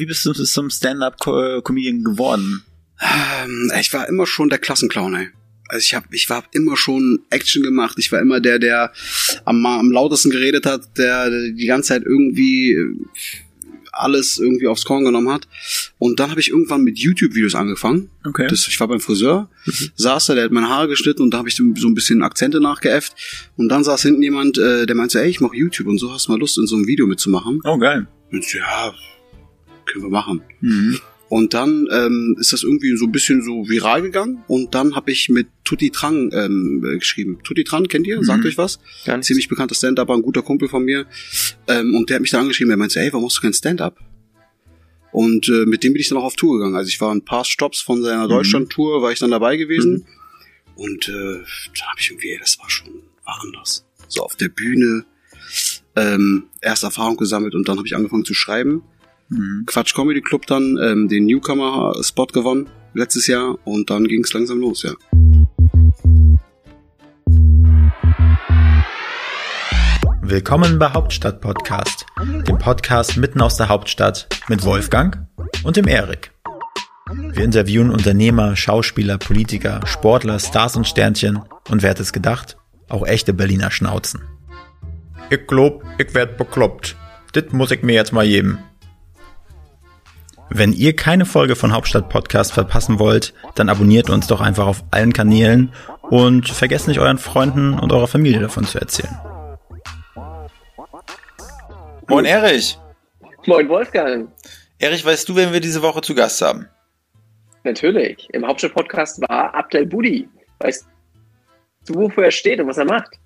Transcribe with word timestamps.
wie 0.00 0.06
bist 0.06 0.24
du 0.24 0.32
zum 0.32 0.70
Stand-up-Comedian 0.70 2.02
geworden? 2.02 2.64
Ähm, 3.00 3.70
ich 3.80 3.92
war 3.92 4.08
immer 4.08 4.26
schon 4.26 4.48
der 4.48 4.58
Klassenclown, 4.58 5.14
ey. 5.14 5.28
Also 5.68 5.84
ich 5.84 5.94
habe, 5.94 6.06
ich 6.10 6.28
war 6.28 6.42
immer 6.52 6.76
schon 6.76 7.20
Action 7.30 7.62
gemacht. 7.62 7.96
Ich 7.98 8.10
war 8.10 8.20
immer 8.20 8.40
der, 8.40 8.58
der 8.58 8.92
am, 9.44 9.64
am 9.64 9.92
lautesten 9.92 10.30
geredet 10.30 10.66
hat, 10.66 10.98
der 10.98 11.30
die 11.30 11.66
ganze 11.66 11.90
Zeit 11.90 12.02
irgendwie 12.04 12.76
alles 13.92 14.38
irgendwie 14.38 14.66
aufs 14.66 14.84
Korn 14.84 15.04
genommen 15.04 15.30
hat. 15.30 15.46
Und 15.98 16.18
dann 16.18 16.30
habe 16.30 16.40
ich 16.40 16.48
irgendwann 16.48 16.82
mit 16.82 16.98
YouTube-Videos 16.98 17.54
angefangen. 17.54 18.10
Okay. 18.24 18.46
Das, 18.48 18.66
ich 18.66 18.80
war 18.80 18.88
beim 18.88 19.00
Friseur, 19.00 19.50
saß 19.96 20.26
da, 20.26 20.34
der 20.34 20.44
hat 20.44 20.52
meine 20.52 20.68
Haare 20.68 20.88
geschnitten 20.88 21.22
und 21.22 21.32
da 21.32 21.38
habe 21.38 21.48
ich 21.48 21.56
so 21.56 21.62
ein 21.62 21.94
bisschen 21.94 22.22
Akzente 22.22 22.60
nachgeäfft. 22.60 23.14
Und 23.56 23.68
dann 23.68 23.84
saß 23.84 24.02
hinten 24.02 24.22
jemand, 24.22 24.58
äh, 24.58 24.86
der 24.86 24.96
meinte, 24.96 25.20
ey, 25.20 25.28
ich 25.28 25.40
mache 25.40 25.56
YouTube 25.56 25.86
und 25.86 25.98
so 25.98 26.12
hast 26.12 26.26
du 26.26 26.32
mal 26.32 26.40
Lust, 26.40 26.58
in 26.58 26.66
so 26.66 26.76
einem 26.76 26.86
Video 26.86 27.06
mitzumachen. 27.06 27.60
Oh, 27.64 27.78
geil. 27.78 28.06
Und 28.32 28.52
ja, 28.54 28.94
können 29.92 30.04
wir 30.04 30.10
machen. 30.10 30.42
Mhm. 30.60 30.98
Und 31.28 31.54
dann 31.54 31.86
ähm, 31.92 32.36
ist 32.40 32.52
das 32.52 32.64
irgendwie 32.64 32.96
so 32.96 33.04
ein 33.06 33.12
bisschen 33.12 33.40
so 33.42 33.68
viral 33.68 34.02
gegangen. 34.02 34.42
Und 34.48 34.74
dann 34.74 34.96
habe 34.96 35.12
ich 35.12 35.28
mit 35.28 35.46
Tutti 35.62 35.90
Trang 35.90 36.30
ähm, 36.32 36.84
äh, 36.84 36.98
geschrieben. 36.98 37.38
Tutti 37.44 37.62
Trang, 37.62 37.86
kennt 37.86 38.06
ihr? 38.08 38.22
Sagt 38.24 38.40
Mhm. 38.42 38.48
euch 38.48 38.58
was? 38.58 38.80
Nicht. 39.06 39.24
Ziemlich 39.24 39.48
bekannter 39.48 39.76
Stand-Upper, 39.76 40.14
ein 40.14 40.22
guter 40.22 40.42
Kumpel 40.42 40.68
von 40.68 40.84
mir. 40.84 41.06
Ähm, 41.68 41.94
und 41.94 42.10
der 42.10 42.16
hat 42.16 42.22
mich 42.22 42.32
dann 42.32 42.40
angeschrieben, 42.40 42.70
der 42.70 42.76
meinte, 42.78 42.98
ey, 42.98 43.12
warum 43.12 43.24
machst 43.24 43.38
du 43.38 43.42
kein 43.42 43.52
Stand-Up? 43.52 44.00
Und 45.12 45.48
äh, 45.48 45.66
mit 45.66 45.84
dem 45.84 45.92
bin 45.92 46.00
ich 46.00 46.08
dann 46.08 46.18
auch 46.18 46.24
auf 46.24 46.34
Tour 46.36 46.58
gegangen. 46.58 46.74
Also 46.76 46.88
ich 46.88 47.00
war 47.00 47.14
ein 47.14 47.24
paar 47.24 47.44
Stops 47.44 47.80
von 47.80 48.02
seiner 48.02 48.26
Deutschland-Tour, 48.28 49.00
war 49.02 49.12
ich 49.12 49.18
dann 49.20 49.30
dabei 49.30 49.56
gewesen. 49.56 50.06
Und 50.74 51.08
äh, 51.08 51.12
da 51.12 51.86
habe 51.90 52.00
ich 52.00 52.10
irgendwie, 52.10 52.36
das 52.40 52.58
war 52.58 52.70
schon, 52.70 52.88
war 53.24 53.40
anders. 53.42 53.84
So 54.08 54.22
auf 54.22 54.34
der 54.34 54.48
Bühne, 54.48 55.04
ähm, 55.96 56.44
erste 56.60 56.86
Erfahrung 56.86 57.16
gesammelt 57.16 57.54
und 57.54 57.68
dann 57.68 57.76
habe 57.76 57.86
ich 57.86 57.94
angefangen 57.96 58.24
zu 58.24 58.34
schreiben. 58.34 58.82
Mhm. 59.30 59.64
Quatsch 59.66 59.94
Comedy 59.94 60.20
Club 60.20 60.46
dann 60.46 60.76
ähm, 60.82 61.08
den 61.08 61.26
Newcomer-Spot 61.26 62.26
gewonnen 62.26 62.68
letztes 62.94 63.28
Jahr 63.28 63.56
und 63.64 63.88
dann 63.88 64.04
ging 64.04 64.24
es 64.24 64.32
langsam 64.32 64.58
los, 64.58 64.82
ja. 64.82 64.92
Willkommen 70.22 70.80
bei 70.80 70.90
Hauptstadt 70.90 71.40
Podcast, 71.40 72.06
dem 72.20 72.58
Podcast 72.58 73.16
mitten 73.16 73.40
aus 73.40 73.56
der 73.56 73.68
Hauptstadt 73.68 74.28
mit 74.48 74.64
Wolfgang 74.64 75.26
und 75.62 75.76
dem 75.76 75.86
Erik. 75.86 76.32
Wir 77.32 77.44
interviewen 77.44 77.90
Unternehmer, 77.90 78.56
Schauspieler, 78.56 79.18
Politiker, 79.18 79.80
Sportler, 79.86 80.40
Stars 80.40 80.76
und 80.76 80.88
Sternchen 80.88 81.40
und 81.68 81.82
wer 81.82 81.90
hätte 81.90 82.02
es 82.02 82.12
gedacht, 82.12 82.56
auch 82.88 83.06
echte 83.06 83.32
Berliner 83.32 83.70
Schnauzen. 83.70 84.22
Ich 85.30 85.46
glaub, 85.46 85.84
ich 85.98 86.14
werd 86.14 86.36
bekloppt. 86.36 86.96
Dit 87.34 87.52
muss 87.52 87.70
ich 87.70 87.82
mir 87.84 87.94
jetzt 87.94 88.12
mal 88.12 88.26
geben. 88.26 88.58
Wenn 90.52 90.72
ihr 90.72 90.96
keine 90.96 91.26
Folge 91.26 91.54
von 91.54 91.72
Hauptstadt 91.72 92.08
Podcast 92.08 92.52
verpassen 92.52 92.98
wollt, 92.98 93.32
dann 93.54 93.68
abonniert 93.68 94.10
uns 94.10 94.26
doch 94.26 94.40
einfach 94.40 94.66
auf 94.66 94.82
allen 94.90 95.12
Kanälen 95.12 95.72
und 96.02 96.48
vergesst 96.48 96.88
nicht 96.88 96.98
euren 96.98 97.18
Freunden 97.18 97.78
und 97.78 97.92
eurer 97.92 98.08
Familie 98.08 98.40
davon 98.40 98.64
zu 98.64 98.80
erzählen. 98.80 99.16
Moin 102.08 102.24
Erich. 102.24 102.76
Moin 103.46 103.68
Wolfgang. 103.68 104.28
Erich, 104.80 105.04
weißt 105.04 105.28
du, 105.28 105.36
wen 105.36 105.52
wir 105.52 105.60
diese 105.60 105.82
Woche 105.82 106.00
zu 106.00 106.16
Gast 106.16 106.42
haben? 106.42 106.68
Natürlich. 107.62 108.28
Im 108.32 108.44
Hauptstadt-Podcast 108.44 109.20
war 109.20 109.54
Abdel 109.54 109.86
Budi. 109.86 110.28
Weißt 110.58 110.84
du, 111.86 111.94
wofür 111.94 112.24
er 112.24 112.30
steht 112.32 112.58
und 112.58 112.66
was 112.66 112.78
er 112.78 112.86
macht? 112.86 113.20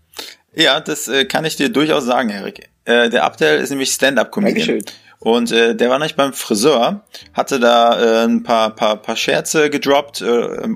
Ja, 0.54 0.78
das 0.78 1.08
äh, 1.08 1.24
kann 1.24 1.46
ich 1.46 1.56
dir 1.56 1.70
durchaus 1.70 2.04
sagen, 2.04 2.28
Erik. 2.28 2.68
Äh, 2.84 3.08
der 3.08 3.24
Abdel 3.24 3.60
ist 3.60 3.70
nämlich 3.70 3.90
Stand-Up-Comedian. 3.92 4.66
Dankeschön. 4.66 5.03
Und 5.24 5.50
äh, 5.52 5.74
der 5.74 5.88
war 5.88 5.98
nicht 5.98 6.16
beim 6.16 6.34
Friseur, 6.34 7.02
hatte 7.32 7.58
da 7.58 7.98
äh, 7.98 8.24
ein 8.26 8.42
paar, 8.42 8.74
paar, 8.74 8.96
paar 8.96 9.16
Scherze 9.16 9.70
gedroppt 9.70 10.20
äh, 10.20 10.24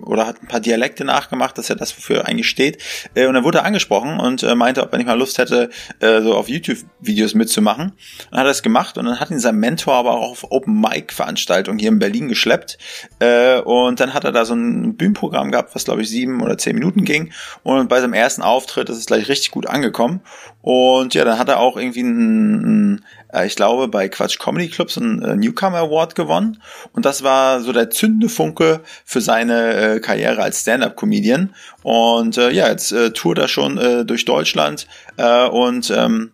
oder 0.02 0.26
hat 0.26 0.42
ein 0.42 0.48
paar 0.48 0.60
Dialekte 0.60 1.04
nachgemacht, 1.04 1.58
das 1.58 1.66
ist 1.66 1.68
ja 1.68 1.74
das, 1.74 1.96
wofür 1.96 2.20
er 2.20 2.28
eigentlich 2.28 2.48
steht. 2.48 2.82
Äh, 3.14 3.26
und 3.26 3.34
dann 3.34 3.44
wurde 3.44 3.58
er 3.58 3.66
angesprochen 3.66 4.18
und 4.18 4.42
äh, 4.42 4.54
meinte, 4.54 4.82
ob 4.82 4.90
er 4.92 4.98
nicht 4.98 5.06
mal 5.06 5.18
Lust 5.18 5.36
hätte, 5.36 5.68
äh, 6.00 6.22
so 6.22 6.34
auf 6.34 6.48
YouTube-Videos 6.48 7.34
mitzumachen. 7.34 7.92
Dann 8.30 8.40
hat 8.40 8.46
er 8.46 8.50
es 8.50 8.62
gemacht 8.62 8.96
und 8.96 9.04
dann 9.04 9.20
hat 9.20 9.30
ihn 9.30 9.38
sein 9.38 9.56
Mentor 9.56 9.94
aber 9.94 10.12
auch 10.12 10.30
auf 10.30 10.50
Open-Mic-Veranstaltungen 10.50 11.78
hier 11.78 11.90
in 11.90 11.98
Berlin 11.98 12.28
geschleppt. 12.28 12.78
Äh, 13.18 13.60
und 13.60 14.00
dann 14.00 14.14
hat 14.14 14.24
er 14.24 14.32
da 14.32 14.46
so 14.46 14.54
ein 14.54 14.96
Bühnenprogramm 14.96 15.50
gehabt, 15.50 15.74
was 15.74 15.84
glaube 15.84 16.00
ich 16.00 16.08
sieben 16.08 16.40
oder 16.40 16.56
zehn 16.56 16.74
Minuten 16.74 17.04
ging. 17.04 17.34
Und 17.64 17.90
bei 17.90 18.00
seinem 18.00 18.14
ersten 18.14 18.40
Auftritt 18.40 18.88
ist 18.88 18.96
es 18.96 19.06
gleich 19.06 19.28
richtig 19.28 19.50
gut 19.50 19.66
angekommen. 19.66 20.22
Und 20.62 21.12
ja, 21.12 21.24
dann 21.24 21.38
hat 21.38 21.50
er 21.50 21.60
auch 21.60 21.76
irgendwie 21.76 22.02
ein, 22.02 22.94
ein 22.94 23.04
äh, 23.32 23.46
ich 23.46 23.56
glaube, 23.56 23.88
bei 23.88 24.08
Quatsch 24.08 24.38
Comedy 24.38 24.68
Club 24.68 24.90
so 24.90 25.00
einen 25.00 25.22
äh, 25.22 25.36
Newcomer 25.36 25.78
Award 25.78 26.14
gewonnen. 26.14 26.62
Und 26.92 27.04
das 27.04 27.22
war 27.22 27.60
so 27.60 27.72
der 27.72 27.90
Zündefunke 27.90 28.80
für 29.04 29.20
seine 29.20 29.74
äh, 29.74 30.00
Karriere 30.00 30.42
als 30.42 30.62
Stand-Up-Comedian. 30.62 31.54
Und 31.82 32.36
äh, 32.38 32.50
ja, 32.50 32.68
jetzt 32.68 32.92
äh, 32.92 33.12
tourt 33.12 33.38
er 33.38 33.48
schon 33.48 33.78
äh, 33.78 34.04
durch 34.04 34.24
Deutschland 34.24 34.86
äh, 35.16 35.46
und 35.46 35.90
ähm, 35.90 36.32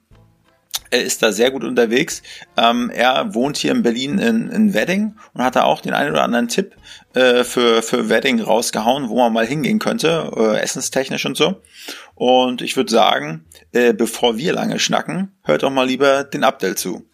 er 0.94 1.02
ist 1.02 1.22
da 1.22 1.32
sehr 1.32 1.50
gut 1.50 1.64
unterwegs. 1.64 2.22
Ähm, 2.56 2.88
er 2.94 3.34
wohnt 3.34 3.56
hier 3.56 3.72
in 3.72 3.82
Berlin 3.82 4.18
in, 4.18 4.48
in 4.50 4.74
Wedding 4.74 5.16
und 5.32 5.42
hat 5.42 5.56
da 5.56 5.64
auch 5.64 5.80
den 5.80 5.92
einen 5.92 6.12
oder 6.12 6.22
anderen 6.22 6.46
Tipp 6.46 6.76
äh, 7.14 7.42
für, 7.42 7.82
für 7.82 8.08
Wedding 8.08 8.40
rausgehauen, 8.40 9.08
wo 9.08 9.18
man 9.18 9.32
mal 9.32 9.46
hingehen 9.46 9.80
könnte, 9.80 10.30
äh, 10.36 10.60
essenstechnisch 10.60 11.26
und 11.26 11.36
so. 11.36 11.60
Und 12.14 12.62
ich 12.62 12.76
würde 12.76 12.90
sagen, 12.92 13.44
äh, 13.72 13.92
bevor 13.92 14.36
wir 14.38 14.52
lange 14.52 14.78
schnacken, 14.78 15.32
hört 15.44 15.62
doch 15.64 15.70
mal 15.70 15.86
lieber 15.86 16.24
den 16.24 16.44
Abdel 16.44 16.76
zu. 16.76 17.04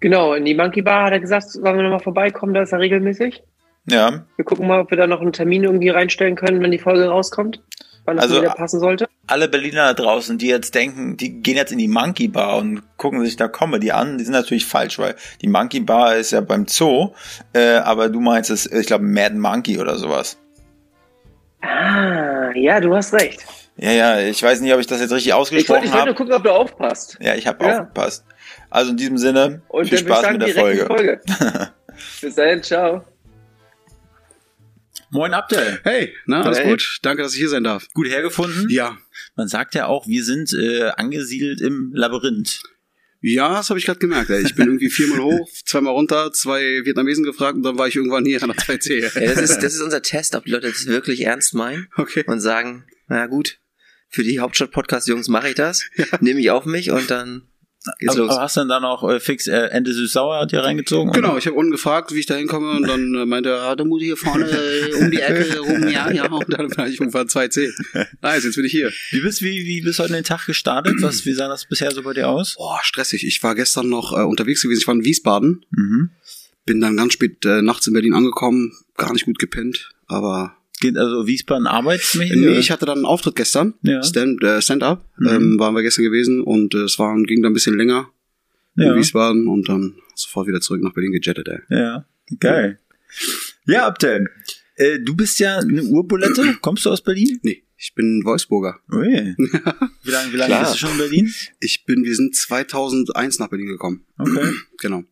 Genau, 0.00 0.34
in 0.34 0.44
die 0.44 0.54
Monkey 0.54 0.82
Bar 0.82 1.06
hat 1.06 1.12
er 1.12 1.20
gesagt, 1.20 1.50
sollen 1.50 1.76
wir 1.76 1.82
nochmal 1.82 2.00
vorbeikommen, 2.00 2.54
da 2.54 2.62
ist 2.62 2.72
er 2.72 2.78
regelmäßig. 2.78 3.42
Ja, 3.90 4.24
Wir 4.36 4.44
gucken 4.44 4.66
mal, 4.68 4.80
ob 4.80 4.90
wir 4.90 4.98
da 4.98 5.06
noch 5.06 5.20
einen 5.20 5.32
Termin 5.32 5.64
irgendwie 5.64 5.88
reinstellen 5.88 6.36
können, 6.36 6.62
wenn 6.62 6.70
die 6.70 6.78
Folge 6.78 7.06
rauskommt. 7.08 7.62
Wann 8.04 8.16
das 8.16 8.26
Also, 8.26 8.40
wieder 8.42 8.54
passen 8.54 8.80
sollte. 8.80 9.08
alle 9.26 9.48
Berliner 9.48 9.92
da 9.92 9.94
draußen, 9.94 10.38
die 10.38 10.46
jetzt 10.48 10.74
denken, 10.74 11.16
die 11.16 11.42
gehen 11.42 11.56
jetzt 11.56 11.72
in 11.72 11.78
die 11.78 11.88
Monkey 11.88 12.28
Bar 12.28 12.58
und 12.58 12.82
gucken 12.96 13.24
sich 13.24 13.36
da 13.36 13.48
Comedy 13.48 13.90
an, 13.90 14.18
die 14.18 14.24
sind 14.24 14.32
natürlich 14.34 14.66
falsch, 14.66 14.98
weil 14.98 15.16
die 15.42 15.48
Monkey 15.48 15.80
Bar 15.80 16.16
ist 16.16 16.30
ja 16.30 16.40
beim 16.42 16.66
Zoo, 16.68 17.12
äh, 17.54 17.76
aber 17.76 18.08
du 18.08 18.20
meinst 18.20 18.50
es, 18.50 18.66
ich 18.70 18.86
glaube, 18.86 19.04
Mad 19.04 19.34
Monkey 19.34 19.78
oder 19.78 19.96
sowas. 19.96 20.38
Ah, 21.60 22.37
ja, 22.54 22.80
du 22.80 22.94
hast 22.94 23.12
recht. 23.14 23.44
Ja, 23.76 23.92
ja, 23.92 24.20
ich 24.20 24.42
weiß 24.42 24.60
nicht, 24.60 24.72
ob 24.74 24.80
ich 24.80 24.86
das 24.88 25.00
jetzt 25.00 25.12
richtig 25.12 25.32
ausgesprochen 25.34 25.84
ich 25.84 25.90
wollte 25.90 25.96
nur 25.96 26.06
habe. 26.06 26.14
gucken, 26.14 26.32
ob 26.34 26.42
du 26.42 26.50
aufpasst. 26.52 27.16
Ja, 27.20 27.34
ich 27.36 27.46
habe 27.46 27.64
Ja. 27.64 27.80
aufgepasst. 27.80 28.24
Also 28.70 28.90
in 28.90 28.96
diesem 28.96 29.18
Sinne, 29.18 29.62
Und 29.68 29.88
viel 29.88 29.98
Spaß 29.98 30.20
sagen, 30.22 30.38
mit 30.38 30.48
der 30.48 30.54
Folge. 30.54 30.86
Folge. 30.86 31.20
Bis 32.20 32.34
dahin, 32.34 32.62
ciao. 32.62 33.04
Moin 35.10 35.32
Abdel. 35.32 35.80
Hey, 35.84 36.12
na, 36.26 36.42
alles 36.42 36.58
Hey. 36.58 36.70
gut? 36.70 36.98
Danke, 37.02 37.22
dass 37.22 37.32
ich 37.32 37.38
hier 37.38 37.48
sein 37.48 37.64
darf. 37.64 37.88
Gut 37.94 38.08
hergefunden. 38.08 38.66
Ja. 38.68 38.98
Man 39.36 39.48
sagt 39.48 39.74
ja 39.74 39.86
auch, 39.86 40.06
wir 40.06 40.22
sind 40.24 40.52
äh, 40.52 40.90
angesiedelt 40.90 41.60
im 41.60 41.92
Labyrinth. 41.94 42.62
Ja, 43.20 43.56
das 43.56 43.68
habe 43.70 43.78
ich 43.78 43.86
gerade 43.86 43.98
gemerkt. 43.98 44.30
Ey. 44.30 44.42
Ich 44.44 44.54
bin 44.54 44.66
irgendwie 44.66 44.90
viermal 44.90 45.20
hoch, 45.20 45.48
zweimal 45.64 45.92
runter, 45.92 46.32
zwei 46.32 46.84
Vietnamesen 46.84 47.24
gefragt 47.24 47.56
und 47.56 47.62
dann 47.64 47.76
war 47.78 47.88
ich 47.88 47.96
irgendwann 47.96 48.24
hier 48.24 48.38
nach 48.46 48.54
2C. 48.56 48.94
Ja, 49.00 49.08
das, 49.34 49.40
ist, 49.50 49.58
das 49.62 49.74
ist 49.74 49.80
unser 49.80 50.02
Test, 50.02 50.36
ob 50.36 50.44
die 50.44 50.52
Leute 50.52 50.68
das 50.68 50.86
wirklich 50.86 51.22
ernst 51.24 51.54
meinen 51.54 51.88
Okay. 51.96 52.24
und 52.26 52.40
sagen, 52.40 52.84
na 53.08 53.26
gut, 53.26 53.58
für 54.08 54.22
die 54.22 54.38
Hauptstadt-Podcast-Jungs 54.40 55.28
mache 55.28 55.48
ich 55.48 55.54
das, 55.54 55.84
nehme 56.20 56.40
ich 56.40 56.50
auf 56.50 56.64
mich 56.64 56.90
und 56.92 57.10
dann 57.10 57.48
geht's 57.98 58.14
Aber, 58.14 58.22
los. 58.26 58.30
aber 58.32 58.42
hast 58.42 58.56
du 58.56 58.60
dann 58.60 58.68
da 58.68 58.80
noch 58.80 59.08
äh, 59.08 59.20
fix 59.20 59.46
äh, 59.46 59.56
Ende 59.70 59.92
süß-sauer 59.92 60.46
dir 60.46 60.60
reingezogen? 60.60 61.12
Genau, 61.12 61.36
ich 61.36 61.46
habe 61.46 61.56
unten 61.56 61.72
gefragt, 61.72 62.12
wie 62.12 62.20
ich 62.20 62.26
da 62.26 62.34
hinkomme 62.34 62.70
und 62.72 62.88
dann 62.88 63.14
äh, 63.14 63.26
meinte 63.26 63.50
er, 63.50 63.62
ah, 63.62 63.76
da 63.76 63.84
muss 63.84 64.00
ich 64.00 64.06
hier 64.06 64.16
vorne 64.16 64.44
äh, 64.44 64.94
um 64.94 65.10
die 65.10 65.20
Ecke 65.20 65.58
rum, 65.58 65.88
ja, 65.88 66.10
ja. 66.10 66.30
Und 66.30 66.52
dann 66.52 66.76
war 66.76 66.88
ich 66.88 67.00
irgendwann 67.00 67.26
2C. 67.26 67.68
Nice, 68.22 68.44
jetzt 68.44 68.56
bin 68.56 68.64
ich 68.64 68.72
hier. 68.72 68.92
Wie 69.10 69.20
bist, 69.20 69.42
wie, 69.42 69.64
wie 69.66 69.80
bist 69.80 69.98
du 69.98 70.02
heute 70.04 70.12
den 70.12 70.24
Tag 70.24 70.46
gestartet? 70.46 70.96
Was, 71.00 71.24
wie 71.24 71.32
sah 71.32 71.48
das 71.48 71.66
bisher 71.66 71.90
so 71.90 72.02
bei 72.02 72.14
dir 72.14 72.28
aus? 72.28 72.56
Boah, 72.56 72.80
stressig. 72.82 73.26
Ich 73.26 73.42
war 73.42 73.54
gestern 73.54 73.88
noch 73.88 74.12
äh, 74.12 74.22
unterwegs 74.22 74.62
gewesen. 74.62 74.80
Ich 74.80 74.86
war 74.86 74.94
in 74.94 75.04
Wiesbaden. 75.04 75.64
Mhm. 75.70 76.10
Bin 76.66 76.80
dann 76.80 76.96
ganz 76.96 77.14
spät 77.14 77.44
äh, 77.44 77.62
nachts 77.62 77.86
in 77.86 77.94
Berlin 77.94 78.14
angekommen. 78.14 78.72
Gar 78.96 79.12
nicht 79.12 79.24
gut 79.24 79.38
gepennt. 79.38 79.90
Aber 80.06 80.57
also 80.84 81.26
Wiesbaden 81.26 81.66
arbeitsmäßig? 81.66 82.36
nee, 82.36 82.48
oder? 82.48 82.58
ich 82.58 82.70
hatte 82.70 82.86
dann 82.86 82.98
einen 82.98 83.06
Auftritt 83.06 83.36
gestern. 83.36 83.74
Ja. 83.82 84.02
Stand, 84.02 84.42
äh, 84.42 84.62
Stand-up. 84.62 85.04
Mhm. 85.18 85.28
Ähm, 85.28 85.58
waren 85.58 85.74
wir 85.74 85.82
gestern 85.82 86.04
gewesen 86.04 86.40
und 86.40 86.74
äh, 86.74 86.84
es 86.84 86.98
war, 86.98 87.14
ging 87.22 87.42
dann 87.42 87.52
ein 87.52 87.54
bisschen 87.54 87.76
länger 87.76 88.10
ja. 88.76 88.92
in 88.92 88.98
Wiesbaden 88.98 89.48
und 89.48 89.68
dann 89.68 89.96
sofort 90.14 90.46
wieder 90.46 90.60
zurück 90.60 90.82
nach 90.82 90.92
Berlin 90.92 91.12
gejettet, 91.12 91.48
ey. 91.48 91.58
ja, 91.70 92.04
geil. 92.40 92.78
Ja, 93.66 93.86
Abdel. 93.86 94.28
Äh, 94.76 95.00
du 95.00 95.16
bist 95.16 95.38
ja 95.40 95.58
eine 95.58 95.82
Urbulette. 95.82 96.56
Kommst 96.60 96.86
du 96.86 96.90
aus 96.90 97.02
Berlin? 97.02 97.40
Nee, 97.42 97.64
ich 97.76 97.94
bin 97.94 98.22
Wolfsburger. 98.24 98.78
Ui. 98.92 99.34
Wie 100.02 100.10
lange, 100.10 100.32
wie 100.32 100.36
lange 100.36 100.60
bist 100.60 100.74
du 100.74 100.78
schon 100.78 100.92
in 100.92 100.98
Berlin? 100.98 101.34
Ich 101.60 101.84
bin, 101.84 102.04
wir 102.04 102.14
sind 102.14 102.34
2001 102.34 103.38
nach 103.38 103.48
Berlin 103.48 103.66
gekommen. 103.66 104.04
Okay. 104.18 104.52
Genau. 104.80 105.02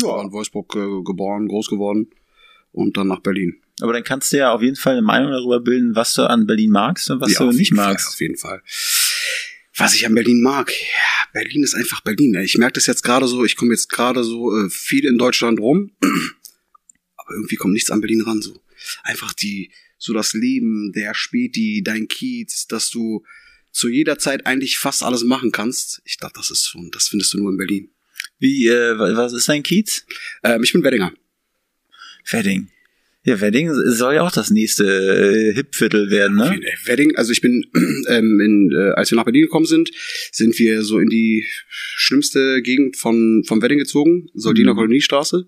Ja. 0.00 0.08
War 0.08 0.24
in 0.24 0.32
Wolfsburg 0.32 0.74
äh, 0.74 1.02
geboren, 1.04 1.46
groß 1.46 1.68
geworden 1.68 2.10
und 2.72 2.96
dann 2.96 3.08
nach 3.08 3.20
Berlin. 3.20 3.60
Aber 3.82 3.92
dann 3.92 4.04
kannst 4.04 4.32
du 4.32 4.38
ja 4.38 4.52
auf 4.52 4.62
jeden 4.62 4.76
Fall 4.76 4.92
eine 4.94 5.02
Meinung 5.02 5.30
darüber 5.32 5.60
bilden, 5.60 5.94
was 5.94 6.14
du 6.14 6.22
an 6.22 6.46
Berlin 6.46 6.70
magst 6.70 7.10
und 7.10 7.20
was 7.20 7.32
Ja, 7.32 7.40
du 7.40 7.46
nicht 7.52 7.58
jeden 7.70 7.76
Fall, 7.76 7.92
magst. 7.92 8.08
auf 8.08 8.20
jeden 8.20 8.36
Fall. 8.36 8.62
Was 9.76 9.94
ich 9.94 10.06
an 10.06 10.14
Berlin 10.14 10.40
mag, 10.42 10.70
ja, 10.70 11.26
Berlin 11.32 11.62
ist 11.64 11.74
einfach 11.74 12.00
Berlin. 12.02 12.34
ey. 12.34 12.44
Ich 12.44 12.56
merke 12.58 12.74
das 12.74 12.86
jetzt 12.86 13.02
gerade 13.02 13.26
so, 13.26 13.44
ich 13.44 13.56
komme 13.56 13.72
jetzt 13.72 13.88
gerade 13.88 14.22
so 14.22 14.56
äh, 14.56 14.68
viel 14.70 15.04
in 15.06 15.18
Deutschland 15.18 15.58
rum, 15.60 15.92
aber 17.16 17.34
irgendwie 17.34 17.56
kommt 17.56 17.72
nichts 17.74 17.90
an 17.90 18.00
Berlin 18.00 18.20
ran. 18.22 18.42
So 18.42 18.62
einfach 19.02 19.32
die, 19.32 19.70
so 19.98 20.12
das 20.12 20.32
Leben, 20.34 20.92
der 20.92 21.14
Späti, 21.14 21.82
dein 21.84 22.06
Kiez, 22.08 22.66
dass 22.66 22.90
du 22.90 23.24
zu 23.70 23.88
jeder 23.88 24.18
Zeit 24.18 24.46
eigentlich 24.46 24.78
fast 24.78 25.02
alles 25.02 25.24
machen 25.24 25.50
kannst. 25.52 26.02
Ich 26.04 26.18
glaube, 26.18 26.34
das 26.36 26.50
ist 26.50 26.66
schon, 26.68 26.90
das 26.90 27.08
findest 27.08 27.32
du 27.32 27.38
nur 27.38 27.50
in 27.50 27.56
Berlin. 27.56 27.90
Wie, 28.38 28.66
äh, 28.68 28.98
wa- 28.98 29.16
was 29.16 29.32
ist 29.32 29.48
dein 29.48 29.62
Kiez? 29.62 30.04
Ähm, 30.44 30.62
ich 30.62 30.72
bin 30.72 30.84
Weddinger. 30.84 31.12
Wedding. 32.30 32.68
Ja, 33.24 33.40
Wedding 33.40 33.72
soll 33.72 34.14
ja 34.14 34.22
auch 34.22 34.32
das 34.32 34.50
nächste 34.50 34.84
äh, 34.84 35.54
Hipviertel 35.54 36.10
werden, 36.10 36.36
ne? 36.38 36.56
Äh, 36.60 36.88
Wedding, 36.88 37.14
also 37.16 37.30
ich 37.30 37.40
bin, 37.40 37.64
ähm, 38.08 38.40
in, 38.40 38.72
äh, 38.72 38.90
als 38.94 39.10
wir 39.12 39.16
nach 39.16 39.24
Berlin 39.24 39.42
gekommen 39.42 39.66
sind, 39.66 39.90
sind 40.32 40.58
wir 40.58 40.82
so 40.82 40.98
in 40.98 41.08
die 41.08 41.46
schlimmste 41.70 42.62
Gegend 42.62 42.96
von, 42.96 43.44
vom 43.46 43.62
Wedding 43.62 43.78
gezogen, 43.78 44.28
Soldiner 44.34 44.72
Mhm. 44.72 44.78
Koloniestraße. 44.78 45.46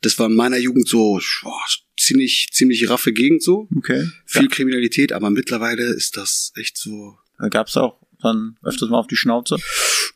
Das 0.00 0.18
war 0.18 0.26
in 0.26 0.34
meiner 0.34 0.58
Jugend 0.58 0.88
so 0.88 1.20
boah, 1.42 1.60
ziemlich, 1.96 2.48
ziemlich 2.52 2.88
raffe 2.90 3.12
Gegend 3.12 3.42
so. 3.42 3.68
Okay. 3.76 4.08
Viel 4.24 4.48
Kriminalität, 4.48 5.12
aber 5.12 5.30
mittlerweile 5.30 5.84
ist 5.84 6.16
das 6.16 6.52
echt 6.56 6.76
so. 6.76 7.16
Da 7.38 7.48
gab's 7.48 7.76
auch 7.76 8.00
dann 8.22 8.56
öfters 8.64 8.88
mal 8.88 8.98
auf 8.98 9.06
die 9.06 9.16
Schnauze. 9.16 9.56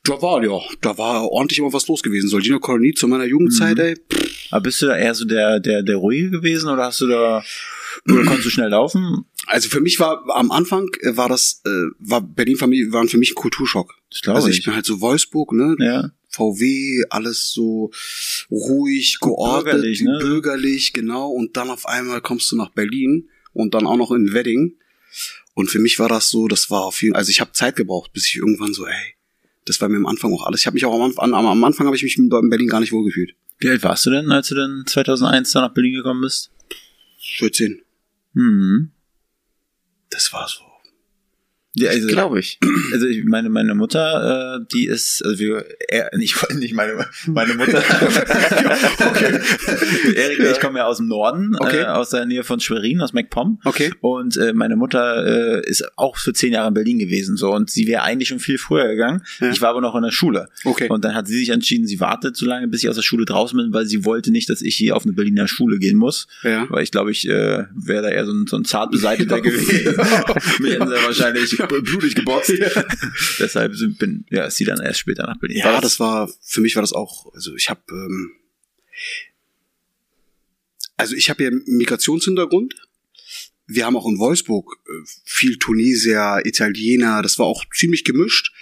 Da 0.05 0.21
war, 0.23 0.43
ja, 0.43 0.59
da 0.81 0.97
war 0.99 1.29
ordentlich 1.31 1.59
immer 1.59 1.73
was 1.73 1.87
los 1.89 2.03
gewesen. 2.03 2.29
Soldiner 2.29 2.59
Kolonie 2.59 2.95
zu 2.95 3.07
meiner 3.07 3.27
Jugendzeit, 3.27 3.77
Mhm. 3.77 3.83
ey. 3.83 3.95
Aber 4.51 4.63
bist 4.63 4.83
du 4.83 4.87
da 4.87 4.97
eher 4.97 5.15
so 5.15 5.25
der, 5.25 5.61
der, 5.61 5.83
der 5.83 5.97
Ruhige 5.97 6.31
gewesen 6.31 6.69
oder 6.69 6.85
hast 6.85 7.01
du 7.01 7.07
da, 7.07 7.43
oder 8.09 8.25
konntest 8.25 8.47
du 8.47 8.51
schnell 8.51 8.71
laufen? 8.71 9.25
Also 9.47 9.69
für 9.69 9.81
mich 9.81 9.99
war 10.01 10.23
am 10.35 10.51
Anfang 10.51 10.89
äh, 11.01 11.17
war 11.17 11.29
das, 11.29 11.63
äh, 11.65 11.87
war 11.99 12.21
Berlin 12.21 12.57
Familie 12.57 12.93
waren 12.93 13.09
für 13.09 13.19
mich 13.19 13.33
ein 13.33 13.37
Kulturschock. 13.37 13.95
Das 14.11 14.23
glaube 14.23 14.37
Also 14.37 14.49
ich 14.49 14.59
ich. 14.59 14.65
bin 14.65 14.75
halt 14.75 14.87
so 14.87 15.01
Wolfsburg, 15.01 15.53
ne? 15.53 15.77
Ja. 15.79 16.11
VW, 16.29 17.05
alles 17.11 17.51
so 17.53 17.91
ruhig, 18.51 19.19
geordnet, 19.21 19.73
bürgerlich, 19.75 20.01
ne? 20.03 20.19
bürgerlich, 20.21 20.93
genau. 20.93 21.31
Und 21.31 21.57
dann 21.57 21.71
auf 21.71 21.87
einmal 21.87 22.21
kommst 22.21 22.53
du 22.53 22.57
nach 22.57 22.71
Berlin 22.71 23.29
und 23.53 23.75
dann 23.75 23.87
auch 23.87 23.97
noch 23.97 24.13
in 24.13 24.33
Wedding. 24.33 24.77
Und 25.55 25.71
für 25.71 25.81
mich 25.81 25.99
war 25.99 26.09
das 26.09 26.31
so, 26.31 26.47
das 26.47 26.71
war 26.71 26.83
auf 26.85 27.03
jeden 27.03 27.17
also 27.17 27.31
ich 27.31 27.41
habe 27.41 27.53
Zeit 27.53 27.75
gebraucht, 27.77 28.13
bis 28.13 28.27
ich 28.27 28.37
irgendwann 28.37 28.73
so, 28.73 28.87
ey, 28.87 29.15
das 29.71 29.81
war 29.81 29.89
mir 29.89 29.99
am 29.99 30.07
Anfang 30.07 30.33
auch 30.35 30.47
alles. 30.47 30.61
Ich 30.61 30.67
habe 30.67 30.75
mich 30.75 30.85
auch 30.85 30.95
am 30.95 31.03
Anfang, 31.03 31.33
am, 31.33 31.47
am 31.47 31.65
Anfang 31.65 31.87
habe 31.87 31.95
ich 31.95 32.03
mich 32.03 32.19
in 32.19 32.29
Berlin 32.29 32.69
gar 32.69 32.81
nicht 32.81 32.91
wohlgefühlt. 32.91 33.37
Wie 33.59 33.69
alt 33.69 33.85
warst 33.85 34.05
du 34.05 34.11
denn, 34.11 34.33
als 34.33 34.49
du 34.49 34.57
dann 34.57 34.83
2001 34.85 35.53
da 35.53 35.61
nach 35.61 35.73
Berlin 35.73 35.95
gekommen 35.95 36.23
bist? 36.23 36.51
14. 37.39 37.81
Hm. 38.35 38.91
Das 40.11 40.33
war 40.33 40.49
so. 40.49 40.70
Ja, 41.77 41.91
also, 41.91 42.09
Glaube 42.09 42.41
ich. 42.41 42.59
also 42.93 43.07
ich 43.07 43.25
meine, 43.25 43.49
meine 43.49 43.77
Mutter, 43.77 44.57
äh, 44.61 44.67
die 44.73 44.87
ist, 44.87 45.23
also 45.25 45.39
wir, 45.39 45.65
er, 45.89 46.11
nicht, 46.17 46.35
nicht 46.57 46.75
meine, 46.75 47.07
meine 47.27 47.55
Mutter. 47.55 47.79
okay. 49.09 49.39
Erik, 50.17 50.41
ich 50.41 50.61
komme 50.61 50.79
ja 50.81 50.87
aus 50.87 50.97
dem 50.97 51.07
Norden, 51.07 51.55
Okay. 51.59 51.83
äh, 51.83 51.85
aus 51.87 52.11
der 52.11 52.27
Nähe 52.27 52.43
von 52.43 52.59
Schwerin, 52.59 53.01
aus 53.01 53.13
MacPom. 53.13 53.61
Okay. 53.65 53.93
Und 54.01 54.37
äh, 54.37 54.53
meine 54.53 54.75
Mutter 54.75 55.61
äh, 55.63 55.69
ist 55.69 55.85
auch 55.97 56.17
für 56.17 56.33
zehn 56.33 56.53
Jahre 56.53 56.69
in 56.69 56.75
Berlin 56.75 56.99
gewesen, 56.99 57.37
so 57.37 57.53
und 57.53 57.71
sie 57.71 57.87
wäre 57.87 58.03
eigentlich 58.03 58.29
schon 58.29 58.41
viel 58.41 58.59
früher 58.59 58.89
gegangen. 58.89 59.23
Ja. 59.41 59.51
Ich 59.51 59.61
war 59.61 59.71
aber 59.71 59.81
noch 59.81 59.95
in 59.95 60.03
der 60.03 60.11
Schule. 60.11 60.49
Okay. 60.65 60.89
Und 60.89 61.05
dann 61.05 61.15
hat 61.15 61.29
sie 61.29 61.39
sich 61.39 61.51
entschieden, 61.51 61.87
sie 61.87 62.01
wartet 62.01 62.37
so 62.37 62.47
lange, 62.47 62.67
bis 62.67 62.83
ich 62.83 62.89
aus 62.89 62.97
der 62.97 63.03
Schule 63.03 63.25
draußen 63.27 63.57
bin, 63.57 63.73
weil 63.73 63.87
sie 63.87 64.05
wollte 64.05 64.33
nicht, 64.33 64.49
dass 64.51 64.61
ich 64.63 64.75
hier 64.75 64.97
auf 64.97 65.05
eine 65.05 65.13
Berliner 65.13 65.47
Schule 65.47 65.79
gehen 65.79 65.97
muss. 65.97 66.27
Ja. 66.43 66.67
Weil 66.69 66.83
ich 66.83 66.91
glaube, 66.91 67.13
ich 67.13 67.29
äh, 67.29 67.65
wäre 67.75 68.03
da 68.03 68.09
eher 68.09 68.27
so 68.27 68.33
ein, 68.33 68.47
so 68.49 68.57
ein 68.57 68.65
zart 68.65 68.91
beseiteter 68.91 69.41
gewesen. 69.43 69.97
Mir 70.59 70.73
hätten 70.73 70.89
sie 70.89 70.95
wahrscheinlich 70.95 71.60
blutig 71.83 72.15
geboxt. 72.15 72.53
Deshalb 73.39 73.75
sind, 73.75 73.99
bin, 73.99 74.25
ja, 74.31 74.45
ist 74.47 74.57
sie 74.57 74.65
dann 74.65 74.81
erst 74.81 75.01
später 75.01 75.27
nach 75.27 75.39
Berlin. 75.39 75.59
Ja, 75.59 75.81
das 75.81 76.01
war 76.01 76.31
für 76.43 76.61
mich 76.61 76.77
war 76.77 76.83
das 76.83 76.93
auch. 76.93 77.33
Also 77.35 77.55
ich 77.55 77.71
habe 77.71 77.81
ähm, 77.91 78.33
also 80.97 81.15
ich 81.15 81.31
habe 81.31 81.45
ja 81.45 81.51
Migrationshintergrund. 81.67 82.75
Wir 83.67 83.87
haben 83.87 83.97
auch 83.97 84.07
in 84.07 84.19
Wolfsburg 84.19 84.79
äh, 84.87 84.93
viel 85.25 85.57
Tunesier, 85.59 86.43
Italiener. 86.45 87.23
Das 87.23 87.39
war 87.39 87.47
auch 87.47 87.65
ziemlich 87.75 88.05
gemischt. 88.05 88.53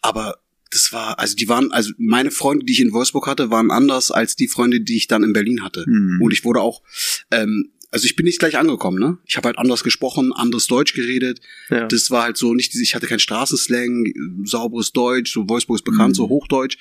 Aber 0.00 0.38
das 0.70 0.92
war 0.92 1.18
also 1.18 1.36
die 1.36 1.48
waren 1.48 1.70
also 1.72 1.92
meine 1.98 2.30
Freunde, 2.30 2.64
die 2.64 2.72
ich 2.72 2.80
in 2.80 2.92
Wolfsburg 2.92 3.26
hatte, 3.26 3.50
waren 3.50 3.70
anders 3.70 4.10
als 4.10 4.36
die 4.36 4.48
Freunde, 4.48 4.80
die 4.80 4.96
ich 4.96 5.06
dann 5.06 5.22
in 5.22 5.32
Berlin 5.32 5.62
hatte. 5.62 5.84
Hm. 5.84 6.18
Und 6.22 6.32
ich 6.32 6.44
wurde 6.44 6.60
auch 6.60 6.82
ähm, 7.30 7.72
also 7.92 8.06
ich 8.06 8.16
bin 8.16 8.24
nicht 8.26 8.38
gleich 8.40 8.56
angekommen, 8.58 8.98
ne? 8.98 9.18
Ich 9.26 9.36
habe 9.36 9.46
halt 9.48 9.58
anders 9.58 9.84
gesprochen, 9.84 10.32
anderes 10.32 10.66
Deutsch 10.66 10.94
geredet. 10.94 11.40
Ja. 11.70 11.86
Das 11.86 12.10
war 12.10 12.24
halt 12.24 12.36
so 12.36 12.54
nicht, 12.54 12.74
ich 12.74 12.94
hatte 12.94 13.06
kein 13.06 13.18
Straßenslang, 13.20 14.12
sauberes 14.44 14.92
Deutsch, 14.92 15.32
so 15.32 15.48
Wolfsburg 15.48 15.76
ist 15.78 15.84
bekannt, 15.84 16.10
Mhm. 16.10 16.16
so 16.16 16.28
Hochdeutsch. 16.28 16.78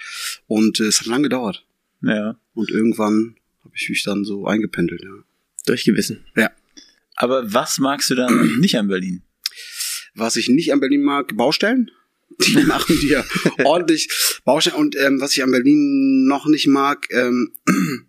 Und 0.47 0.79
äh, 0.79 0.85
es 0.85 0.99
hat 1.01 1.07
lange 1.07 1.23
gedauert. 1.23 1.65
ja. 2.01 2.37
Und 2.53 2.69
irgendwann 2.71 3.35
habe 3.63 3.73
ich 3.75 3.87
mich 3.89 4.03
dann 4.03 4.25
so 4.25 4.45
eingependelt, 4.47 5.03
ja. 5.03 5.11
Durchgewissen. 5.65 6.25
Aber 7.15 7.53
was 7.53 7.77
magst 7.77 8.09
du 8.09 8.15
dann 8.15 8.57
nicht 8.59 8.75
an 8.77 8.87
Berlin? 8.87 9.21
Was 10.15 10.35
ich 10.37 10.49
nicht 10.49 10.73
an 10.73 10.79
Berlin 10.79 11.03
mag, 11.03 11.35
Baustellen. 11.37 11.91
Die 12.39 12.63
machen 12.65 12.99
dir 12.99 13.23
ordentlich 13.63 14.09
Baustellen. 14.45 14.77
Und 14.77 14.95
ähm, 14.95 15.21
was 15.21 15.33
ich 15.33 15.43
an 15.43 15.51
Berlin 15.51 16.25
noch 16.25 16.47
nicht 16.47 16.67
mag, 16.67 17.07
ähm, 17.11 17.51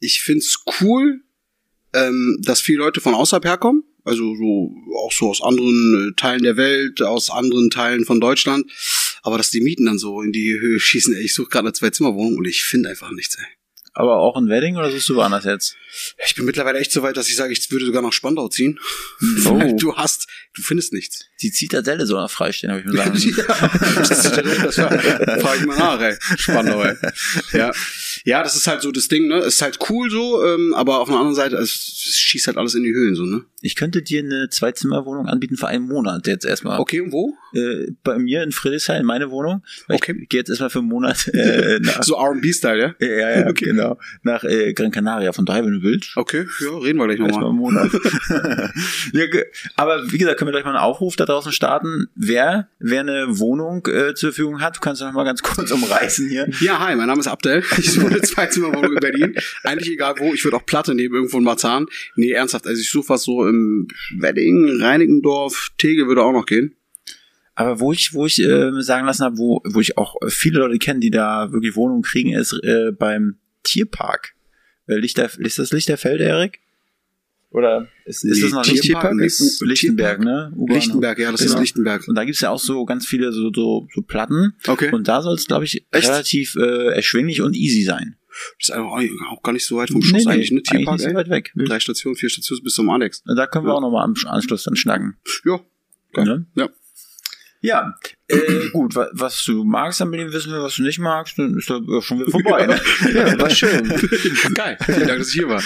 ich 0.00 0.20
find's 0.20 0.62
cool, 0.80 1.20
ähm, 1.96 2.38
dass 2.42 2.60
viele 2.60 2.78
Leute 2.78 3.00
von 3.00 3.14
außerhalb 3.14 3.44
herkommen. 3.44 3.82
Also 4.04 4.36
so 4.36 4.72
auch 5.04 5.12
so 5.12 5.30
aus 5.30 5.42
anderen 5.42 6.10
äh, 6.10 6.14
Teilen 6.14 6.42
der 6.42 6.56
Welt, 6.56 7.02
aus 7.02 7.30
anderen 7.30 7.70
Teilen 7.70 8.04
von 8.04 8.20
Deutschland. 8.20 8.70
Aber 9.22 9.36
dass 9.38 9.50
die 9.50 9.60
Mieten 9.60 9.86
dann 9.86 9.98
so 9.98 10.22
in 10.22 10.32
die 10.32 10.58
Höhe 10.60 10.78
schießen, 10.80 11.14
ey, 11.14 11.22
ich 11.22 11.34
suche 11.34 11.48
gerade 11.48 11.66
eine 11.66 11.72
Zwei-Zimmer-Wohnung 11.72 12.36
und 12.36 12.46
ich 12.46 12.62
finde 12.62 12.90
einfach 12.90 13.10
nichts, 13.10 13.36
ey. 13.36 13.44
Aber 13.98 14.18
auch 14.18 14.36
in 14.36 14.50
Wedding 14.50 14.76
oder 14.76 14.90
suchst 14.90 15.08
du 15.08 15.14
woanders 15.14 15.44
jetzt? 15.44 15.74
Ich 16.26 16.34
bin 16.34 16.44
mittlerweile 16.44 16.78
echt 16.78 16.92
so 16.92 17.02
weit, 17.02 17.16
dass 17.16 17.30
ich 17.30 17.36
sage, 17.36 17.54
ich 17.54 17.70
würde 17.70 17.86
sogar 17.86 18.02
nach 18.02 18.12
Spandau 18.12 18.46
ziehen. 18.48 18.78
Oh. 19.46 19.74
Du 19.78 19.96
hast, 19.96 20.28
du 20.54 20.60
findest 20.60 20.92
nichts. 20.92 21.24
Die 21.40 21.50
Zitadelle 21.50 22.04
soll 22.04 22.20
noch 22.20 22.30
freistehen, 22.30 22.70
habe 22.70 22.82
ich 22.82 22.86
mir 22.86 22.94
sagen. 22.94 23.12
das 23.96 24.10
ist, 24.10 24.36
das 24.36 24.78
war, 24.78 24.90
frag 25.40 25.60
ich 25.60 25.66
mal 25.66 25.78
nach, 25.78 26.00
ey. 26.02 26.14
Spannend, 26.36 26.74
ey. 26.74 27.58
Ja. 27.58 27.72
ja, 28.24 28.42
das 28.42 28.54
ist 28.54 28.66
halt 28.66 28.82
so 28.82 28.92
das 28.92 29.08
Ding, 29.08 29.28
ne? 29.28 29.38
Es 29.38 29.54
ist 29.54 29.62
halt 29.62 29.78
cool 29.88 30.10
so, 30.10 30.44
ähm, 30.44 30.74
aber 30.74 31.00
auf 31.00 31.08
der 31.08 31.16
anderen 31.16 31.34
Seite, 31.34 31.56
es, 31.56 32.04
es 32.06 32.16
schießt 32.18 32.48
halt 32.48 32.58
alles 32.58 32.74
in 32.74 32.82
die 32.82 32.92
Höhen, 32.92 33.14
so, 33.14 33.24
ne? 33.24 33.44
Ich 33.62 33.74
könnte 33.74 34.02
dir 34.02 34.20
eine 34.20 34.48
Zweizimmerwohnung 34.48 35.26
anbieten 35.26 35.56
für 35.56 35.66
einen 35.66 35.88
Monat 35.88 36.26
jetzt 36.26 36.44
erstmal. 36.44 36.78
Okay, 36.78 37.00
und 37.00 37.12
wo? 37.12 37.34
Äh, 37.54 37.92
bei 38.04 38.18
mir 38.18 38.42
in 38.42 38.52
Friedrichshain, 38.52 39.04
meine 39.04 39.30
Wohnung. 39.30 39.64
Okay. 39.88 40.16
Ich 40.22 40.28
gehe 40.28 40.40
jetzt 40.40 40.50
erstmal 40.50 40.70
für 40.70 40.80
einen 40.80 40.88
Monat 40.88 41.28
äh, 41.28 41.80
So 42.02 42.16
R&B-Style, 42.16 42.96
ja? 43.00 43.06
ja, 43.06 43.30
ja, 43.40 43.46
Okay. 43.50 43.66
genau, 43.66 43.85
nach 44.22 44.44
äh, 44.44 44.72
Gran 44.72 44.90
Canaria 44.90 45.32
von 45.32 45.44
daher, 45.44 45.64
wenn 45.64 45.72
du 45.72 45.82
willst. 45.82 46.16
Okay, 46.16 46.46
ja, 46.60 46.78
reden 46.78 46.98
wir 46.98 47.06
gleich 47.06 47.18
nochmal. 47.18 47.46
einen 47.46 47.56
Monat. 47.56 47.90
ja, 49.12 49.24
aber 49.76 50.10
wie 50.10 50.18
gesagt, 50.18 50.38
können 50.38 50.48
wir 50.48 50.52
gleich 50.52 50.64
mal 50.64 50.70
einen 50.70 50.84
Aufruf 50.84 51.16
da 51.16 51.24
draußen 51.24 51.52
starten. 51.52 52.08
Wer, 52.14 52.68
wer 52.78 53.00
eine 53.00 53.38
Wohnung 53.38 53.86
äh, 53.86 54.14
zur 54.14 54.32
Verfügung 54.32 54.60
hat, 54.60 54.76
du 54.76 54.80
kannst 54.80 55.02
noch 55.02 55.12
mal 55.12 55.24
ganz 55.24 55.42
kurz 55.42 55.70
umreißen 55.70 56.28
hier. 56.28 56.48
Ja, 56.60 56.78
hi, 56.78 56.96
mein 56.96 57.06
Name 57.06 57.20
ist 57.20 57.28
Abdel. 57.28 57.62
Ich 57.78 57.92
suche 57.92 58.06
eine 58.06 58.20
Zweizimmerwohnung 58.20 58.94
in 58.94 59.00
Berlin. 59.00 59.34
Eigentlich 59.62 59.90
egal 59.90 60.14
wo, 60.18 60.32
ich 60.32 60.44
würde 60.44 60.56
auch 60.56 60.66
Platte 60.66 60.94
nehmen, 60.94 61.14
irgendwo 61.14 61.38
in 61.38 61.44
Marzahn. 61.44 61.86
Nee, 62.16 62.30
ernsthaft, 62.30 62.66
also 62.66 62.80
ich 62.80 62.90
suche 62.90 63.10
was 63.10 63.22
so 63.22 63.46
im 63.46 63.88
Wedding, 64.18 64.80
Reinickendorf, 64.80 65.70
Tegel 65.78 66.08
würde 66.08 66.22
auch 66.22 66.32
noch 66.32 66.46
gehen. 66.46 66.74
Aber 67.56 67.80
wo 67.80 67.90
ich, 67.90 68.12
wo 68.12 68.26
ich 68.26 68.38
äh, 68.38 68.70
sagen 68.82 69.06
lassen 69.06 69.24
habe, 69.24 69.38
wo, 69.38 69.62
wo 69.64 69.80
ich 69.80 69.96
auch 69.96 70.16
viele 70.28 70.60
Leute 70.60 70.78
kenne, 70.78 71.00
die 71.00 71.10
da 71.10 71.52
wirklich 71.52 71.74
Wohnungen 71.74 72.02
kriegen, 72.02 72.34
ist 72.34 72.52
äh, 72.62 72.92
beim 72.92 73.38
Tierpark. 73.66 74.34
Äh, 74.88 74.94
Lichter, 74.96 75.28
ist 75.38 75.58
das 75.58 75.72
Lichterfeld, 75.72 76.20
Erik? 76.20 76.60
Oder 77.50 77.88
ist, 78.04 78.24
ist 78.24 78.36
Nee, 78.36 78.42
das 78.42 78.52
noch 78.52 78.62
Tierpark? 78.62 79.14
Lichtenberg? 79.14 79.16
Nee, 79.16 79.64
U- 79.64 79.64
Lichtenberg, 79.68 80.20
ne? 80.20 80.52
U-Bahnhof. 80.56 80.74
Lichtenberg, 80.84 81.18
ja, 81.18 81.32
das 81.32 81.40
ist 81.40 81.48
Genau. 81.48 81.60
Lichtenberg. 81.60 82.08
Und 82.08 82.14
da 82.14 82.24
gibt's 82.24 82.40
ja 82.40 82.50
auch 82.50 82.58
so 82.58 82.84
ganz 82.84 83.06
viele 83.06 83.32
so, 83.32 83.50
so, 83.54 83.88
so 83.94 84.02
Platten. 84.02 84.54
Okay. 84.66 84.90
Und 84.92 85.08
da 85.08 85.22
soll 85.22 85.34
es, 85.34 85.46
glaube 85.46 85.64
ich, 85.64 85.86
Echt? 85.90 86.08
relativ 86.08 86.56
äh, 86.56 86.92
erschwinglich 86.94 87.40
und 87.42 87.54
easy 87.56 87.82
sein. 87.82 88.16
Das 88.58 88.68
ist 88.68 88.70
einfach 88.72 88.90
auch 89.30 89.42
gar 89.42 89.52
nicht 89.52 89.64
so 89.64 89.76
weit 89.78 89.88
vom 89.90 90.02
Schloss 90.02 90.26
eigentlich, 90.26 90.50
ne? 90.50 90.62
Tierpark, 90.62 90.98
nicht 90.98 91.08
so 91.08 91.14
weit 91.14 91.30
weg. 91.30 91.52
Drei 91.56 91.80
Stationen, 91.80 92.16
vier 92.16 92.28
Stationen 92.28 92.62
bis 92.64 92.74
zum 92.74 92.90
Alex. 92.90 93.22
Da 93.24 93.46
können 93.46 93.64
wir 93.64 93.70
Ja. 93.70 93.76
auch 93.76 93.80
nochmal 93.80 94.04
am 94.04 94.14
Anschluss 94.26 94.64
dann 94.64 94.76
schnacken. 94.76 95.16
Ja. 95.46 95.60
Geil. 96.12 96.24
Ne? 96.26 96.46
Ja. 96.56 96.68
Ja, 97.60 97.94
äh, 98.28 98.68
gut, 98.72 98.94
wa 98.94 99.08
was 99.12 99.44
du 99.44 99.64
magst 99.64 100.00
an 100.02 100.10
Berlin, 100.10 100.32
wissen 100.32 100.52
wir, 100.52 100.62
was 100.62 100.76
du 100.76 100.82
nicht 100.82 100.98
magst, 100.98 101.38
dann 101.38 101.56
ist 101.56 101.70
da 101.70 101.80
schon 102.00 102.20
wieder 102.20 102.30
vorbei. 102.30 102.66
Ne? 102.66 102.80
Ja, 103.14 103.38
war 103.38 103.50
schön. 103.50 103.88
Geil. 104.54 104.76
Vielen 104.84 105.06
Dank, 105.06 105.18
dass 105.18 105.28
ich 105.28 105.34
hier 105.34 105.48
war. 105.48 105.62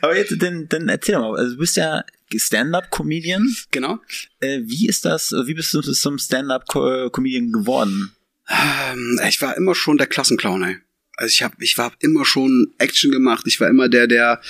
Aber 0.00 0.16
jetzt, 0.16 0.34
dann, 0.42 0.68
dann 0.68 0.88
erzähl 0.88 1.14
doch 1.14 1.22
mal, 1.22 1.38
also 1.38 1.52
du 1.52 1.58
bist 1.58 1.76
ja 1.76 2.04
Stand-Up-Comedian. 2.34 3.54
Genau. 3.70 3.98
Äh, 4.40 4.60
wie 4.64 4.88
ist 4.88 5.04
das, 5.04 5.32
wie 5.32 5.54
bist 5.54 5.72
du 5.74 5.80
zum 5.80 6.18
Stand-Up-Comedian 6.18 7.52
geworden? 7.52 8.12
Ähm, 8.48 9.20
ich 9.28 9.40
war 9.42 9.56
immer 9.56 9.74
schon 9.74 9.98
der 9.98 10.06
Klassenclown, 10.06 10.62
ey. 10.62 10.76
Also 11.16 11.32
ich 11.32 11.42
hab, 11.42 11.60
ich 11.60 11.76
war 11.76 11.92
immer 12.00 12.24
schon 12.24 12.72
Action 12.78 13.10
gemacht. 13.10 13.44
Ich 13.46 13.60
war 13.60 13.68
immer 13.68 13.90
der, 13.90 14.06
der 14.06 14.40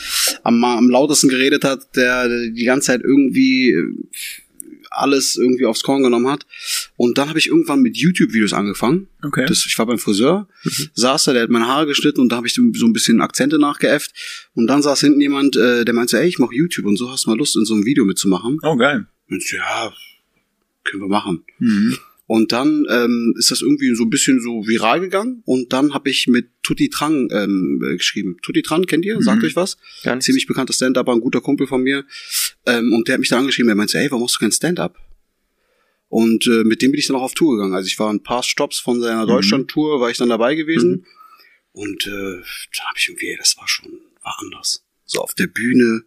am, 0.44 0.62
am 0.62 0.88
lautesten 0.88 1.28
geredet 1.28 1.64
hat, 1.64 1.96
der 1.96 2.28
die 2.28 2.64
ganze 2.64 2.88
Zeit 2.88 3.00
irgendwie 3.02 3.70
äh, 3.70 3.92
alles 4.90 5.36
irgendwie 5.36 5.66
aufs 5.66 5.82
Korn 5.82 6.02
genommen 6.02 6.28
hat. 6.28 6.46
Und 6.96 7.18
dann 7.18 7.28
habe 7.28 7.38
ich 7.38 7.46
irgendwann 7.46 7.80
mit 7.80 7.96
YouTube-Videos 7.96 8.52
angefangen. 8.52 9.08
Okay. 9.22 9.46
Das, 9.46 9.64
ich 9.66 9.78
war 9.78 9.86
beim 9.86 9.98
Friseur, 9.98 10.48
saß 10.94 11.24
da, 11.24 11.32
der 11.32 11.42
hat 11.42 11.50
meine 11.50 11.66
Haare 11.66 11.86
geschnitten 11.86 12.20
und 12.20 12.30
da 12.30 12.36
habe 12.36 12.46
ich 12.46 12.54
so 12.54 12.62
so 12.74 12.86
ein 12.86 12.92
bisschen 12.92 13.20
Akzente 13.20 13.58
nachgeäfft. 13.58 14.12
Und 14.54 14.66
dann 14.66 14.82
saß 14.82 15.00
hinten 15.00 15.20
jemand, 15.20 15.56
äh, 15.56 15.84
der 15.84 15.94
meinte, 15.94 16.20
ey, 16.20 16.28
ich 16.28 16.38
mache 16.38 16.54
YouTube 16.54 16.86
und 16.86 16.96
so 16.96 17.10
hast 17.10 17.26
du 17.26 17.30
mal 17.30 17.38
Lust, 17.38 17.56
in 17.56 17.64
so 17.64 17.74
einem 17.74 17.84
Video 17.84 18.04
mitzumachen. 18.04 18.58
oh, 18.62 18.76
geil. 18.76 19.06
Und 19.28 19.42
ich 19.42 19.52
ja, 19.52 19.92
können 20.84 21.02
wir 21.02 21.08
machen. 21.08 21.44
Mhm. 21.58 21.96
Und 22.32 22.52
dann 22.52 22.86
ähm, 22.88 23.34
ist 23.36 23.50
das 23.50 23.60
irgendwie 23.60 23.92
so 23.96 24.04
ein 24.04 24.10
bisschen 24.10 24.40
so 24.40 24.64
viral 24.64 25.00
gegangen. 25.00 25.42
Und 25.46 25.72
dann 25.72 25.94
habe 25.94 26.10
ich 26.10 26.28
mit 26.28 26.48
Tutti 26.62 26.88
Trang 26.88 27.28
ähm, 27.32 27.82
äh, 27.84 27.96
geschrieben. 27.96 28.36
Tutti 28.40 28.62
Trang, 28.62 28.84
kennt 28.86 29.04
ihr? 29.04 29.20
Sagt 29.20 29.42
Mhm. 29.42 29.48
euch 29.48 29.56
was? 29.56 29.78
Nicht. 30.04 30.22
Ziemlich 30.22 30.46
bekannter 30.46 30.72
Stand-Upper, 30.72 31.10
ein 31.10 31.20
guter 31.20 31.40
Kumpel 31.40 31.66
von 31.66 31.82
mir. 31.82 32.04
Ähm, 32.66 32.92
und 32.92 33.08
der 33.08 33.14
hat 33.14 33.18
mich 33.20 33.30
dann 33.30 33.40
angeschrieben, 33.40 33.68
er 33.68 33.74
meinte, 33.74 33.98
ey, 33.98 34.08
warum 34.12 34.22
machst 34.22 34.36
du 34.36 34.40
kein 34.44 34.52
Stand-Up? 34.52 34.96
Und 36.08 36.46
äh, 36.46 36.62
mit 36.62 36.82
dem 36.82 36.92
bin 36.92 37.00
ich 37.00 37.08
dann 37.08 37.16
auch 37.16 37.22
auf 37.22 37.34
Tour 37.34 37.56
gegangen. 37.56 37.74
Also 37.74 37.88
ich 37.88 37.98
war 37.98 38.12
ein 38.12 38.22
paar 38.22 38.44
Stops 38.44 38.78
von 38.78 39.00
seiner 39.00 39.24
Mhm. 39.24 39.28
Deutschland-Tour, 39.30 40.00
war 40.00 40.08
ich 40.10 40.18
dann 40.18 40.28
dabei 40.28 40.54
gewesen. 40.54 41.06
Und 41.72 42.06
äh, 42.06 42.10
da 42.10 42.84
habe 42.84 42.96
ich 42.96 43.08
irgendwie, 43.08 43.26
ey, 43.30 43.36
das 43.38 43.56
war 43.56 43.66
schon, 43.66 43.90
war 44.22 44.36
anders. 44.40 44.84
So 45.04 45.18
auf 45.20 45.34
der 45.34 45.48
Bühne, 45.48 46.04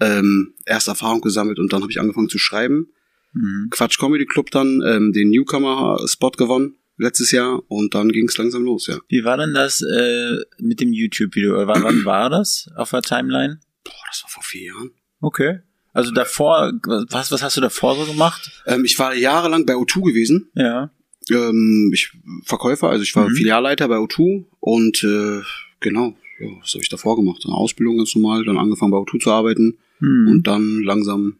ähm, 0.00 0.54
erste 0.64 0.92
Erfahrung 0.92 1.20
gesammelt 1.20 1.58
und 1.58 1.74
dann 1.74 1.82
habe 1.82 1.92
ich 1.92 2.00
angefangen 2.00 2.30
zu 2.30 2.38
schreiben. 2.38 2.88
Mhm. 3.36 3.68
Quatsch 3.70 3.98
Comedy 3.98 4.24
Club 4.26 4.50
dann 4.50 4.82
ähm, 4.86 5.12
den 5.12 5.30
Newcomer-Spot 5.30 6.30
gewonnen 6.32 6.76
letztes 6.98 7.30
Jahr 7.30 7.62
und 7.68 7.94
dann 7.94 8.08
ging 8.10 8.26
es 8.28 8.38
langsam 8.38 8.64
los, 8.64 8.86
ja. 8.86 8.98
Wie 9.08 9.24
war 9.24 9.36
denn 9.36 9.52
das 9.52 9.82
äh, 9.82 10.36
mit 10.58 10.80
dem 10.80 10.92
YouTube-Video? 10.92 11.54
Wann, 11.66 12.04
war 12.04 12.30
das 12.30 12.68
auf 12.76 12.90
der 12.90 13.02
Timeline? 13.02 13.60
Boah, 13.84 13.92
das 14.08 14.22
war 14.22 14.30
vor 14.30 14.42
vier 14.42 14.68
Jahren. 14.68 14.90
Okay. 15.20 15.60
Also 15.92 16.10
davor, 16.10 16.72
was, 17.10 17.30
was 17.32 17.42
hast 17.42 17.56
du 17.56 17.60
davor 17.60 17.96
so 17.96 18.10
gemacht? 18.10 18.50
Ähm, 18.66 18.84
ich 18.84 18.98
war 18.98 19.14
jahrelang 19.14 19.66
bei 19.66 19.74
O2 19.74 20.08
gewesen. 20.08 20.50
Ja. 20.54 20.90
Ähm, 21.30 21.90
ich 21.92 22.12
Verkäufer, 22.44 22.88
also 22.90 23.02
ich 23.02 23.14
war 23.16 23.28
Mhm. 23.28 23.34
Filialleiter 23.34 23.88
bei 23.88 23.96
O2 23.96 24.44
und 24.60 25.02
äh, 25.04 25.42
genau, 25.80 26.16
ja, 26.40 26.48
was 26.60 26.72
habe 26.74 26.82
ich 26.82 26.88
davor 26.88 27.16
gemacht? 27.16 27.42
Eine 27.44 27.54
Ausbildung 27.54 27.96
ganz 27.98 28.14
normal, 28.14 28.44
dann 28.44 28.58
angefangen 28.58 28.90
bei 28.92 28.98
O2 28.98 29.20
zu 29.20 29.30
arbeiten 29.32 29.78
Hm. 29.98 30.28
und 30.30 30.46
dann 30.46 30.82
langsam. 30.82 31.36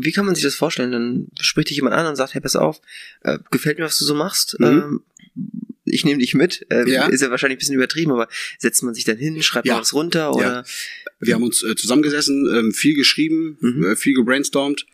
Wie 0.00 0.12
kann 0.12 0.24
man 0.26 0.34
sich 0.34 0.44
das 0.44 0.54
vorstellen? 0.54 0.92
Dann 0.92 1.26
spricht 1.40 1.70
dich 1.70 1.76
jemand 1.76 1.94
an 1.96 2.06
und 2.06 2.16
sagt, 2.16 2.34
hey, 2.34 2.40
pass 2.40 2.56
auf, 2.56 2.80
äh, 3.22 3.38
gefällt 3.50 3.78
mir, 3.78 3.84
was 3.84 3.98
du 3.98 4.04
so 4.04 4.14
machst. 4.14 4.56
Mhm. 4.60 4.66
Ähm, 4.66 5.00
ich 5.84 6.04
nehme 6.04 6.20
dich 6.20 6.34
mit. 6.34 6.64
Ähm, 6.70 6.86
Ja. 6.86 7.06
Ist 7.08 7.20
ja 7.22 7.30
wahrscheinlich 7.30 7.56
ein 7.56 7.58
bisschen 7.58 7.74
übertrieben, 7.74 8.12
aber 8.12 8.28
setzt 8.58 8.82
man 8.82 8.94
sich 8.94 9.04
dann 9.04 9.16
hin, 9.18 9.42
schreibt 9.42 9.66
Ja. 9.66 9.74
mal 9.74 9.80
was 9.80 9.92
runter 9.92 10.34
oder 10.34 10.64
Wir 11.18 11.34
haben 11.34 11.42
uns 11.44 11.62
äh, 11.62 11.74
zusammengesessen, 11.76 12.48
ähm, 12.54 12.72
viel 12.72 12.94
geschrieben, 12.94 13.56
Mhm. 13.60 13.84
äh, 13.84 13.96
viel 13.96 14.14
gebrainstormt 14.14 14.86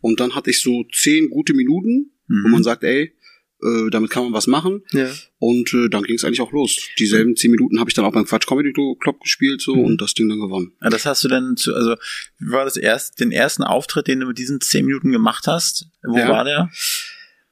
und 0.00 0.20
dann 0.20 0.34
hatte 0.34 0.50
ich 0.50 0.60
so 0.60 0.84
zehn 0.92 1.28
gute 1.30 1.54
Minuten, 1.54 2.10
wo 2.28 2.34
Mhm. 2.34 2.50
man 2.50 2.62
sagt, 2.62 2.84
ey, 2.84 3.12
äh, 3.64 3.90
damit 3.90 4.10
kann 4.10 4.24
man 4.24 4.32
was 4.32 4.46
machen. 4.46 4.82
ja. 4.92 5.10
Und 5.38 5.72
äh, 5.74 5.88
dann 5.88 6.04
ging 6.04 6.16
es 6.16 6.24
eigentlich 6.24 6.40
auch 6.40 6.52
los. 6.52 6.78
Dieselben 6.98 7.36
zehn 7.36 7.50
Minuten 7.50 7.80
habe 7.80 7.90
ich 7.90 7.94
dann 7.94 8.04
auch 8.04 8.12
beim 8.12 8.24
Quatsch 8.26 8.46
Comedy 8.46 8.72
Club 8.72 9.20
gespielt 9.20 9.60
so 9.60 9.74
Mhm. 9.74 9.84
und 9.84 10.00
das 10.00 10.14
Ding 10.14 10.28
dann 10.28 10.38
gewonnen. 10.40 10.72
Ja, 10.82 10.88
das 10.90 11.04
hast 11.06 11.22
du 11.24 11.28
dann 11.28 11.56
zu, 11.56 11.74
also 11.74 11.94
wie 12.38 12.50
war 12.50 12.64
das 12.64 12.76
erst, 12.76 13.20
den 13.20 13.32
ersten 13.32 13.62
Auftritt, 13.62 14.06
den 14.08 14.20
du 14.20 14.26
mit 14.26 14.38
diesen 14.38 14.60
zehn 14.60 14.86
Minuten 14.86 15.10
gemacht 15.12 15.46
hast? 15.46 15.86
Wo 16.02 16.16
Ja. 16.18 16.28
war 16.28 16.44
der? 16.44 16.70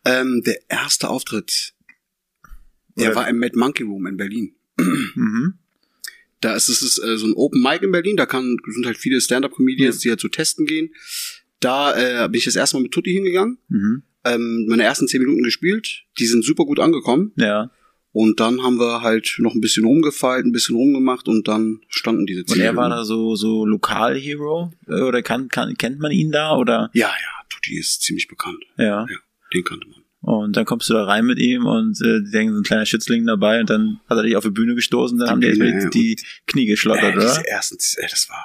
Ähm, 0.04 0.42
der 0.44 0.58
erste 0.68 1.08
Auftritt, 1.10 1.74
der 2.96 3.08
Oder- 3.10 3.16
war 3.16 3.28
im 3.28 3.38
Mad 3.38 3.56
Monkey 3.56 3.82
Room 3.84 4.06
in 4.06 4.16
Berlin. 4.16 4.54
Mhm. 5.14 5.54
Da 6.40 6.56
ist 6.56 6.68
es 6.68 6.82
ist, 6.82 6.98
äh, 6.98 7.16
so 7.18 7.26
ein 7.26 7.34
Open 7.34 7.62
Mic 7.62 7.82
in 7.84 7.92
Berlin, 7.92 8.16
da 8.16 8.26
kann, 8.26 8.56
sind 8.66 8.84
halt 8.84 8.96
viele 8.96 9.20
Stand-Up-Comedians, 9.20 9.98
die 10.00 10.08
halt 10.10 10.18
so 10.20 10.26
testen 10.28 10.66
gehen. 10.66 10.92
Da 11.60 11.94
äh, 12.24 12.28
bin 12.28 12.38
ich 12.38 12.44
das 12.46 12.56
erste 12.56 12.76
Mal 12.76 12.82
mit 12.82 12.90
Tutti 12.92 13.12
hingegangen, 13.12 13.58
Mhm. 13.68 14.02
Ähm, 14.24 14.66
meine 14.68 14.84
ersten 14.84 15.08
zehn 15.08 15.20
Minuten 15.22 15.42
gespielt, 15.42 16.04
die 16.18 16.26
sind 16.26 16.44
super 16.44 16.64
gut 16.64 16.78
angekommen. 16.80 17.32
Ja. 17.36 17.70
Und 18.14 18.40
dann 18.40 18.62
haben 18.62 18.78
wir 18.78 19.00
halt 19.00 19.36
noch 19.38 19.54
ein 19.54 19.62
bisschen 19.62 19.84
rumgefeilt, 19.84 20.44
ein 20.44 20.52
bisschen 20.52 20.76
rumgemacht 20.76 21.28
und 21.28 21.48
dann 21.48 21.80
standen 21.88 22.26
diese 22.26 22.40
Und 22.42 22.48
zehn 22.48 22.60
er 22.60 22.76
war 22.76 22.90
da 22.90 23.04
so, 23.04 23.36
so 23.36 23.64
Lokal-Hero? 23.64 24.70
Äh, 24.86 25.00
Oder 25.00 25.22
kann, 25.22 25.48
kann, 25.48 25.74
kennt 25.76 25.98
man 25.98 26.12
ihn 26.12 26.30
da? 26.30 26.54
Oder? 26.56 26.90
Ja, 26.92 27.08
ja, 27.08 27.44
Tutti 27.48 27.78
ist 27.78 28.02
ziemlich 28.02 28.28
bekannt. 28.28 28.62
Ja. 28.76 29.06
Ja, 29.08 29.16
den 29.54 29.64
kannte 29.64 29.86
man. 29.86 30.00
Und 30.20 30.56
dann 30.56 30.66
kommst 30.66 30.88
du 30.88 30.92
da 30.94 31.04
rein 31.04 31.24
mit 31.26 31.38
ihm 31.40 31.66
und 31.66 32.00
äh, 32.00 32.20
die 32.22 32.30
denken, 32.30 32.52
so 32.54 32.60
ein 32.60 32.64
kleiner 32.64 32.86
Schützling 32.86 33.26
dabei 33.26 33.58
und 33.60 33.70
dann 33.70 33.98
hat 34.08 34.18
er 34.18 34.22
dich 34.22 34.36
auf 34.36 34.44
die 34.44 34.50
Bühne 34.50 34.74
gestoßen, 34.76 35.18
dann 35.18 35.28
haben 35.30 35.40
die 35.40 35.50
die, 35.52 35.88
die 35.92 36.16
Knie 36.46 36.66
geschlottert, 36.66 37.14
Äh, 37.14 37.16
oder? 37.16 37.26
diese 37.28 37.48
ersten, 37.48 37.76
äh, 38.00 38.06
das 38.08 38.28
war 38.28 38.44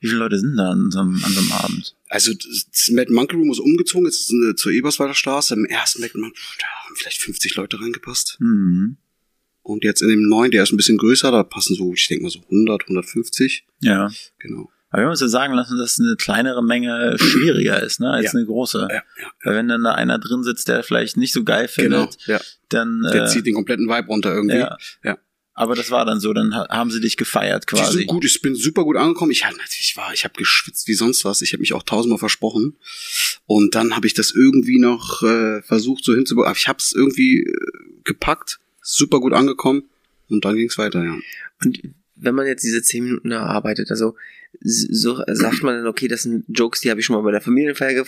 Wie 0.00 0.08
viele 0.08 0.18
Leute 0.18 0.38
sind 0.38 0.56
da 0.56 0.70
an 0.70 0.90
so 0.90 1.00
einem, 1.00 1.14
an 1.24 1.32
so 1.32 1.40
einem 1.40 1.52
Abend? 1.52 1.96
Also 2.08 2.32
das 2.34 2.88
Mad 2.92 3.10
Monkey 3.12 3.36
Room 3.36 3.50
ist 3.50 3.58
umgezogen, 3.60 4.06
jetzt 4.06 4.20
ist 4.20 4.32
es, 4.32 4.56
zur 4.56 4.72
Eberswalder 4.72 5.14
Straße. 5.14 5.54
Im 5.54 5.64
ersten 5.64 6.00
Mad 6.02 6.16
Monkey 6.18 6.38
da 6.58 6.66
haben 6.84 6.94
vielleicht 6.96 7.20
50 7.22 7.54
Leute 7.56 7.80
reingepasst. 7.80 8.36
Mhm. 8.40 8.98
Und 9.62 9.82
jetzt 9.84 10.00
in 10.02 10.08
dem 10.08 10.28
neuen, 10.28 10.50
der 10.52 10.62
ist 10.62 10.72
ein 10.72 10.76
bisschen 10.76 10.98
größer, 10.98 11.30
da 11.32 11.42
passen 11.42 11.74
so, 11.74 11.92
ich 11.92 12.06
denke 12.06 12.22
mal 12.24 12.30
so 12.30 12.40
100, 12.40 12.82
150. 12.82 13.64
Ja. 13.80 14.10
Genau. 14.38 14.70
Aber 14.90 15.02
wir 15.02 15.06
haben 15.06 15.10
uns 15.10 15.20
ja 15.20 15.26
sagen 15.28 15.54
lassen, 15.54 15.76
dass 15.78 15.98
eine 15.98 16.14
kleinere 16.16 16.62
Menge 16.62 17.16
schwieriger 17.18 17.82
ist, 17.82 17.98
ne, 17.98 18.10
als 18.10 18.26
Ja. 18.26 18.30
eine 18.32 18.46
große. 18.46 18.86
Ja, 18.88 18.94
ja. 18.94 19.30
Weil 19.42 19.56
wenn 19.56 19.68
dann 19.68 19.82
da 19.82 19.92
einer 19.92 20.18
drin 20.20 20.44
sitzt, 20.44 20.68
der 20.68 20.84
vielleicht 20.84 21.16
nicht 21.16 21.32
so 21.32 21.42
geil 21.42 21.68
Genau. 21.76 22.02
findet, 22.06 22.26
Ja. 22.28 22.40
dann 22.68 23.02
Der 23.02 23.24
äh, 23.24 23.26
zieht 23.26 23.46
den 23.46 23.54
kompletten 23.54 23.88
Vibe 23.88 24.06
runter 24.06 24.32
irgendwie. 24.34 24.58
ja. 24.58 24.76
Ja. 25.02 25.18
Aber 25.58 25.74
das 25.74 25.90
war 25.90 26.04
dann 26.04 26.20
so, 26.20 26.34
dann 26.34 26.54
ha- 26.54 26.68
haben 26.68 26.90
sie 26.90 27.00
dich 27.00 27.16
gefeiert 27.16 27.64
Die 27.64 27.76
quasi. 27.76 27.98
sind 27.98 28.06
gut, 28.08 28.26
ich 28.26 28.42
bin 28.42 28.54
super 28.54 28.84
gut 28.84 28.96
angekommen. 28.96 29.30
Ich 29.32 29.44
hatte 29.46 29.56
natürlich 29.56 29.96
war, 29.96 30.12
ich 30.12 30.24
habe 30.24 30.34
geschwitzt 30.36 30.86
wie 30.86 30.92
sonst 30.94 31.24
was. 31.24 31.40
Ich 31.40 31.54
habe 31.54 31.60
mich 31.62 31.72
auch 31.72 31.82
tausendmal 31.82 32.18
versprochen. 32.18 32.76
Und 33.46 33.74
dann 33.74 33.96
habe 33.96 34.06
ich 34.06 34.12
das 34.12 34.32
irgendwie 34.32 34.78
noch 34.78 35.22
äh, 35.22 35.62
versucht 35.62 36.04
so 36.04 36.14
hinzubekommen. 36.14 36.50
Aber 36.50 36.58
ich 36.58 36.68
habe 36.68 36.78
es 36.78 36.92
irgendwie 36.92 37.40
äh, 37.40 37.52
gepackt, 38.04 38.58
super 38.82 39.18
gut 39.18 39.32
angekommen. 39.32 39.84
Und 40.28 40.44
dann 40.44 40.56
ging 40.56 40.68
es 40.68 40.76
weiter, 40.76 41.02
ja. 41.02 41.16
Und 41.64 41.80
wenn 42.16 42.34
man 42.34 42.46
jetzt 42.46 42.62
diese 42.62 42.82
zehn 42.82 43.04
Minuten 43.04 43.30
erarbeitet, 43.30 43.90
also 43.90 44.14
so 44.60 45.22
sagt 45.26 45.62
man 45.62 45.76
dann, 45.76 45.86
okay, 45.86 46.08
das 46.08 46.22
sind 46.22 46.44
Jokes, 46.48 46.80
die 46.80 46.90
habe 46.90 46.98
ich 47.00 47.06
schon 47.06 47.14
mal 47.16 47.22
bei 47.22 47.30
der 47.30 47.40
Familienfeier 47.40 47.92
ge 47.94 48.04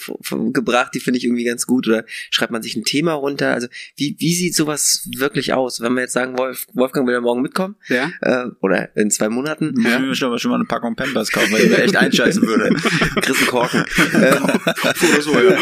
gebracht, 0.53 0.93
die 0.95 1.01
finde 1.01 1.19
ich 1.19 1.25
irgendwie 1.25 1.45
ganz 1.45 1.67
gut, 1.67 1.87
oder 1.87 2.05
schreibt 2.31 2.51
man 2.53 2.63
sich 2.63 2.75
ein 2.75 2.85
Thema 2.85 3.13
runter? 3.13 3.53
Also 3.53 3.69
wie, 3.97 4.17
wie 4.19 4.35
sieht 4.35 4.55
sowas 4.57 5.09
wirklich 5.17 5.53
aus? 5.53 5.81
Wenn 5.81 5.93
wir 5.95 6.03
jetzt 6.03 6.15
sagen, 6.15 6.39
Wolf, 6.39 6.67
Wolfgang 6.73 7.07
will 7.07 7.15
ja 7.15 7.21
morgen 7.21 7.43
mitkommen, 7.43 7.77
Ja? 7.89 8.11
äh, 8.23 8.47
oder 8.61 8.97
in 8.97 9.11
zwei 9.11 9.29
Monaten, 9.29 9.75
Muss 9.77 9.93
ich 9.93 9.99
mir 10.01 10.15
schon, 10.15 10.31
mal- 10.31 10.39
schon 10.39 10.51
mal 10.51 10.57
eine 10.57 10.65
Packung 10.65 10.97
Pampers 10.97 11.31
kaufen, 11.31 11.53
weil 11.53 11.65
ich 11.65 11.71
mir 11.71 11.79
echt 11.83 11.97
einscheißen 11.97 12.43
würde. 12.43 12.75
Chris 13.21 13.47
Korken. 13.47 13.85
Oder 14.15 15.23
so, 15.23 15.33
ja. 15.39 15.59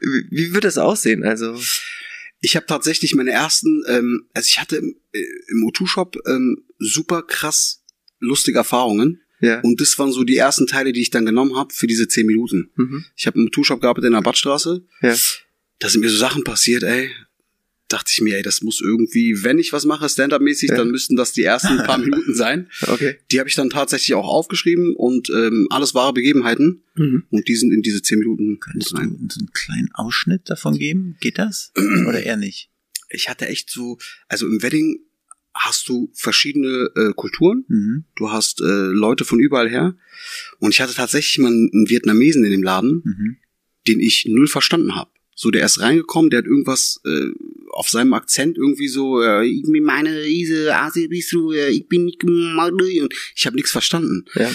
wie, 0.00 0.26
wie 0.30 0.54
wird 0.54 0.64
das 0.64 0.78
aussehen? 0.78 1.24
Also 1.24 1.54
Ich 2.44 2.56
habe 2.56 2.66
tatsächlich 2.66 3.14
meine 3.14 3.30
ersten, 3.30 3.82
ähm, 3.88 4.26
also 4.34 4.46
ich 4.46 4.60
hatte 4.60 4.76
im, 4.76 4.96
äh, 5.12 5.24
im 5.48 5.66
O2-Shop 5.66 6.14
ähm, 6.26 6.62
super 6.78 7.22
krass 7.22 7.82
lustige 8.20 8.58
Erfahrungen. 8.58 9.22
ja. 9.40 9.60
Und 9.60 9.80
das 9.80 9.98
waren 9.98 10.12
so 10.12 10.24
die 10.24 10.36
ersten 10.36 10.66
Teile, 10.66 10.92
die 10.92 11.00
ich 11.00 11.08
dann 11.08 11.24
genommen 11.24 11.56
habe 11.56 11.72
für 11.72 11.86
diese 11.86 12.06
10 12.06 12.26
Minuten. 12.26 12.70
Mhm. 12.76 13.06
Ich 13.16 13.26
habe 13.26 13.40
im 13.40 13.46
O2-Shop 13.46 13.80
gearbeitet 13.80 14.08
in 14.08 14.12
der 14.12 14.20
Badstraße. 14.20 14.84
Ja. 15.00 15.16
Da 15.78 15.88
sind 15.88 16.02
mir 16.02 16.10
so 16.10 16.18
Sachen 16.18 16.44
passiert, 16.44 16.82
ey. 16.82 17.10
Dachte 17.94 18.10
ich 18.12 18.20
mir, 18.22 18.36
ey, 18.36 18.42
das 18.42 18.60
muss 18.62 18.80
irgendwie, 18.80 19.44
wenn 19.44 19.60
ich 19.60 19.72
was 19.72 19.84
mache, 19.84 20.08
Stand-up-mäßig, 20.08 20.70
Ja. 20.70 20.76
dann 20.78 20.90
müssten 20.90 21.14
das 21.14 21.32
die 21.32 21.44
ersten 21.44 21.76
paar 21.76 21.98
Minuten 22.04 22.34
sein. 22.34 22.68
Okay. 22.88 23.18
Die 23.30 23.38
habe 23.38 23.48
ich 23.48 23.54
dann 23.54 23.70
tatsächlich 23.70 24.14
auch 24.14 24.26
aufgeschrieben 24.26 24.96
und 24.96 25.30
ähm, 25.30 25.68
alles 25.70 25.94
wahre 25.94 26.12
Begebenheiten. 26.12 26.82
Mhm. 26.96 27.22
Und 27.30 27.46
die 27.46 27.54
sind 27.54 27.70
in 27.72 27.82
diese 27.82 28.02
10 28.02 28.18
Minuten 28.18 28.58
Könntest 28.58 28.90
du 28.90 28.96
so 28.96 29.02
einen 29.02 29.28
kleinen 29.52 29.90
Ausschnitt 29.94 30.50
davon 30.50 30.76
geben? 30.76 31.16
Geht 31.20 31.38
das? 31.38 31.70
Oder 32.08 32.20
eher 32.24 32.36
nicht? 32.36 32.68
Ich 33.10 33.28
hatte 33.28 33.46
echt 33.46 33.70
so, 33.70 33.96
also 34.26 34.46
im 34.48 34.60
Wedding 34.60 34.98
hast 35.54 35.88
du 35.88 36.10
verschiedene 36.14 36.88
äh, 36.96 37.12
Kulturen. 37.14 37.64
Mhm. 37.68 38.04
Du 38.16 38.32
hast 38.32 38.60
äh, 38.60 38.64
Leute 38.64 39.24
von 39.24 39.38
überall 39.38 39.70
her. 39.70 39.94
Und 40.58 40.72
ich 40.72 40.80
hatte 40.80 40.94
tatsächlich 40.94 41.38
mal 41.38 41.46
einen 41.52 41.88
Vietnamesen 41.88 42.44
in 42.44 42.50
dem 42.50 42.64
Laden, 42.64 43.02
Mhm. 43.04 43.36
den 43.86 44.00
ich 44.00 44.26
null 44.28 44.48
verstanden 44.48 44.96
habe. 44.96 45.10
So, 45.34 45.50
der 45.50 45.66
ist 45.66 45.80
reingekommen, 45.80 46.30
der 46.30 46.38
hat 46.38 46.46
irgendwas 46.46 47.00
äh, 47.04 47.30
auf 47.70 47.88
seinem 47.88 48.14
Akzent 48.14 48.56
irgendwie 48.56 48.88
so, 48.88 49.20
äh, 49.20 49.46
ich 49.46 49.62
bin 49.62 49.82
meine 49.82 50.22
Riese, 50.22 50.74
Asi 50.76 51.08
bist 51.08 51.32
du, 51.32 51.50
äh, 51.50 51.70
ich 51.70 51.88
bin 51.88 52.04
nicht 52.04 52.22
und 52.22 53.14
ich 53.34 53.46
habe 53.46 53.56
nichts 53.56 53.72
verstanden. 53.72 54.26
Ja. 54.34 54.50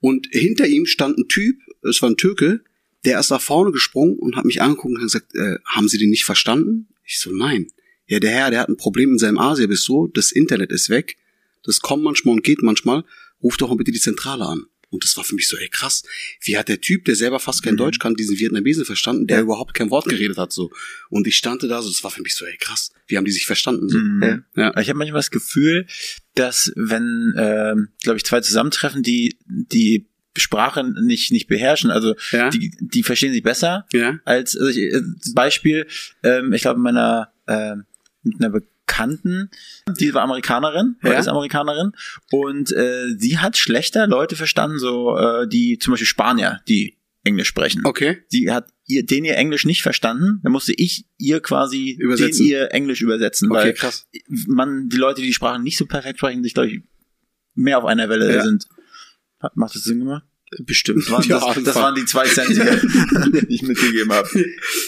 Und 0.00 0.28
hinter 0.30 0.66
ihm 0.66 0.86
stand 0.86 1.18
ein 1.18 1.28
Typ, 1.28 1.56
es 1.82 2.02
war 2.02 2.10
ein 2.10 2.16
Türke, 2.16 2.62
der 3.04 3.20
ist 3.20 3.30
nach 3.30 3.40
vorne 3.40 3.70
gesprungen 3.70 4.18
und 4.18 4.36
hat 4.36 4.44
mich 4.44 4.60
angeguckt 4.60 4.94
und 4.94 4.96
hat 4.96 5.04
gesagt, 5.04 5.34
äh, 5.34 5.58
haben 5.64 5.88
Sie 5.88 5.98
den 5.98 6.10
nicht 6.10 6.24
verstanden? 6.24 6.88
Ich 7.04 7.20
so, 7.20 7.30
nein. 7.30 7.70
Ja, 8.06 8.20
der 8.20 8.30
Herr, 8.30 8.50
der 8.50 8.60
hat 8.60 8.68
ein 8.68 8.76
Problem 8.76 9.12
in 9.12 9.18
seinem 9.18 9.38
Asia-Bistro, 9.38 10.08
das 10.08 10.32
Internet 10.32 10.72
ist 10.72 10.90
weg, 10.90 11.16
das 11.62 11.80
kommt 11.80 12.02
manchmal 12.02 12.34
und 12.34 12.42
geht 12.42 12.62
manchmal, 12.62 13.04
ruft 13.42 13.60
doch 13.60 13.68
mal 13.68 13.76
bitte 13.76 13.92
die 13.92 14.00
Zentrale 14.00 14.46
an. 14.46 14.66
Und 14.90 15.04
das 15.04 15.16
war 15.16 15.24
für 15.24 15.34
mich 15.34 15.48
so, 15.48 15.56
ey 15.56 15.68
krass, 15.68 16.02
wie 16.42 16.56
hat 16.56 16.68
der 16.68 16.80
Typ, 16.80 17.04
der 17.04 17.14
selber 17.14 17.38
fast 17.40 17.62
kein 17.62 17.74
Mhm. 17.74 17.78
Deutsch 17.78 17.98
kann, 17.98 18.14
diesen 18.14 18.38
Vietnamesen 18.38 18.84
verstanden, 18.84 19.26
der 19.26 19.38
Ja. 19.38 19.42
überhaupt 19.42 19.74
kein 19.74 19.90
Wort 19.90 20.06
geredet 20.08 20.38
hat 20.38 20.52
so. 20.52 20.70
Und 21.10 21.26
ich 21.26 21.36
stand 21.36 21.62
da 21.62 21.82
so, 21.82 21.88
das 21.88 22.02
war 22.04 22.10
für 22.10 22.22
mich 22.22 22.34
so, 22.34 22.46
ey 22.46 22.56
krass, 22.58 22.90
wie 23.06 23.16
haben 23.16 23.24
die 23.24 23.30
sich 23.32 23.44
verstanden 23.46 23.88
so. 23.88 23.98
Mhm. 23.98 24.44
Ja. 24.56 24.62
Ja. 24.74 24.80
Ich 24.80 24.88
habe 24.88 24.98
manchmal 24.98 25.18
das 25.18 25.30
Gefühl, 25.30 25.86
dass 26.34 26.72
wenn, 26.76 27.34
ähm, 27.36 27.88
glaube 28.02 28.16
ich, 28.16 28.24
zwei 28.24 28.40
zusammentreffen, 28.40 29.02
die, 29.02 29.36
die 29.46 30.06
Sprache 30.36 30.84
nicht 30.84 31.32
nicht 31.32 31.48
beherrschen. 31.48 31.90
Also 31.90 32.14
Ja. 32.30 32.48
die 32.50 32.70
die 32.80 33.02
verstehen 33.02 33.32
sich 33.32 33.42
besser 33.42 33.86
Ja. 33.92 34.20
als 34.24 34.56
also 34.56 34.68
ich, 34.70 34.78
äh, 34.78 35.02
Beispiel. 35.34 35.86
Ähm, 36.22 36.52
ich 36.52 36.62
glaube, 36.62 36.78
meiner 36.80 37.32
äh, 37.46 37.74
mit 38.22 38.36
einer 38.42 38.60
Bekannten, 38.88 39.50
die 40.00 40.14
war 40.14 40.22
Amerikanerin, 40.22 40.96
Ja. 41.02 41.12
ist 41.18 41.28
Amerikanerin 41.28 41.92
und 42.30 42.72
äh, 42.72 43.14
sie 43.18 43.38
hat 43.38 43.56
schlechter 43.58 44.06
Leute 44.06 44.34
verstanden, 44.34 44.78
so 44.78 45.16
äh, 45.16 45.46
die 45.46 45.78
zum 45.78 45.92
Beispiel 45.92 46.06
Spanier, 46.06 46.60
die 46.68 46.96
Englisch 47.22 47.48
sprechen. 47.48 47.82
Okay. 47.84 48.22
Sie 48.28 48.50
hat 48.50 48.68
ihr 48.86 49.04
den 49.04 49.24
ihr 49.26 49.36
Englisch 49.36 49.66
nicht 49.66 49.82
verstanden, 49.82 50.40
dann 50.42 50.52
musste 50.52 50.72
ich 50.74 51.04
ihr 51.18 51.40
quasi 51.40 51.90
Übersetzen. 52.00 52.44
den 52.46 52.50
ihr 52.52 52.72
Englisch 52.72 53.02
übersetzen, 53.02 53.50
Okay, 53.52 53.58
weil 53.60 53.72
krass. 53.74 54.06
man 54.46 54.88
die 54.88 54.96
Leute, 54.96 55.20
die 55.20 55.26
die 55.28 55.34
Sprachen 55.34 55.62
nicht 55.62 55.76
so 55.76 55.84
perfekt 55.86 56.18
sprechen, 56.18 56.42
sich 56.42 56.54
glaube 56.54 56.70
ich 56.70 56.82
mehr 57.54 57.78
auf 57.78 57.84
einer 57.84 58.08
Welle 58.08 58.34
Ja. 58.34 58.42
sind. 58.42 58.66
Macht 59.54 59.74
das 59.74 59.84
Sinn 59.84 59.98
gemacht? 60.00 60.24
Bestimmt. 60.60 61.04
Das 61.04 61.10
waren, 61.12 61.22
Ja, 61.28 61.54
das, 61.54 61.62
das 61.64 61.74
waren 61.76 61.94
die 61.94 62.06
zwei 62.06 62.26
Cent, 62.26 62.48
die 62.48 63.54
ich 63.54 63.62
mitgegeben 63.70 64.12
habe. 64.12 64.28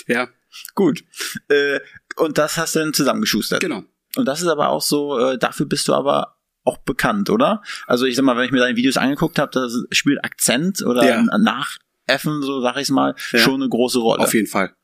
Ja, 0.08 0.28
Gut. 0.74 1.04
Äh, 1.48 1.78
und 2.16 2.36
das 2.36 2.56
hast 2.56 2.74
du 2.74 2.80
dann 2.80 2.92
zusammengeschustert. 2.92 3.60
genau. 3.60 3.84
Und 4.16 4.26
das 4.26 4.40
ist 4.42 4.48
aber 4.48 4.68
auch 4.70 4.82
so, 4.82 5.18
äh, 5.18 5.38
dafür 5.38 5.66
bist 5.66 5.86
du 5.88 5.94
aber 5.94 6.36
auch 6.64 6.78
bekannt, 6.78 7.30
oder? 7.30 7.62
Also 7.86 8.04
ich 8.06 8.16
sag 8.16 8.24
mal, 8.24 8.36
wenn 8.36 8.44
ich 8.44 8.50
mir 8.52 8.58
deine 8.60 8.76
Videos 8.76 8.96
angeguckt 8.96 9.38
habe, 9.38 9.50
da 9.52 9.68
spielt 9.92 10.22
Akzent 10.24 10.82
oder 10.84 11.04
Ja. 11.06 11.22
Nachäffen, 11.38 12.42
so 12.42 12.60
sag 12.60 12.76
ich's 12.76 12.90
mal, 12.90 13.14
Ja. 13.32 13.38
schon 13.38 13.60
eine 13.62 13.68
große 13.68 13.98
Rolle. 13.98 14.22
Auf 14.22 14.34
jeden 14.34 14.46
Fall. 14.48 14.74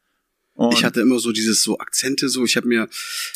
Und 0.55 0.73
Ich 0.73 0.85
hatte 0.85 1.01
immer 1.03 1.19
so 1.19 1.33
dieses 1.33 1.63
so 1.63 1.79
Akzente 1.79 2.29
so, 2.31 2.45
ich 2.45 2.57
habe 2.57 2.67
mir 2.67 2.89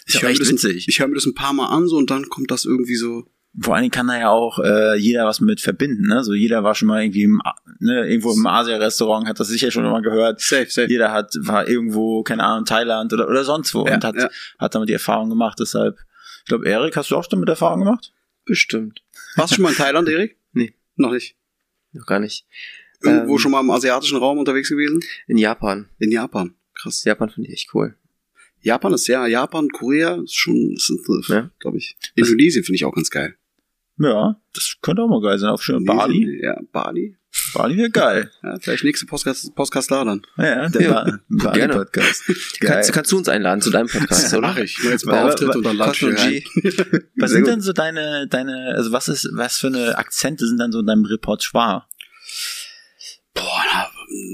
ich 0.07 0.23
höre 0.23 0.31
mir, 0.31 0.39
das 0.39 0.49
ein- 0.65 0.75
ich 0.87 0.99
hör 1.01 1.07
mir 1.09 1.17
das 1.17 1.27
ein 1.27 1.35
paar 1.35 1.53
Mal 1.53 1.67
an 1.67 1.87
so 1.87 1.97
und 1.97 2.11
dann 2.11 2.29
kommt 2.31 2.51
das 2.51 2.65
irgendwie 2.65 2.97
so 2.97 3.27
vor 3.59 3.75
allen 3.75 3.83
Dingen 3.83 3.91
kann 3.91 4.07
da 4.07 4.19
ja 4.19 4.31
auch 4.31 4.59
äh, 4.61 4.97
jeder 4.97 5.27
was 5.27 5.41
mit 5.41 5.61
verbinden, 5.61 6.07
ne? 6.07 6.23
So 6.23 6.35
jeder 6.35 6.63
war 6.63 6.75
schon 6.75 6.87
mal 6.89 7.03
irgendwie 7.03 7.23
im, 7.25 7.41
ne, 7.81 8.07
irgendwo 8.09 8.33
im 8.33 8.47
Asia-Restaurant, 8.47 9.27
hat 9.27 9.41
das 9.41 9.49
sicher 9.49 9.71
schon 9.71 9.83
mal 9.85 10.03
gehört. 10.03 10.41
safe, 10.41 10.71
safe. 10.71 10.89
Jeder 10.89 11.11
hat, 11.13 11.35
war 11.41 11.67
irgendwo, 11.69 12.23
keine 12.23 12.45
Ahnung, 12.45 12.65
Thailand 12.65 13.13
oder, 13.13 13.29
oder 13.29 13.45
sonst 13.45 13.75
wo 13.75 13.87
Ja, 13.87 13.95
und 13.95 14.05
hat, 14.05 14.15
ja. 14.15 14.29
hat 14.59 14.75
damit 14.75 14.89
die 14.89 14.93
Erfahrung 14.93 15.29
gemacht. 15.31 15.59
Deshalb, 15.61 15.99
ich 16.41 16.45
glaube, 16.47 16.67
Erik, 16.69 16.97
hast 16.97 17.11
du 17.11 17.17
auch 17.17 17.27
damit 17.27 17.49
Erfahrung 17.49 17.81
gemacht? 17.81 18.13
Bestimmt. 18.45 19.03
Warst 19.37 19.51
du 19.53 19.55
schon 19.57 19.65
mal 19.65 19.71
in 19.71 19.77
Thailand, 19.77 20.09
Erik? 20.09 20.37
Nee. 20.53 20.75
Noch 20.97 21.11
nicht. 21.13 21.37
Noch 21.93 22.07
gar 22.07 22.21
nicht. 22.21 22.47
Irgendwo 23.03 23.33
Ähm. 23.33 23.39
schon 23.39 23.51
mal 23.51 23.61
im 23.61 23.71
asiatischen 23.71 24.19
Raum 24.19 24.39
unterwegs 24.39 24.69
gewesen? 24.69 25.01
In 25.27 25.39
Japan. 25.39 25.89
In 25.99 26.13
Japan. 26.13 26.55
Krass. 26.75 27.03
Japan 27.05 27.31
finde 27.31 27.49
ich 27.49 27.55
echt 27.55 27.75
cool. 27.75 27.97
Japan 28.63 28.93
ist 28.93 29.07
ja, 29.07 29.27
Japan, 29.27 29.69
Korea 29.71 30.17
ist 30.23 30.37
schon, 30.37 30.75
ist, 30.75 30.93
Ja. 31.29 31.51
glaube 31.59 31.79
ich. 31.79 31.97
Indonesien 32.15 32.63
finde 32.63 32.77
ich 32.77 32.85
auch 32.85 32.95
ganz 32.95 33.11
geil. 33.11 33.35
Ja, 34.03 34.41
das 34.55 34.77
könnte 34.81 35.03
auch 35.03 35.09
mal 35.09 35.21
geil 35.21 35.39
sein. 35.39 35.51
Auf 35.51 35.63
schön 35.63 35.85
Bali. 35.85 36.41
Ja, 36.43 36.59
Bali. 36.73 37.17
Bali 37.53 37.77
wäre 37.77 37.91
geil. 37.91 38.31
Ja, 38.43 38.59
vielleicht 38.59 38.83
nächste 38.85 39.05
Podcast, 39.05 39.55
Podcast 39.55 39.91
da 39.91 40.05
dann. 40.05 40.23
Ja, 40.39 40.45
ja 40.45 40.69
der 40.71 40.83
Ja, 40.83 41.05
Ba- 41.05 41.21
Bali 41.29 41.59
gerne. 41.59 41.75
Podcast. 41.75 42.27
Geil. 42.61 42.71
Kannst, 42.73 42.93
kannst 42.95 43.13
du 43.13 43.19
uns 43.19 43.29
einladen 43.29 43.61
zu 43.61 43.69
deinem 43.71 43.89
Podcast, 43.89 44.33
oder? 44.33 44.49
Mach 44.49 44.57
ich. 44.57 44.79
Jetzt 44.79 45.05
mal 45.05 45.29
Auftritt 45.29 45.55
und 45.55 45.67
dann 45.67 45.77
lade 45.77 45.93
ich 45.93 46.01
Cosmo 46.01 46.17
hier 46.17 46.25
rein. 46.25 46.31
G. 46.31 46.99
Was 47.19 47.31
sind 47.31 47.47
denn 47.47 47.61
so 47.61 47.75
deine, 47.75 48.27
deine, 48.27 48.73
also 48.75 48.91
was 48.93 49.09
ist, 49.09 49.29
was 49.35 49.59
für 49.59 49.67
eine 49.67 49.99
Akzente 49.99 50.47
sind 50.47 50.59
dann 50.59 50.73
so 50.73 50.81
in 50.81 50.87
deinem 50.87 51.05
Repertoire? 51.05 51.85
Boah, 53.35 53.91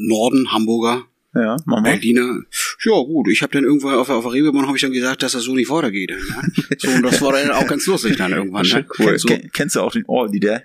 Norden, 0.06 0.52
Hamburger, 0.52 1.02
Ja, 1.36 1.56
mach 1.66 1.80
mal. 1.82 1.90
Berliner. 1.92 2.42
Ja, 2.84 2.92
gut. 2.92 3.28
Ich 3.28 3.42
habe 3.42 3.52
dann 3.52 3.64
irgendwann 3.64 3.94
auf, 3.94 4.08
auf 4.08 4.24
der 4.24 4.32
Reeperbahn 4.32 4.66
habe 4.66 4.76
ich 4.76 4.82
dann 4.82 4.92
gesagt, 4.92 5.22
dass 5.22 5.32
das 5.32 5.42
so 5.44 5.54
nicht 5.54 5.68
weitergeht. 5.70 6.10
Ja? 6.10 6.42
So, 6.78 6.88
und 6.90 7.02
das 7.02 7.20
war 7.20 7.32
dann 7.32 7.50
auch 7.50 7.66
ganz 7.66 7.86
lustig 7.86 8.16
dann 8.16 8.32
irgendwann. 8.32 8.66
Ne? 8.66 8.86
Kennst, 8.96 9.20
So, 9.22 9.28
ken- 9.28 9.50
kennst 9.52 9.76
du 9.76 9.80
auch 9.80 9.92
den 9.92 10.04
Aldi, 10.08 10.40
der? 10.40 10.62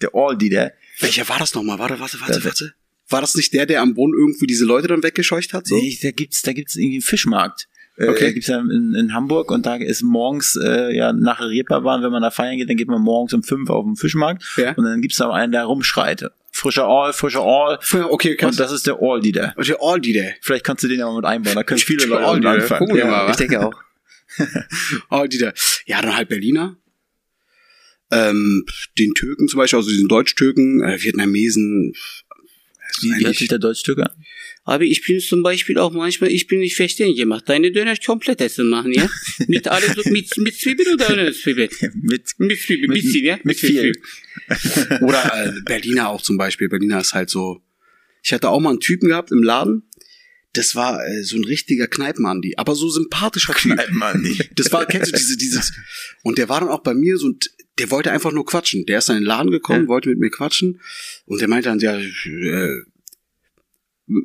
Der 0.00 0.10
Aldi, 0.14 0.48
der? 0.50 0.72
welcher 1.00 1.28
war 1.28 1.38
das 1.38 1.54
nochmal? 1.54 1.78
Warte, 1.78 1.98
warte, 2.00 2.20
warte, 2.20 2.44
warte. 2.44 2.74
War 3.08 3.20
das 3.20 3.34
nicht 3.36 3.52
der, 3.54 3.66
der 3.66 3.80
am 3.82 3.94
Brunnen 3.94 4.18
irgendwie 4.18 4.46
diese 4.46 4.64
Leute 4.64 4.88
dann 4.88 5.02
weggescheucht 5.02 5.52
hat? 5.54 5.66
So? 5.66 5.76
Nee, 5.76 5.96
da 6.02 6.10
gibt's, 6.10 6.42
da 6.42 6.52
gibt's 6.52 6.76
irgendwie 6.76 6.96
einen 6.96 7.02
Fischmarkt. 7.02 7.68
Äh, 7.96 8.08
Okay. 8.08 8.26
Da 8.26 8.30
gibt's 8.32 8.48
ja 8.48 8.58
in, 8.60 8.94
in 8.94 9.14
Hamburg 9.14 9.50
und 9.50 9.66
da 9.66 9.76
ist 9.76 10.02
morgens, 10.02 10.56
äh, 10.62 10.94
ja, 10.96 11.12
nach 11.12 11.38
der 11.38 11.48
Reeperbahn, 11.48 12.02
wenn 12.02 12.12
man 12.12 12.22
da 12.22 12.30
feiern 12.30 12.56
geht, 12.58 12.68
dann 12.68 12.76
geht 12.76 12.86
man 12.88 13.00
morgens 13.02 13.32
um 13.32 13.42
fünf 13.42 13.70
auf 13.70 13.84
den 13.84 13.96
Fischmarkt 13.96 14.44
Ja. 14.56 14.72
und 14.74 14.84
dann 14.84 15.00
gibt's 15.00 15.16
da 15.18 15.30
einen, 15.32 15.50
der 15.52 15.64
rumschreit. 15.64 16.24
Frischer 16.58 16.86
All, 16.88 17.12
frischer 17.12 17.42
All. 17.42 17.78
Ja, 17.92 18.06
Okay, 18.06 18.34
krass. 18.34 18.50
Und 18.50 18.60
das 18.60 18.72
ist 18.72 18.86
der 18.86 18.98
Aldi, 19.00 19.30
der. 19.30 19.54
Und 19.56 19.68
der 19.68 19.80
Aldi, 19.80 20.12
der. 20.12 20.34
Vielleicht 20.40 20.64
kannst 20.64 20.82
du 20.82 20.88
den 20.88 20.98
ja 20.98 21.06
mal 21.06 21.14
mit 21.16 21.24
einbauen, 21.24 21.54
da 21.54 21.62
können 21.62 21.78
viele 21.78 22.04
Leute 22.06 22.40
der. 22.40 22.50
anfangen. 22.50 22.88
Mal, 22.88 23.30
Ich 23.30 23.36
denke 23.36 23.64
auch. 23.64 23.80
Aldi, 25.08 25.38
der. 25.38 25.54
Ja, 25.86 26.02
dann 26.02 26.16
halt 26.16 26.28
Berliner. 26.28 26.76
Ähm, 28.10 28.64
den 28.98 29.14
Türken 29.14 29.46
zum 29.46 29.58
Beispiel, 29.58 29.76
also 29.78 29.90
diesen 29.90 30.08
Deutsch-Türken, 30.08 30.82
äh, 30.82 31.00
Vietnamesen. 31.00 31.92
Wie, 33.02 33.10
wie 33.18 33.24
hört 33.26 33.36
sich 33.36 33.48
der 33.48 33.58
Deutsch-Türke 33.58 34.06
an? 34.06 34.24
Aber 34.64 34.84
ich 34.84 35.02
bin 35.06 35.18
zum 35.20 35.42
Beispiel 35.42 35.78
auch 35.78 35.92
manchmal, 35.92 36.30
ich 36.30 36.46
bin 36.46 36.58
nicht 36.60 36.76
verständlich 36.76 37.18
gemacht. 37.18 37.44
Deine 37.48 37.72
Döner 37.72 37.96
komplett 37.96 38.40
essen 38.42 38.68
machen, 38.68 38.92
ja? 38.92 39.08
mit 39.48 39.66
alles, 39.66 39.96
mit, 40.06 40.36
mit 40.36 40.54
Zwiebeln 40.56 40.94
oder 40.94 41.10
ohne 41.10 41.32
Zwiebeln? 41.32 41.70
Mit, 42.02 42.26
Mit 42.38 42.60
Zwiebeln, 42.60 42.90
Mit- 42.90 43.02
bisschen, 43.02 43.24
ja? 43.24 43.38
mit 43.44 43.58
viel. 43.58 43.92
Oder 45.00 45.46
äh, 45.46 45.52
Berliner 45.64 46.08
auch 46.08 46.22
zum 46.22 46.36
Beispiel. 46.36 46.68
Berliner 46.68 47.00
ist 47.00 47.14
halt 47.14 47.30
so. 47.30 47.60
Ich 48.22 48.32
hatte 48.32 48.48
auch 48.50 48.60
mal 48.60 48.70
einen 48.70 48.80
Typen 48.80 49.08
gehabt 49.08 49.30
im 49.32 49.42
Laden. 49.42 49.84
Das 50.54 50.74
war 50.74 51.06
äh, 51.06 51.22
so 51.22 51.36
ein 51.36 51.44
richtiger 51.44 51.86
Kneipenandi, 51.86 52.54
aber 52.56 52.74
so 52.74 52.88
sympathischer. 52.88 53.54
Mann, 53.92 54.36
Das 54.54 54.72
war, 54.72 54.86
kennst 54.86 55.12
du 55.12 55.16
diese, 55.16 55.36
dieses, 55.36 55.72
und 56.22 56.38
der 56.38 56.48
war 56.48 56.60
dann 56.60 56.70
auch 56.70 56.82
bei 56.82 56.94
mir 56.94 57.16
so, 57.18 57.26
und 57.26 57.50
der 57.78 57.90
wollte 57.90 58.10
einfach 58.10 58.32
nur 58.32 58.44
quatschen. 58.46 58.84
Der 58.86 58.98
ist 58.98 59.08
dann 59.08 59.16
in 59.18 59.22
den 59.22 59.28
Laden 59.28 59.50
gekommen, 59.50 59.82
Ja. 59.84 59.88
wollte 59.88 60.08
mit 60.08 60.18
mir 60.18 60.30
quatschen, 60.30 60.80
und 61.26 61.40
der 61.40 61.48
meinte 61.48 61.68
dann, 61.68 61.78
ja, 61.80 61.98
äh, 61.98 62.82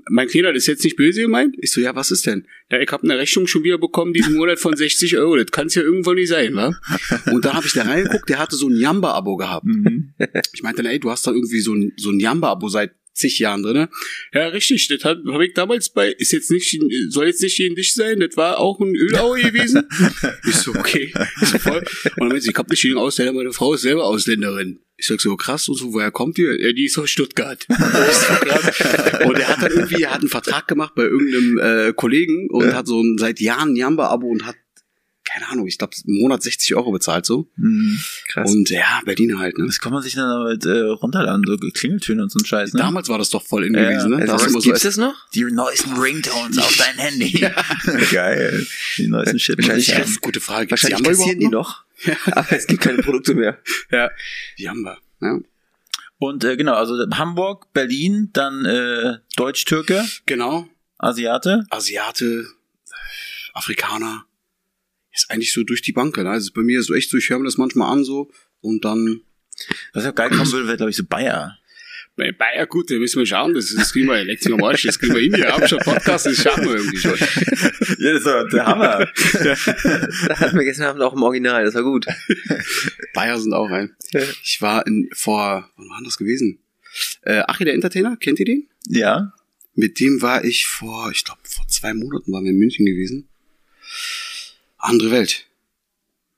mein 0.09 0.27
das 0.27 0.55
ist 0.55 0.67
jetzt 0.67 0.83
nicht 0.83 0.95
böse 0.95 1.21
gemeint? 1.21 1.55
Ich 1.59 1.71
so, 1.71 1.81
ja, 1.81 1.95
was 1.95 2.11
ist 2.11 2.25
denn? 2.25 2.47
Ja, 2.71 2.79
ich 2.79 2.91
habe 2.91 3.03
eine 3.03 3.17
Rechnung 3.17 3.47
schon 3.47 3.63
wieder 3.63 3.77
bekommen 3.77 4.13
diesen 4.13 4.35
Monat 4.35 4.59
von 4.59 4.75
60 4.75 5.17
Euro. 5.17 5.35
Das 5.35 5.51
kann's 5.51 5.75
ja 5.75 5.81
irgendwo 5.81 6.13
nicht 6.13 6.29
sein, 6.29 6.55
wa? 6.55 6.73
Und 7.31 7.43
dann 7.45 7.53
habe 7.53 7.67
ich 7.67 7.73
da 7.73 7.83
reingeguckt, 7.83 8.29
der 8.29 8.39
hatte 8.39 8.55
so 8.55 8.67
ein 8.67 8.77
Jamba-Abo 8.77 9.35
gehabt. 9.35 9.65
Mhm. 9.65 10.13
Ich 10.53 10.63
meinte 10.63 10.81
dann, 10.81 10.91
ey, 10.91 10.99
du 10.99 11.11
hast 11.11 11.27
da 11.27 11.31
irgendwie 11.31 11.59
so 11.59 11.73
ein, 11.73 11.91
so 11.97 12.11
ein 12.11 12.19
Jamba-Abo 12.19 12.69
seit 12.69 12.93
zig 13.13 13.39
Jahren 13.39 13.63
drinne. 13.63 13.89
Ja, 14.33 14.47
richtig, 14.47 14.87
das 14.87 15.03
habe 15.03 15.21
hab 15.31 15.41
ich 15.41 15.53
damals 15.53 15.89
bei, 15.89 16.11
ist 16.11 16.31
jetzt 16.31 16.51
nicht, 16.51 16.79
soll 17.09 17.27
jetzt 17.27 17.41
nicht 17.41 17.57
gegen 17.57 17.75
dich 17.75 17.93
sein, 17.93 18.19
das 18.19 18.35
war 18.35 18.59
auch 18.59 18.79
ein 18.79 18.95
Ölauer 18.95 19.37
gewesen. 19.41 19.83
ich 20.47 20.55
so, 20.55 20.71
okay. 20.71 21.13
Ich 21.41 21.47
so, 21.47 21.59
voll. 21.59 21.79
Und 21.79 22.17
dann 22.17 22.27
meinte 22.29 22.49
ich 22.49 22.57
hab 22.57 22.69
nicht 22.69 22.81
gegen 22.81 22.97
Ausländer, 22.97 23.33
meine 23.33 23.53
Frau 23.53 23.73
ist 23.73 23.81
selber 23.81 24.05
Ausländerin. 24.05 24.79
Ich 24.95 25.07
sag 25.07 25.19
so, 25.19 25.35
krass, 25.35 25.67
und 25.67 25.75
so, 25.75 25.93
woher 25.93 26.11
kommt 26.11 26.37
die? 26.37 26.43
Ja, 26.43 26.71
die 26.71 26.85
ist 26.85 26.97
aus 26.97 27.09
Stuttgart. 27.09 27.65
So, 29.23 29.27
und 29.27 29.39
er 29.39 29.47
hat 29.47 29.61
dann 29.61 29.71
irgendwie, 29.71 30.03
er 30.03 30.11
hat 30.11 30.19
einen 30.19 30.29
Vertrag 30.29 30.67
gemacht 30.67 30.93
bei 30.95 31.03
irgendeinem 31.03 31.57
äh, 31.57 31.93
Kollegen 31.93 32.49
und 32.49 32.73
hat 32.73 32.87
so 32.87 33.01
ein 33.01 33.17
seit 33.17 33.39
Jahren 33.39 33.73
ein 33.73 33.75
Jamba-Abo 33.75 34.27
und 34.27 34.45
hat, 34.45 34.55
keine 35.33 35.49
Ahnung, 35.49 35.65
ich 35.67 35.77
glaube, 35.77 35.95
im 36.05 36.19
Monat 36.19 36.43
60 36.43 36.75
Euro 36.75 36.91
bezahlt 36.91 37.25
so. 37.25 37.49
Mhm. 37.55 37.99
Krass. 38.31 38.51
Und 38.51 38.69
ja, 38.69 39.01
Berlin 39.05 39.39
halt, 39.39 39.57
ne? 39.57 39.65
Das 39.65 39.79
kann 39.79 39.91
man 39.91 40.03
sich 40.03 40.13
dann 40.13 40.27
damit 40.29 40.65
äh, 40.65 40.79
runterladen, 40.81 41.43
so 41.47 41.57
Klingeltöne 41.57 42.21
und 42.23 42.31
so 42.31 42.39
ein 42.39 42.45
Scheiß, 42.45 42.73
ne? 42.73 42.79
Damals 42.81 43.09
war 43.09 43.17
das 43.17 43.29
doch 43.29 43.43
voll 43.43 43.65
in 43.65 43.73
Ja, 43.73 43.89
gewesen, 43.89 44.11
ne? 44.11 44.17
Also, 44.17 44.27
Da 44.27 44.33
hast 44.33 44.45
du 44.45 44.49
immer 44.49 44.61
so 44.61 44.65
gibt's 44.69 44.83
das 44.83 44.97
noch? 44.97 45.15
Die 45.31 45.43
neuesten 45.43 45.93
Ringtones 45.93 46.57
auf 46.59 46.75
dein 46.77 46.97
Handy. 46.97 47.31
Geil. 48.11 48.65
Die 48.97 49.07
neuesten 49.07 49.39
Shit. 49.39 49.57
Wahrscheinlich 49.57 49.95
eine 49.95 50.05
gute 50.21 50.39
Frage. 50.39 50.67
Gibt's 50.67 50.83
Wahrscheinlich 50.83 51.05
Jamba 51.07 51.17
kassieren 51.19 51.39
die 51.39 51.47
noch. 51.47 51.83
Aber 52.31 52.51
es 52.51 52.67
gibt 52.67 52.81
keine 52.81 53.01
Produkte 53.01 53.33
mehr. 53.33 53.57
Ja. 53.91 54.11
Jamba, 54.57 54.97
ja. 55.21 55.39
Und 56.19 56.43
äh, 56.43 56.55
genau, 56.55 56.73
also 56.75 56.95
Hamburg, 57.15 57.73
Berlin, 57.73 58.29
dann 58.33 58.65
äh, 58.65 59.17
Deutsch-Türke, 59.35 60.05
Genau. 60.25 60.67
Asiate. 60.99 61.65
Asiate, 61.69 62.45
Afrikaner. 63.53 64.25
Ist 65.13 65.29
eigentlich 65.29 65.53
so 65.53 65.63
durch 65.63 65.81
die 65.81 65.91
Bank, 65.91 66.17
ne? 66.17 66.29
Also 66.29 66.51
bei 66.53 66.61
mir 66.61 66.79
ist 66.79 66.87
so 66.87 66.93
echt 66.93 67.09
so, 67.09 67.17
ich 67.17 67.29
höre 67.29 67.39
mir 67.39 67.45
das 67.45 67.57
manchmal 67.57 67.91
an 67.91 68.03
so 68.03 68.31
und 68.61 68.83
dann. 68.83 69.21
Was 69.93 70.03
ja 70.03 70.11
geil 70.11 70.29
kommen 70.29 70.51
würde, 70.51 70.65
wäre, 70.67 70.77
glaube 70.77 70.89
ich, 70.89 70.95
so 70.95 71.03
Bayer. 71.03 71.57
Bei 72.15 72.31
Bayer, 72.31 72.67
gut, 72.67 72.91
da 72.91 72.95
müssen 72.95 73.19
wir 73.19 73.25
schauen, 73.25 73.55
das, 73.55 73.73
das 73.73 73.91
kriegen 73.91 74.07
wir 74.07 74.15
elektrisch 74.15 74.51
am 74.51 74.63
Arsch, 74.63 74.83
das 74.83 74.99
kriegen 74.99 75.15
wir 75.15 75.21
hin, 75.21 75.33
haben 75.45 75.67
schon 75.67 75.79
Podcast, 75.79 76.27
das 76.27 76.35
schaffen 76.35 76.65
wir 76.65 76.75
irgendwie 76.75 76.97
schon. 76.97 77.13
Ja, 77.99 78.13
das 78.13 78.25
war 78.25 78.47
der 78.49 78.65
Hammer. 78.65 79.07
Da 80.27 80.39
hatten 80.39 80.57
wir 80.57 80.63
gestern 80.63 80.87
Abend 80.87 81.01
auch 81.01 81.13
im 81.13 81.23
Original, 81.23 81.63
das 81.65 81.73
war 81.73 81.83
gut. 81.83 82.05
Bayer 83.13 83.39
sind 83.39 83.53
auch 83.53 83.69
ein. 83.69 83.95
Ich 84.43 84.61
war 84.61 84.85
in, 84.85 85.09
vor, 85.13 85.69
wann 85.75 85.89
war 85.89 86.01
das 86.03 86.17
gewesen? 86.17 86.59
Äh, 87.23 87.43
Achi, 87.47 87.65
der 87.65 87.73
Entertainer, 87.73 88.15
kennt 88.17 88.39
ihr 88.39 88.45
den? 88.45 88.67
ja. 88.87 89.33
Mit 89.75 89.99
dem 89.99 90.21
war 90.21 90.43
ich 90.43 90.67
vor, 90.67 91.09
ich 91.11 91.23
glaube, 91.23 91.41
vor 91.45 91.67
zwei 91.67 91.95
Monaten 91.95 92.31
waren 92.31 92.43
wir 92.43 92.51
in 92.51 92.59
München 92.59 92.85
gewesen. 92.85 93.27
Andere 94.83 95.11
Welt. 95.11 95.47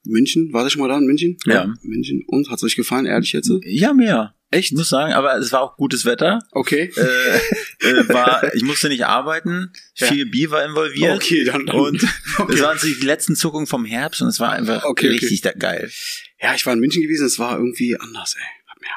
München, 0.03 0.53
war 0.53 0.63
das 0.63 0.73
schon 0.73 0.81
mal 0.81 0.87
da 0.87 0.97
in 0.97 1.05
München? 1.05 1.37
Ja. 1.45 1.73
München. 1.81 2.23
Und, 2.27 2.49
hat's 2.49 2.63
euch 2.63 2.75
gefallen, 2.75 3.05
ehrlich 3.07 3.33
jetzt? 3.33 3.51
Ja, 3.63 3.93
mehr. 3.93 4.35
Echt? 4.51 4.71
Ich 4.71 4.77
muss 4.77 4.89
sagen, 4.89 5.13
aber 5.13 5.35
es 5.37 5.51
war 5.51 5.61
auch 5.61 5.75
gutes 5.77 6.05
Wetter. 6.05 6.39
Okay. 6.51 6.91
Äh, 6.95 7.89
äh, 7.89 8.07
war, 8.09 8.53
ich 8.53 8.61
musste 8.61 8.87
nicht 8.89 9.03
arbeiten. 9.05 9.71
Ja. 9.95 10.07
Viel 10.07 10.27
Bier 10.27 10.51
war 10.51 10.63
involviert. 10.63 11.15
Okay, 11.15 11.43
dann- 11.43 11.65
dann- 11.65 11.75
Und 11.75 12.03
Okay. 12.37 12.53
es 12.53 12.61
waren 12.61 12.77
die 12.83 13.03
letzten 13.05 13.35
Zuckungen 13.35 13.65
vom 13.65 13.83
Herbst 13.83 14.21
und 14.21 14.27
es 14.27 14.39
war 14.39 14.51
einfach 14.51 14.83
Okay, 14.83 15.07
okay. 15.07 15.17
richtig 15.17 15.41
da 15.41 15.51
geil. 15.51 15.91
Ja, 16.39 16.53
ich 16.53 16.63
war 16.67 16.73
in 16.73 16.79
München 16.79 17.01
gewesen, 17.01 17.25
es 17.25 17.39
war 17.39 17.57
irgendwie 17.57 17.97
anders, 17.99 18.35
ey. 18.37 18.43
Hat 18.67 18.79
mir, 18.79 18.87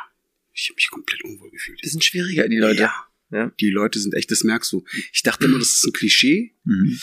Ich 0.52 0.68
habe 0.68 0.74
mich 0.76 0.90
komplett 0.90 1.24
unwohl 1.24 1.50
gefühlt. 1.50 1.78
Das 1.82 1.92
sind 1.92 2.04
schwieriger, 2.04 2.46
die 2.48 2.58
Leute. 2.58 2.82
Ja. 2.82 2.94
Ja. 3.30 3.50
Die 3.60 3.70
Leute 3.70 3.98
sind 3.98 4.14
echt, 4.14 4.30
das 4.30 4.44
merkst 4.44 4.70
du. 4.72 4.84
Ich 5.12 5.22
dachte 5.22 5.46
immer, 5.46 5.58
das 5.58 5.68
ist 5.70 5.84
ein 5.86 5.92
Klischee. 5.94 6.54
Mhm. 6.64 6.98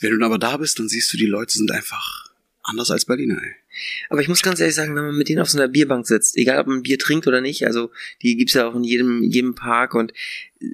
Wenn 0.00 0.10
du 0.10 0.18
dann 0.18 0.26
aber 0.26 0.38
da 0.38 0.56
bist, 0.56 0.78
dann 0.78 0.88
siehst 0.88 1.12
du, 1.12 1.16
die 1.16 1.26
Leute 1.26 1.52
sind 1.56 1.70
einfach 1.72 2.28
anders 2.62 2.90
als 2.90 3.04
Berliner, 3.06 3.40
ey. 3.42 3.54
Aber 4.10 4.20
ich 4.20 4.28
muss 4.28 4.42
ganz 4.42 4.60
ehrlich 4.60 4.74
sagen, 4.74 4.94
wenn 4.96 5.04
man 5.06 5.16
mit 5.16 5.28
denen 5.28 5.40
auf 5.40 5.48
so 5.48 5.58
einer 5.58 5.68
Bierbank 5.68 6.06
sitzt, 6.06 6.36
egal 6.36 6.58
ob 6.60 6.66
man 6.66 6.82
Bier 6.82 6.98
trinkt 6.98 7.26
oder 7.26 7.40
nicht, 7.40 7.64
also 7.66 7.90
die 8.22 8.36
gibt's 8.36 8.54
ja 8.54 8.66
auch 8.68 8.74
in 8.74 8.84
jedem, 8.84 9.22
jedem 9.22 9.54
Park 9.54 9.94
und 9.94 10.12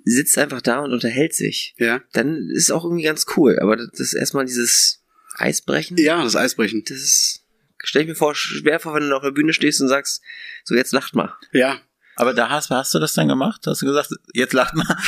sitzt 0.05 0.37
einfach 0.39 0.61
da 0.63 0.81
und 0.81 0.93
unterhält 0.93 1.35
sich, 1.35 1.75
Ja. 1.79 2.03
dann 2.13 2.49
ist 2.51 2.65
es 2.65 2.71
auch 2.71 2.85
irgendwie 2.85 3.05
ganz 3.05 3.27
cool. 3.37 3.59
Aber 3.61 3.77
das 3.77 4.01
ist 4.01 4.15
erstmal 4.15 4.47
dieses 4.47 5.03
Eisbrechen. 5.37 5.97
Ja, 5.99 6.23
das 6.25 6.35
Eisbrechen. 6.37 6.83
Das 6.89 6.97
ist, 6.99 7.45
stell 7.83 8.03
ich 8.03 8.09
mir 8.09 8.15
vor, 8.15 8.35
schwer 8.35 8.81
vor, 8.81 8.95
wenn 8.95 9.09
du 9.09 9.15
auf 9.17 9.23
der 9.23 9.31
Bühne 9.33 9.53
stehst 9.53 9.81
und 9.81 9.89
sagst, 9.89 10.23
so 10.65 10.75
jetzt 10.75 10.93
lacht 10.93 11.15
mal. 11.15 11.35
Ja. 11.53 11.81
Aber 12.17 12.33
da 12.33 12.49
hast, 12.51 12.71
hast 12.71 12.95
du 12.95 12.99
das 12.99 13.15
dann 13.15 13.29
gemacht? 13.29 13.67
Hast 13.67 13.83
du 13.83 13.87
gesagt, 13.87 14.11
jetzt 14.33 14.53
lacht 14.53 14.75
mal? 14.75 14.97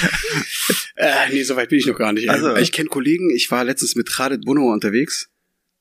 Äh, 0.99 1.29
nee, 1.31 1.43
so 1.43 1.57
weit 1.57 1.69
bin 1.69 1.79
ich 1.79 1.85
noch 1.85 1.99
gar 1.99 2.15
nicht. 2.15 2.31
Also. 2.31 2.57
Ich 2.57 2.73
kenne 2.73 2.89
Kollegen, 2.89 3.29
ich 3.29 3.51
war 3.51 3.65
letztens 3.65 3.97
mit 3.97 4.11
Khaled 4.11 4.47
Bono 4.47 4.73
unterwegs 4.73 5.29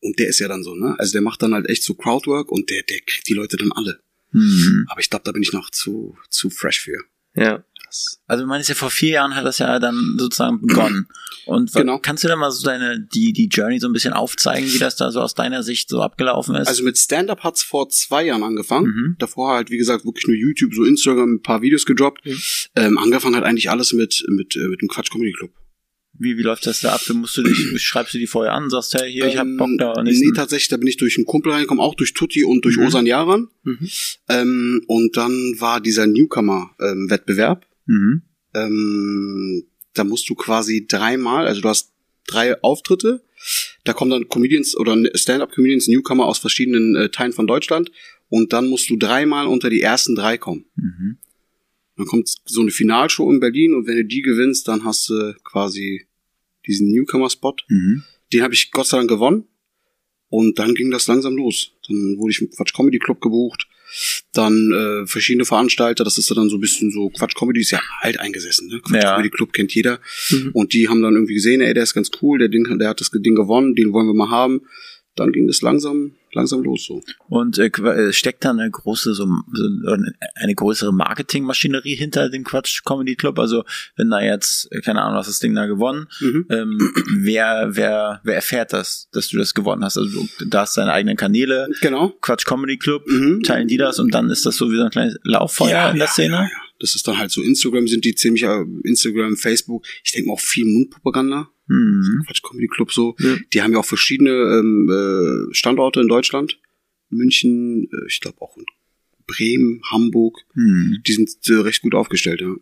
und 0.01 0.19
der 0.19 0.27
ist 0.27 0.39
ja 0.39 0.49
dann 0.49 0.61
so, 0.61 0.75
ne? 0.75 0.93
Also 0.97 1.13
der 1.13 1.21
macht 1.21 1.41
dann 1.41 1.53
halt 1.53 1.69
echt 1.69 1.83
so 1.83 1.93
Crowdwork 1.93 2.51
und 2.51 2.69
der, 2.69 2.83
der 2.83 2.99
kriegt 2.99 3.25
die 3.29 3.33
Leute 3.33 3.55
dann 3.55 3.71
alle. 3.71 4.01
Mhm. 4.33 4.85
Aber 4.89 4.99
ich 4.99 5.09
glaube, 5.09 5.23
da 5.23 5.31
bin 5.31 5.41
ich 5.41 5.53
noch 5.53 5.69
zu, 5.69 6.17
zu 6.29 6.49
fresh 6.49 6.81
für. 6.81 6.97
Ja. 7.33 7.63
Das, 7.86 8.19
Also 8.28 8.43
du 8.43 8.48
meinst 8.48 8.69
ja, 8.69 8.76
vor 8.76 8.89
vier 8.89 9.12
Jahren 9.12 9.36
hat 9.36 9.45
das 9.45 9.60
ja 9.60 9.80
dann 9.80 10.15
sozusagen 10.17 10.62
begonnen. 10.65 11.08
Und 11.45 11.71
Genau. 11.74 12.00
kannst 12.00 12.24
du 12.24 12.28
da 12.28 12.36
mal 12.36 12.50
so 12.52 12.65
deine, 12.65 13.00
die, 13.13 13.32
die 13.34 13.48
Journey 13.48 13.80
so 13.80 13.88
ein 13.88 13.93
bisschen 13.93 14.13
aufzeigen, 14.13 14.71
wie 14.74 14.80
das 14.80 14.95
da 14.95 15.12
so 15.12 15.21
aus 15.21 15.36
deiner 15.36 15.62
Sicht 15.63 15.89
so 15.89 16.02
abgelaufen 16.02 16.56
ist? 16.56 16.67
also 16.67 16.84
mit 16.84 16.98
Stand-Up 16.98 17.43
hat's 17.43 17.62
vor 17.62 17.88
zwei 17.89 18.26
Jahren 18.26 18.41
angefangen. 18.43 18.88
Mhm. 18.88 19.15
Davor 19.19 19.54
halt, 19.54 19.69
wie 19.69 19.78
gesagt, 19.78 20.06
wirklich 20.06 20.26
nur 20.28 20.36
YouTube, 20.36 20.74
so 20.74 20.84
Instagram, 20.84 21.36
ein 21.36 21.41
paar 21.43 21.62
Videos 21.62 21.86
gedroppt. 21.86 22.26
Mhm. 22.26 22.38
Ähm, 22.76 22.98
angefangen 22.98 23.36
hat 23.36 23.43
eigentlich 23.43 23.69
alles 23.69 23.93
mit, 23.93 24.24
mit, 24.28 24.56
äh, 24.56 24.67
mit 24.67 24.82
dem 24.82 24.88
Quatsch 24.88 25.12
Comedy 25.12 25.34
Club. 25.34 25.52
wie, 26.17 26.38
wie 26.38 26.41
läuft 26.43 26.65
das 26.65 26.80
da 26.80 26.93
ab? 26.95 27.02
Musst 27.13 27.38
du 27.38 27.43
dich, 27.43 27.58
schreibst 27.84 28.13
du 28.15 28.17
die 28.17 28.26
vorher 28.26 28.54
an, 28.54 28.69
sagst, 28.71 28.93
hey, 28.95 29.12
hier, 29.12 29.28
ich 29.28 29.38
hab 29.38 29.45
Bock 29.58 29.69
da 29.78 29.93
Ähm, 29.98 30.06
nicht. 30.06 30.21
Nee, 30.21 30.32
tatsächlich, 30.36 30.69
da 30.69 30.78
bin 30.78 30.88
ich 30.88 30.98
durch 30.98 31.17
einen 31.17 31.26
Kumpel 31.26 31.52
reingekommen, 31.52 31.84
auch 31.84 31.93
durch 31.93 32.13
Tutti 32.13 32.43
und 32.43 32.63
durch 32.65 32.78
Mhm. 32.78 32.86
Osan 32.88 33.06
Yaran. 33.06 33.50
Mhm. 33.63 33.89
Ähm, 34.30 34.82
und 34.88 35.15
dann 35.17 35.32
war 35.60 35.80
dieser 35.82 36.08
Newcomer-Wettbewerb. 36.08 37.65
Mhm. 37.86 38.24
ähm, 38.54 39.67
da 39.93 40.04
musst 40.04 40.30
du 40.30 40.36
quasi 40.36 40.86
dreimal, 40.88 41.48
also 41.48 41.62
du 41.62 41.69
hast 41.69 41.93
drei 42.28 42.62
Auftritte, 42.62 43.24
da 43.84 43.93
kommen 43.93 44.12
dann 44.12 44.28
Comedians 44.28 44.76
oder 44.76 44.98
Stand-up-Comedians, 45.13 45.88
Newcomer 45.88 46.26
aus 46.26 46.39
verschiedenen 46.39 46.95
äh, 46.95 47.10
Teilen 47.10 47.34
von 47.34 47.48
Deutschland 47.48 47.91
und 48.30 48.54
dann 48.54 48.67
musst 48.67 48.89
du 48.89 48.98
dreimal 48.98 49.48
unter 49.48 49.69
die 49.69 49.82
ersten 49.82 50.15
drei 50.15 50.38
kommen. 50.38 50.65
Mhm. 50.76 51.17
Dann 51.98 52.08
kommt 52.08 52.30
so 52.45 52.62
eine 52.62 52.71
Finalshow 52.71 53.32
in 53.32 53.39
Berlin 53.39 53.74
und 53.74 53.88
wenn 53.88 53.95
du 53.95 54.06
die 54.06 54.21
gewinnst, 54.21 54.67
dann 54.67 54.84
hast 54.84 55.10
du 55.10 55.34
quasi 55.43 56.08
diesen 56.65 56.91
Newcomer-Spot. 56.91 57.56
Mhm. 57.69 58.04
Den 58.34 58.41
habe 58.41 58.54
ich 58.54 58.71
Gott 58.71 58.88
sei 58.88 58.98
Dank 58.98 59.10
gewonnen. 59.10 59.45
Und 60.30 60.60
dann 60.60 60.74
ging 60.76 60.91
das 60.91 61.08
langsam 61.08 61.36
los. 61.36 61.71
Dann 61.88 62.17
wurde 62.17 62.32
ich 62.32 62.41
im 62.41 62.50
Quatsch 62.50 62.74
Comedy 62.74 63.00
Club 63.00 63.21
gebucht. 63.21 63.67
Dann 64.34 64.71
äh, 64.74 65.08
verschiedene 65.08 65.45
Veranstalter, 65.45 66.04
das 66.04 66.17
ist 66.17 66.30
dann 66.32 66.50
so 66.50 66.58
ein 66.58 66.62
bisschen 66.62 66.91
so, 66.91 67.10
Quatsch 67.10 67.36
Comedy 67.36 67.62
ist 67.62 67.71
ja 67.71 67.80
alt 68.02 68.19
eingesessen, 68.19 68.67
ne? 68.67 68.82
Quatsch 68.82 69.04
Ja. 69.04 69.13
Comedy 69.15 69.30
Club 69.30 69.54
kennt 69.54 69.74
jeder. 69.74 70.00
Mhm. 70.30 70.52
Und 70.54 70.74
die 70.74 70.89
haben 70.89 71.02
dann 71.02 71.13
irgendwie 71.13 71.36
gesehen, 71.36 71.62
ey, 71.62 71.74
der 71.74 71.84
ist 71.84 71.93
ganz 71.93 72.12
cool, 72.21 72.39
der, 72.39 72.50
Ding, 72.50 72.78
der 72.80 72.89
hat 72.89 73.00
das 73.00 73.12
Ding 73.12 73.36
gewonnen, 73.36 73.76
den 73.76 73.93
wollen 73.93 74.08
wir 74.08 74.13
mal 74.13 74.30
haben. 74.30 74.62
Dann 75.15 75.32
ging 75.32 75.47
das 75.47 75.62
langsam, 75.62 76.12
langsam 76.34 76.62
los 76.63 76.84
so. 76.86 77.01
Und 77.30 77.58
äh, 77.58 77.67
äh, 77.67 78.12
steckt 78.12 78.43
da 78.43 78.49
eine 78.51 78.69
große, 78.69 79.13
so, 79.13 79.25
eine 80.36 80.56
größere 80.56 80.93
Marketingmaschinerie 80.93 81.95
hinter 81.95 82.30
dem 82.30 82.43
Quatsch 82.43 82.84
Comedy 82.84 83.15
Club? 83.15 83.39
Also 83.39 83.63
wenn 83.95 84.10
da 84.10 84.21
jetzt, 84.21 84.67
äh, 84.71 84.82
keine 84.82 85.01
Ahnung, 85.01 85.17
was 85.17 85.28
das 85.28 85.39
Ding 85.39 85.56
da 85.56 85.67
gewonnen, 85.67 86.08
Mhm. 86.19 86.47
ähm, 86.49 86.91
wer, 87.17 87.69
wer, 87.75 88.19
wer 88.23 88.36
erfährt 88.36 88.73
das, 88.73 89.08
dass 89.13 89.30
du 89.30 89.38
das 89.38 89.54
gewonnen 89.54 89.84
hast? 89.86 89.97
Also 89.97 90.10
du, 90.21 90.45
da 90.47 90.62
hast 90.62 90.75
deine 90.78 90.91
eigenen 90.91 91.15
Kanäle, 91.17 91.69
Genau. 91.82 92.10
Quatsch 92.21 92.45
Comedy 92.45 92.78
Club, 92.78 93.08
Mhm. 93.08 93.41
teilen 93.43 93.67
die 93.69 93.78
das 93.78 93.99
und 93.99 94.13
dann 94.13 94.30
ist 94.30 94.45
das 94.45 94.58
so 94.58 94.69
wie 94.71 94.75
so 94.78 94.84
ein 94.84 94.89
kleines 94.91 95.17
Lauffeuer 95.23 95.91
in 95.91 95.97
der 95.99 96.08
Szene? 96.08 96.34
Ja, 96.36 96.41
ja. 96.43 96.49
Das 96.80 96.93
ist 96.93 97.08
dann 97.08 97.17
halt 97.17 97.32
so 97.32 97.41
Instagram 97.41 97.88
sind 97.88 98.04
die 98.04 98.15
ziemlich, 98.15 98.43
äh, 98.43 98.65
Instagram, 98.84 99.38
Facebook, 99.38 99.86
ich 100.04 100.12
denke 100.12 100.28
mal 100.28 100.34
auch 100.34 100.41
viel 100.41 100.65
Mundpropaganda. 100.65 101.47
Mhm. 101.67 102.23
Quatsch 102.25 102.41
Comedy 102.43 102.67
Club 102.67 102.91
so. 102.91 103.15
Ja. 103.19 103.38
Die 103.54 103.62
haben 103.62 103.73
ja 103.73 103.80
auch 103.80 103.86
verschiedene 103.86 104.30
ähm, 104.30 104.89
äh, 104.89 105.54
Standorte 105.54 106.01
in 106.01 106.08
Deutschland. 106.08 106.60
München, 107.10 107.86
äh, 107.91 108.08
ich 108.08 108.19
glaube 108.19 108.41
auch 108.41 108.58
in 108.58 108.65
Bremen, 109.28 109.82
Hamburg. 109.91 110.39
Mhm. 110.54 110.99
Die 111.06 111.13
sind 111.13 111.30
äh, 111.47 111.54
recht 111.54 111.82
gut 111.82 111.95
aufgestellt, 111.95 112.41
ja. 112.41 112.56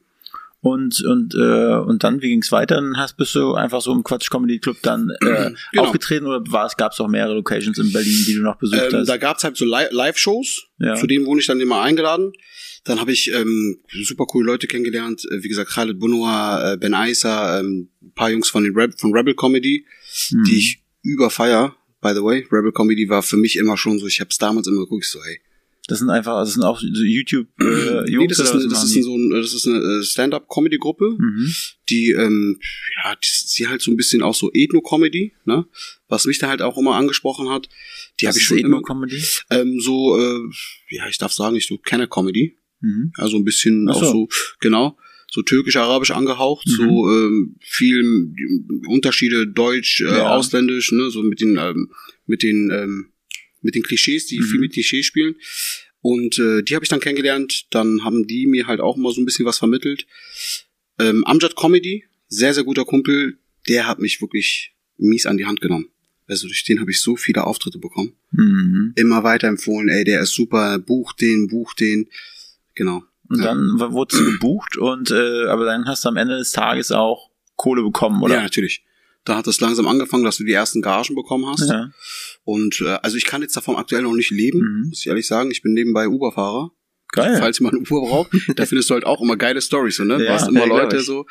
Und, 0.66 1.04
und, 1.04 1.36
äh, 1.36 1.76
und 1.76 2.06
dann, 2.06 2.22
wie 2.22 2.30
ging's 2.30 2.50
weiter? 2.54 2.76
Dann 2.76 2.96
hast, 2.96 3.18
bist 3.18 3.36
du 3.36 3.54
einfach 3.54 3.82
so 3.82 3.92
im 3.92 4.02
Quatsch 4.02 4.30
Comedy 4.32 4.60
Club 4.60 4.78
dann 4.82 5.10
äh, 5.22 5.52
Genau. 5.74 5.84
aufgetreten 5.84 6.26
oder 6.26 6.42
war 6.54 6.66
es, 6.66 6.78
gab's 6.78 7.02
auch 7.02 7.10
mehrere 7.10 7.34
Locations 7.36 7.78
in 7.78 7.92
Berlin, 7.92 8.24
die 8.26 8.36
du 8.36 8.42
noch 8.44 8.56
besucht 8.58 8.80
Ähm, 8.82 9.00
hast? 9.00 9.10
da 9.10 9.18
gab's 9.18 9.44
halt 9.44 9.58
so 9.58 9.66
Li- 9.66 9.90
Live-Shows, 9.92 10.68
Ja. 10.80 10.96
zu 10.96 11.06
denen 11.06 11.26
wurde 11.26 11.42
ich 11.42 11.48
dann 11.48 11.60
immer 11.60 11.82
eingeladen. 11.82 12.32
Dann 12.86 13.02
habe 13.02 13.12
ich 13.12 13.30
ähm, 13.34 13.80
super 14.04 14.26
coole 14.26 14.46
Leute 14.46 14.68
kennengelernt, 14.68 15.26
äh, 15.32 15.44
wie 15.44 15.50
gesagt, 15.50 15.72
Khaled 15.72 16.00
Bunua, 16.00 16.74
äh, 16.74 16.78
Ben 16.78 16.94
Aissa, 16.94 17.60
ähm, 17.60 17.90
ein 18.02 18.14
paar 18.14 18.30
Jungs 18.30 18.50
von, 18.50 18.64
den 18.64 18.74
Reb 18.74 18.98
von 18.98 19.14
Rebel 19.14 19.36
Comedy, 19.36 19.86
Mhm. 20.32 20.44
die 20.46 20.58
ich 20.60 20.84
überfeier, 21.02 21.76
by 22.02 22.14
the 22.16 22.24
way. 22.24 22.48
Rebel 22.50 22.72
Comedy 22.72 23.10
war 23.10 23.22
für 23.22 23.36
mich 23.38 23.58
immer 23.58 23.76
schon 23.76 24.00
so, 24.00 24.08
ich 24.08 24.22
habe 24.22 24.30
es 24.30 24.38
damals 24.38 24.68
immer 24.68 24.80
geguckt, 24.82 25.04
so, 25.06 25.20
hey, 25.26 25.40
Das 25.88 26.00
sind 26.00 26.10
einfach, 26.10 26.40
das 26.44 26.54
sind 26.54 26.64
auch 26.64 26.80
so 26.80 27.04
YouTube 27.04 27.48
äh, 27.60 28.04
nee, 28.06 28.12
Jungs 28.14 28.38
das 28.38 28.48
ist, 28.48 28.56
eine, 28.56 28.68
das 28.70 28.84
ist, 28.86 29.04
so 29.04 29.16
ein, 29.18 29.30
das 29.32 29.54
ist 29.54 29.68
eine 29.68 29.80
äh, 29.80 30.04
Stand-up-Comedy-Gruppe, 30.04 31.16
Mhm. 31.20 31.54
die, 31.90 32.12
ähm, 32.12 32.58
ja, 33.04 33.16
die, 33.16 33.28
sie 33.30 33.68
halt 33.68 33.82
so 33.82 33.92
ein 33.92 33.98
bisschen 33.98 34.22
auch 34.22 34.34
so 34.34 34.50
Ethno-Comedy, 34.54 35.34
ne? 35.46 35.66
Was 36.08 36.26
mich 36.26 36.40
da 36.40 36.48
halt 36.48 36.62
auch 36.62 36.78
immer 36.78 36.96
angesprochen 36.96 37.50
hat. 37.50 37.68
Die 38.22 38.28
habe 38.30 38.38
ich 38.38 38.44
schon 38.46 38.60
immer, 38.60 38.78
Ethno-Comedy? 38.78 39.22
ähm, 39.50 39.80
so, 39.82 40.18
äh, 40.18 40.40
ja, 40.90 41.08
ich 41.10 41.18
darf 41.18 41.34
sagen, 41.34 41.56
nicht 41.56 41.68
so 41.68 41.78
Kenner-Comedy. 41.78 42.58
Mhm. 42.80 43.12
Also 43.18 43.36
ein 43.38 43.44
bisschen 43.44 43.88
Ach 43.90 43.96
auch 43.96 44.04
so. 44.04 44.12
so, 44.12 44.28
genau, 44.62 44.98
so 45.30 45.42
türkisch-arabisch 45.42 46.12
angehaucht, 46.12 46.66
Mhm. 46.68 46.72
so 46.76 47.10
ähm, 47.12 47.56
viel 47.60 48.34
Unterschiede 48.88 49.48
deutsch, 49.48 50.00
äh, 50.02 50.06
Ja. 50.06 50.30
ausländisch, 50.30 50.92
ne, 50.94 51.10
so 51.10 51.24
mit 51.24 51.42
den 51.42 51.58
ähm, 51.60 51.92
mit 52.26 52.42
den 52.44 52.70
ähm, 52.72 53.08
mit 53.64 53.76
den 53.76 53.84
Klischees, 53.84 54.28
die 54.28 54.40
Mhm. 54.40 54.44
viel 54.46 54.60
mit 54.60 54.74
Klischees 54.74 55.06
spielen. 55.06 55.36
Und 56.02 56.38
äh, 56.38 56.62
die 56.64 56.76
habe 56.76 56.84
ich 56.86 56.90
dann 56.90 57.00
kennengelernt. 57.00 57.66
Dann 57.72 58.04
haben 58.04 58.28
die 58.28 58.46
mir 58.46 58.68
halt 58.68 58.82
auch 58.82 58.98
mal 58.98 59.14
so 59.14 59.22
ein 59.22 59.26
bisschen 59.26 59.46
was 59.46 59.58
vermittelt. 59.58 60.06
Ähm, 61.00 61.24
Amjad 61.26 61.56
Comedy, 61.56 62.04
sehr 62.28 62.54
sehr 62.54 62.64
guter 62.64 62.86
Kumpel, 62.86 63.40
der 63.68 63.88
hat 63.88 64.00
mich 64.00 64.22
wirklich 64.22 64.74
mies 64.98 65.26
an 65.26 65.38
die 65.38 65.46
Hand 65.46 65.62
genommen. 65.62 65.88
Also 66.28 66.48
durch 66.48 66.64
den 66.64 66.80
habe 66.80 66.92
ich 66.92 67.02
so 67.02 67.16
viele 67.16 67.46
Auftritte 67.46 67.80
bekommen. 67.80 68.14
Mhm. 68.32 68.94
Immer 68.96 69.24
weiterempfohlen, 69.24 69.90
ey, 69.90 70.04
der 70.04 70.22
ist 70.22 70.34
super, 70.34 70.80
buch 70.80 71.14
den, 71.14 71.48
buch 71.48 71.74
den. 71.74 72.10
Genau. 72.76 73.04
Und 73.30 73.40
Ja. 73.40 73.46
dann 73.46 73.80
wurdest 73.80 74.22
du 74.22 74.32
gebucht 74.32 74.78
und 74.78 75.10
äh, 75.12 75.46
aber 75.48 75.66
dann 75.66 75.86
hast 75.86 76.04
du 76.06 76.10
am 76.10 76.18
Ende 76.18 76.38
des 76.38 76.52
Tages 76.52 76.92
auch 76.92 77.30
Kohle 77.56 77.82
bekommen, 77.84 78.22
oder? 78.22 78.36
Ja, 78.36 78.42
natürlich. 78.44 78.84
Da 79.26 79.38
hat 79.38 79.48
es 79.48 79.62
langsam 79.62 79.88
angefangen, 79.88 80.24
dass 80.26 80.38
du 80.38 80.44
die 80.44 80.52
ersten 80.52 80.82
Gagen 80.82 81.16
bekommen 81.16 81.46
hast. 81.48 81.70
Ja. 81.70 81.92
Und 82.46 82.82
äh, 82.82 82.98
also 83.02 83.16
ich 83.18 83.26
kann 83.26 83.42
jetzt 83.42 83.56
davon 83.56 83.76
aktuell 83.78 84.02
noch 84.04 84.14
nicht 84.14 84.32
leben, 84.32 84.60
Mhm. 84.60 84.90
muss 84.90 85.00
ich 85.02 85.08
ehrlich 85.08 85.28
sagen. 85.28 85.50
Ich 85.52 85.62
bin 85.62 85.74
nebenbei 85.74 86.08
Uber-Fahrer. 86.08 86.72
Geil. 87.14 87.38
Falls 87.40 87.60
jemand 87.60 87.76
Uber 87.92 88.02
braucht, 88.02 88.32
da 88.58 88.66
findest 88.66 88.90
du 88.90 88.96
halt 88.96 89.06
auch 89.06 89.22
immer 89.22 89.38
geile 89.38 89.62
Stories, 89.62 89.98
so, 89.98 90.04
ne? 90.04 90.18
Du 90.18 90.26
Ja, 90.26 90.34
hast 90.34 90.48
immer 90.50 90.62
ja, 90.62 90.66
Leute 90.66 91.00
so. 91.02 91.26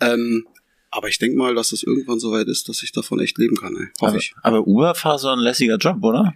Ähm, 0.00 0.46
aber 0.90 1.08
ich 1.08 1.18
denke 1.18 1.36
mal, 1.36 1.54
dass 1.56 1.72
es 1.72 1.82
irgendwann 1.82 2.20
so 2.20 2.30
weit 2.30 2.46
ist, 2.46 2.68
dass 2.68 2.82
ich 2.84 2.92
davon 2.92 3.18
echt 3.18 3.36
leben 3.36 3.56
kann. 3.56 3.74
Ey. 3.76 3.88
Hoffe 4.00 4.10
aber, 4.12 4.16
ich. 4.18 4.34
aber 4.42 4.66
Uber-Fahrer 4.66 5.16
ist 5.16 5.22
so 5.22 5.28
ein 5.28 5.40
lässiger 5.40 5.76
Job, 5.76 5.96
oder? 6.02 6.32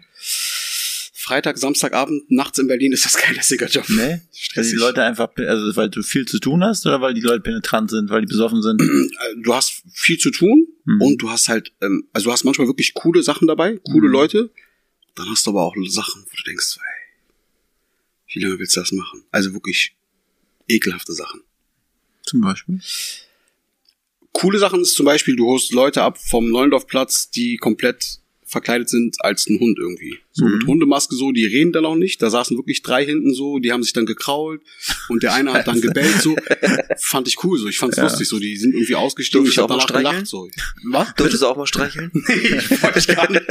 Freitag, 1.15 1.59
Samstagabend, 1.59 2.31
nachts 2.31 2.59
in 2.59 2.69
Berlin 2.69 2.93
ist 2.93 3.05
das 3.05 3.15
kein 3.17 3.35
lässiger 3.35 3.67
Job. 3.67 3.85
Nee? 3.89 3.97
Weil 3.99 4.19
die 4.21 4.39
Stressig. 4.39 4.79
Leute 4.79 5.03
einfach, 5.03 5.29
also 5.37 5.77
weil 5.77 5.91
du 5.91 6.03
viel 6.03 6.27
zu 6.27 6.39
tun 6.39 6.65
hast 6.65 6.87
oder 6.87 7.01
weil 7.01 7.13
die 7.15 7.21
Leute 7.21 7.41
penetrant 7.41 7.91
sind, 7.91 8.09
weil 8.09 8.23
die 8.23 8.27
besoffen 8.29 8.63
sind? 8.63 8.81
Äh, 8.81 9.43
Du 9.43 9.55
hast 9.55 9.83
viel 9.93 10.17
zu 10.19 10.31
tun 10.31 10.68
Mhm. 10.89 11.03
und 11.03 11.19
du 11.19 11.29
hast 11.31 11.49
halt, 11.49 11.73
ähm, 11.83 12.09
also 12.13 12.27
du 12.27 12.33
hast 12.33 12.45
manchmal 12.45 12.67
wirklich 12.67 12.95
coole 12.95 13.23
Sachen 13.23 13.47
dabei, 13.47 13.77
coole 13.91 14.09
Mhm. 14.09 14.13
Leute. 14.13 14.51
Dann 15.15 15.29
hast 15.29 15.47
du 15.47 15.51
aber 15.51 15.63
auch 15.65 15.75
Sachen, 15.89 16.23
wo 16.25 16.37
du 16.37 16.43
denkst, 16.45 16.65
so, 16.67 16.81
ey, 16.81 18.35
wie 18.35 18.41
lange 18.41 18.59
willst 18.59 18.77
du 18.77 18.81
das 18.81 18.93
machen? 18.93 19.25
Also 19.31 19.53
wirklich 19.53 19.95
ekelhafte 20.69 21.13
Sachen. 21.13 21.43
Zum 22.25 22.41
Beispiel. 22.41 22.81
Coole 24.33 24.59
Sachen 24.59 24.81
ist 24.83 24.95
zum 24.95 25.07
Beispiel, 25.07 25.35
du 25.37 25.47
holst 25.47 25.73
Leute 25.73 26.03
ab 26.03 26.19
vom 26.19 26.49
Neulendorfplatz, 26.51 27.31
die 27.31 27.57
komplett 27.57 28.18
verkleidet 28.49 28.89
sind 28.89 29.17
als 29.21 29.47
ein 29.49 29.61
Hund 29.61 29.79
irgendwie. 29.79 30.19
So 30.33 30.45
Mhm. 30.47 30.53
mit 30.59 30.67
Hundemaske 30.67 31.15
so, 31.15 31.33
die 31.33 31.45
reden 31.47 31.73
dann 31.73 31.85
auch 31.85 31.95
nicht. 31.97 32.21
Da 32.23 32.31
saßen 32.31 32.57
wirklich 32.57 32.83
drei 32.83 33.05
hinten 33.05 33.35
so, 33.35 33.59
die 33.59 33.73
haben 33.73 33.83
sich 33.83 33.93
dann 33.93 34.07
gekrault 34.07 34.63
und 35.09 35.23
der 35.23 35.35
eine 35.35 35.53
hat 35.53 35.69
dann 35.69 35.81
gebellt 35.81 36.21
so. 36.23 36.35
Fand 36.99 37.29
ich 37.29 37.43
cool 37.45 37.59
so, 37.59 37.69
ich 37.69 37.79
fand's 37.79 37.97
Ja. 37.97 38.05
lustig 38.05 38.29
so. 38.29 38.39
Die 38.39 38.57
sind 38.57 38.75
irgendwie 38.75 38.95
ausgestiegen, 38.95 39.45
Durfte 39.45 39.53
ich 39.61 39.63
hab 39.63 39.71
auch 39.71 39.77
mal 39.77 39.87
danach 39.87 39.89
streicheln? 39.89 40.13
gelacht 40.13 40.27
so. 40.27 40.49
Was? 40.85 41.15
Durftest 41.17 41.43
du 41.43 41.47
auch 41.47 41.57
mal 41.57 41.67
streicheln? 41.67 42.11
ich 42.29 42.83
wollte 42.83 43.07
gar 43.15 43.31
nicht. 43.31 43.49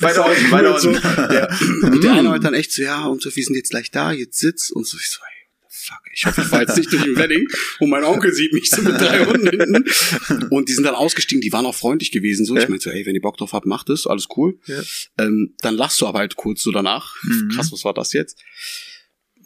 weiter 0.00 0.24
Das 0.24 0.38
unten, 0.38 0.50
weiter 0.50 0.78
so. 0.78 0.88
unten. 0.88 1.92
Und 1.94 2.04
der 2.04 2.12
eine 2.12 2.30
hat 2.30 2.44
dann 2.44 2.54
echt 2.54 2.72
so, 2.72 2.82
ja, 2.82 3.06
und 3.06 3.20
so, 3.22 3.34
wir 3.34 3.44
sind 3.44 3.54
jetzt 3.56 3.70
gleich 3.70 3.90
da, 3.90 4.12
jetzt 4.12 4.38
sitz 4.38 4.70
und 4.70 4.86
so. 4.86 4.96
Ich 4.98 5.10
so, 5.10 5.18
ey, 5.20 5.41
fuck, 5.82 6.00
ich 6.12 6.24
hoffe, 6.26 6.40
ich 6.42 6.46
fahr 6.46 6.60
jetzt 6.60 6.76
nicht 6.76 6.92
durch 6.92 7.02
den 7.02 7.16
Wedding 7.16 7.46
und 7.80 7.90
mein 7.90 8.04
Onkel 8.04 8.32
sieht 8.32 8.52
mich 8.52 8.70
so 8.70 8.82
mit 8.82 8.94
drei 9.00 9.24
Hunden 9.24 9.48
hinten. 9.48 9.84
Und 10.50 10.68
die 10.68 10.72
sind 10.74 10.84
dann 10.84 10.94
ausgestiegen, 10.94 11.40
die 11.40 11.52
waren 11.52 11.66
auch 11.66 11.74
freundlich 11.74 12.10
gewesen. 12.12 12.44
So, 12.46 12.56
ich 12.56 12.68
meinte 12.68 12.84
so, 12.84 12.90
hey, 12.90 13.04
wenn 13.06 13.14
ihr 13.14 13.20
Bock 13.20 13.36
drauf 13.36 13.52
habt, 13.52 13.66
macht 13.66 13.90
es, 13.90 14.06
alles 14.06 14.28
cool. 14.36 14.58
Ja. 14.66 14.80
Ähm, 15.18 15.54
dann 15.60 15.74
lachst 15.74 16.00
du 16.00 16.06
aber 16.06 16.20
halt 16.20 16.36
kurz 16.36 16.62
so 16.62 16.70
danach. 16.72 17.14
Mhm. 17.24 17.48
Krass, 17.54 17.72
was 17.72 17.84
war 17.84 17.94
das 17.94 18.12
jetzt? 18.12 18.38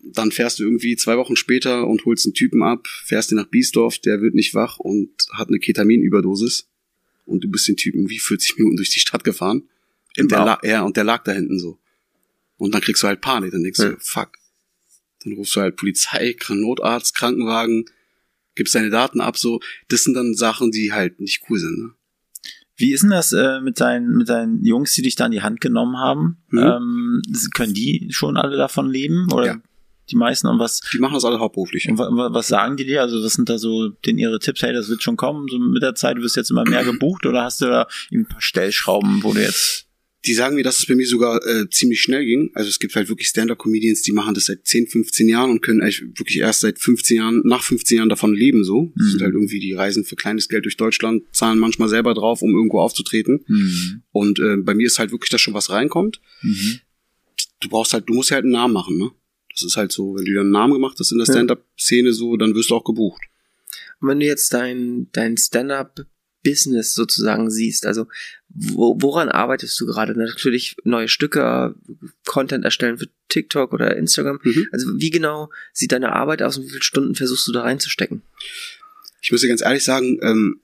Dann 0.05 0.31
fährst 0.31 0.59
du 0.59 0.64
irgendwie 0.64 0.96
zwei 0.96 1.16
Wochen 1.16 1.35
später 1.37 1.87
und 1.87 2.05
holst 2.05 2.27
einen 2.27 2.35
Typen 2.35 2.62
ab, 2.62 2.87
fährst 2.87 3.33
ihn 3.33 3.37
nach 3.37 3.49
Biesdorf, 3.49 3.99
der 3.99 4.20
wird 4.20 4.35
nicht 4.35 4.55
wach 4.55 4.79
und 4.79 5.11
hat 5.33 5.49
eine 5.49 5.59
Ketaminüberdosis. 5.59 6.68
Und 7.25 7.42
du 7.42 7.49
bist 7.51 7.66
den 7.66 7.77
Typen 7.77 8.09
wie 8.09 8.20
40 8.20 8.57
Minuten 8.59 8.77
durch 8.77 8.90
die 8.90 9.01
Stadt 9.01 9.25
gefahren. 9.25 9.68
Und 10.18 10.31
der, 10.31 10.59
ja, 10.62 10.83
und 10.83 10.96
der 10.96 11.03
lag 11.05 11.25
da 11.25 11.33
hinten 11.33 11.59
so. 11.59 11.79
Und 12.57 12.72
dann 12.72 12.81
kriegst 12.81 13.03
du 13.03 13.09
halt 13.09 13.20
Panik, 13.20 13.51
dann 13.51 13.62
denkst 13.64 13.81
Ja. 13.81 13.88
du, 13.90 13.96
fuck. 13.99 14.31
Dann 15.27 15.35
rufst 15.35 15.55
du 15.57 15.61
halt 15.61 15.77
Polizei, 15.77 16.35
Notarzt, 16.49 17.15
Krankenwagen, 17.15 17.85
gibst 18.55 18.75
deine 18.75 18.89
Daten 18.91 19.21
ab, 19.21 19.37
so. 19.37 19.61
Das 19.89 20.05
sind 20.05 20.15
dann 20.15 20.35
Sachen, 20.35 20.71
die 20.71 20.93
halt 20.93 21.21
nicht 21.21 21.43
cool 21.51 21.59
sind, 21.59 21.79
ne? 21.79 21.91
Wie 22.79 22.93
ist 22.93 23.03
denn 23.03 23.11
das 23.11 23.33
äh, 23.33 23.61
mit 23.62 23.81
deinen 23.81 24.17
mit 24.19 24.29
deinen 24.29 24.62
Jungs, 24.62 24.93
die 24.95 25.01
dich 25.03 25.17
da 25.17 25.25
in 25.27 25.33
die 25.33 25.41
Hand 25.43 25.61
genommen 25.62 25.97
haben? 25.99 26.37
Mhm. 26.51 26.59
Ähm, 26.59 27.23
können 27.55 27.73
die 27.73 28.09
schon 28.11 28.37
alle 28.37 28.57
davon 28.59 28.91
leben 28.91 29.33
oder 29.33 29.47
Ja. 29.47 29.57
die 30.11 30.17
meisten 30.17 30.47
und 30.47 30.59
was 30.59 30.81
Die 30.93 30.99
machen 30.99 31.15
das 31.15 31.25
alle 31.25 31.39
hauptberuflich. 31.41 31.89
und 31.89 31.97
wa- 31.97 32.11
wa- 32.11 32.35
was 32.35 32.49
sagen 32.49 32.77
die 32.77 32.85
dir? 32.85 33.01
Also 33.01 33.23
was 33.25 33.33
sind 33.33 33.49
da 33.49 33.57
so 33.57 33.89
denn 34.05 34.19
ihre 34.19 34.39
Tipps? 34.41 34.61
Hey, 34.61 34.75
das 34.75 34.91
wird 34.91 35.03
schon 35.03 35.17
kommen. 35.17 35.49
So 35.49 35.59
mit 35.59 35.83
der 35.83 35.95
Zeit 35.95 36.19
du 36.19 36.23
wirst 36.23 36.37
jetzt 36.37 36.51
immer 36.51 36.65
mehr 36.69 36.85
gebucht 36.85 37.25
oder 37.25 37.45
hast 37.45 37.62
du 37.62 37.65
da 37.65 37.89
ein 38.12 38.27
paar 38.27 38.43
Stellschrauben, 38.43 39.23
wo 39.23 39.33
du 39.33 39.41
jetzt 39.41 39.86
Die 40.27 40.35
sagen 40.35 40.57
mir, 40.57 40.65
dass 40.65 40.79
es 40.81 40.87
bei 40.87 40.95
mir 40.95 41.07
sogar 41.07 41.45
äh, 41.47 41.69
ziemlich 41.71 42.03
schnell 42.03 42.25
ging. 42.25 42.51
Also 42.55 42.69
es 42.69 42.79
gibt 42.79 42.97
halt 42.97 43.09
wirklich 43.09 43.29
Stand-Up-Comedians, 43.29 44.03
die 44.03 44.12
machen 44.12 44.35
das 44.35 44.47
seit 44.47 44.67
10, 44.67 44.89
15 44.89 45.29
Jahren 45.29 45.51
und 45.51 45.61
können 45.62 45.81
eigentlich 45.83 46.03
wirklich 46.19 46.39
erst 46.39 46.61
seit 46.61 46.79
15 46.81 47.17
Jahren, 47.17 47.43
nach 47.45 47.62
15 47.62 47.99
Jahren 47.99 48.09
davon 48.09 48.35
leben 48.35 48.65
so. 48.65 48.93
Das 48.97 49.07
Mhm. 49.07 49.11
sind 49.12 49.23
halt 49.23 49.35
irgendwie, 49.35 49.61
die 49.61 49.73
reisen 49.73 50.05
für 50.05 50.17
kleines 50.17 50.49
Geld 50.49 50.65
durch 50.65 50.77
Deutschland, 50.77 51.23
zahlen 51.33 51.59
manchmal 51.59 51.89
selber 51.89 52.12
drauf, 52.15 52.43
um 52.43 52.51
irgendwo 52.55 52.81
aufzutreten. 52.81 53.45
hm, 53.47 54.03
Und 54.12 54.39
äh, 54.41 54.57
bei 54.57 54.75
mir 54.75 54.87
ist 54.87 54.99
halt 54.99 55.12
wirklich, 55.12 55.31
dass 55.31 55.41
schon 55.41 55.55
was 55.55 55.71
reinkommt. 55.71 56.21
mhm. 56.43 56.81
Du 57.61 57.69
brauchst 57.71 57.93
halt, 57.95 58.09
du 58.09 58.12
musst 58.15 58.31
ja 58.31 58.35
halt 58.35 58.45
einen 58.45 58.53
Namen 58.53 58.75
machen, 58.75 58.99
ne? 58.99 59.11
Das 59.51 59.62
ist 59.62 59.77
halt 59.77 59.91
so, 59.91 60.15
wenn 60.15 60.25
du 60.27 60.33
dir 60.33 60.41
einen 60.41 60.51
Namen 60.51 60.75
gemacht 60.75 60.97
hast 60.99 61.12
in 61.12 61.19
der. 61.19 61.25
Stand-Up-Szene 61.25 62.12
so, 62.12 62.37
dann 62.37 62.55
wirst 62.55 62.69
du 62.71 62.75
auch 62.75 62.85
gebucht. 62.85 63.23
Und 64.01 64.09
wenn 64.09 64.21
du 64.21 64.27
jetzt 64.27 64.53
dein, 64.53 65.09
dein 65.12 65.37
Stand-up-Business 66.47 66.95
sozusagen 66.95 67.51
siehst, 67.51 67.87
also 67.87 68.07
wo, 68.49 68.97
woran 69.01 69.29
arbeitest 69.29 69.79
du 69.81 69.87
gerade? 69.87 70.17
Natürlich 70.19 70.77
neue 70.85 71.09
Stücke, 71.09 71.75
Content 72.25 72.65
erstellen 72.65 72.99
für 72.99 73.09
TikTok 73.29 73.73
oder 73.73 73.97
Instagram. 73.97 74.39
Mhm. 74.43 74.67
Also 74.73 74.99
wie 74.99 75.11
genau 75.11 75.51
sieht 75.73 75.93
deine 75.93 76.13
Arbeit 76.13 76.43
aus 76.43 76.57
und 76.57 76.65
wie 76.65 76.71
viele 76.71 76.83
Stunden 76.83 77.15
versuchst 77.15 77.47
du 77.49 77.53
da 77.53 77.63
reinzustecken? 77.63 78.23
Ich 79.21 79.33
muss 79.33 79.41
dir 79.41 79.49
ganz 79.49 79.63
ehrlich 79.63 79.85
sagen, 79.85 80.19
ähm, 80.23 80.61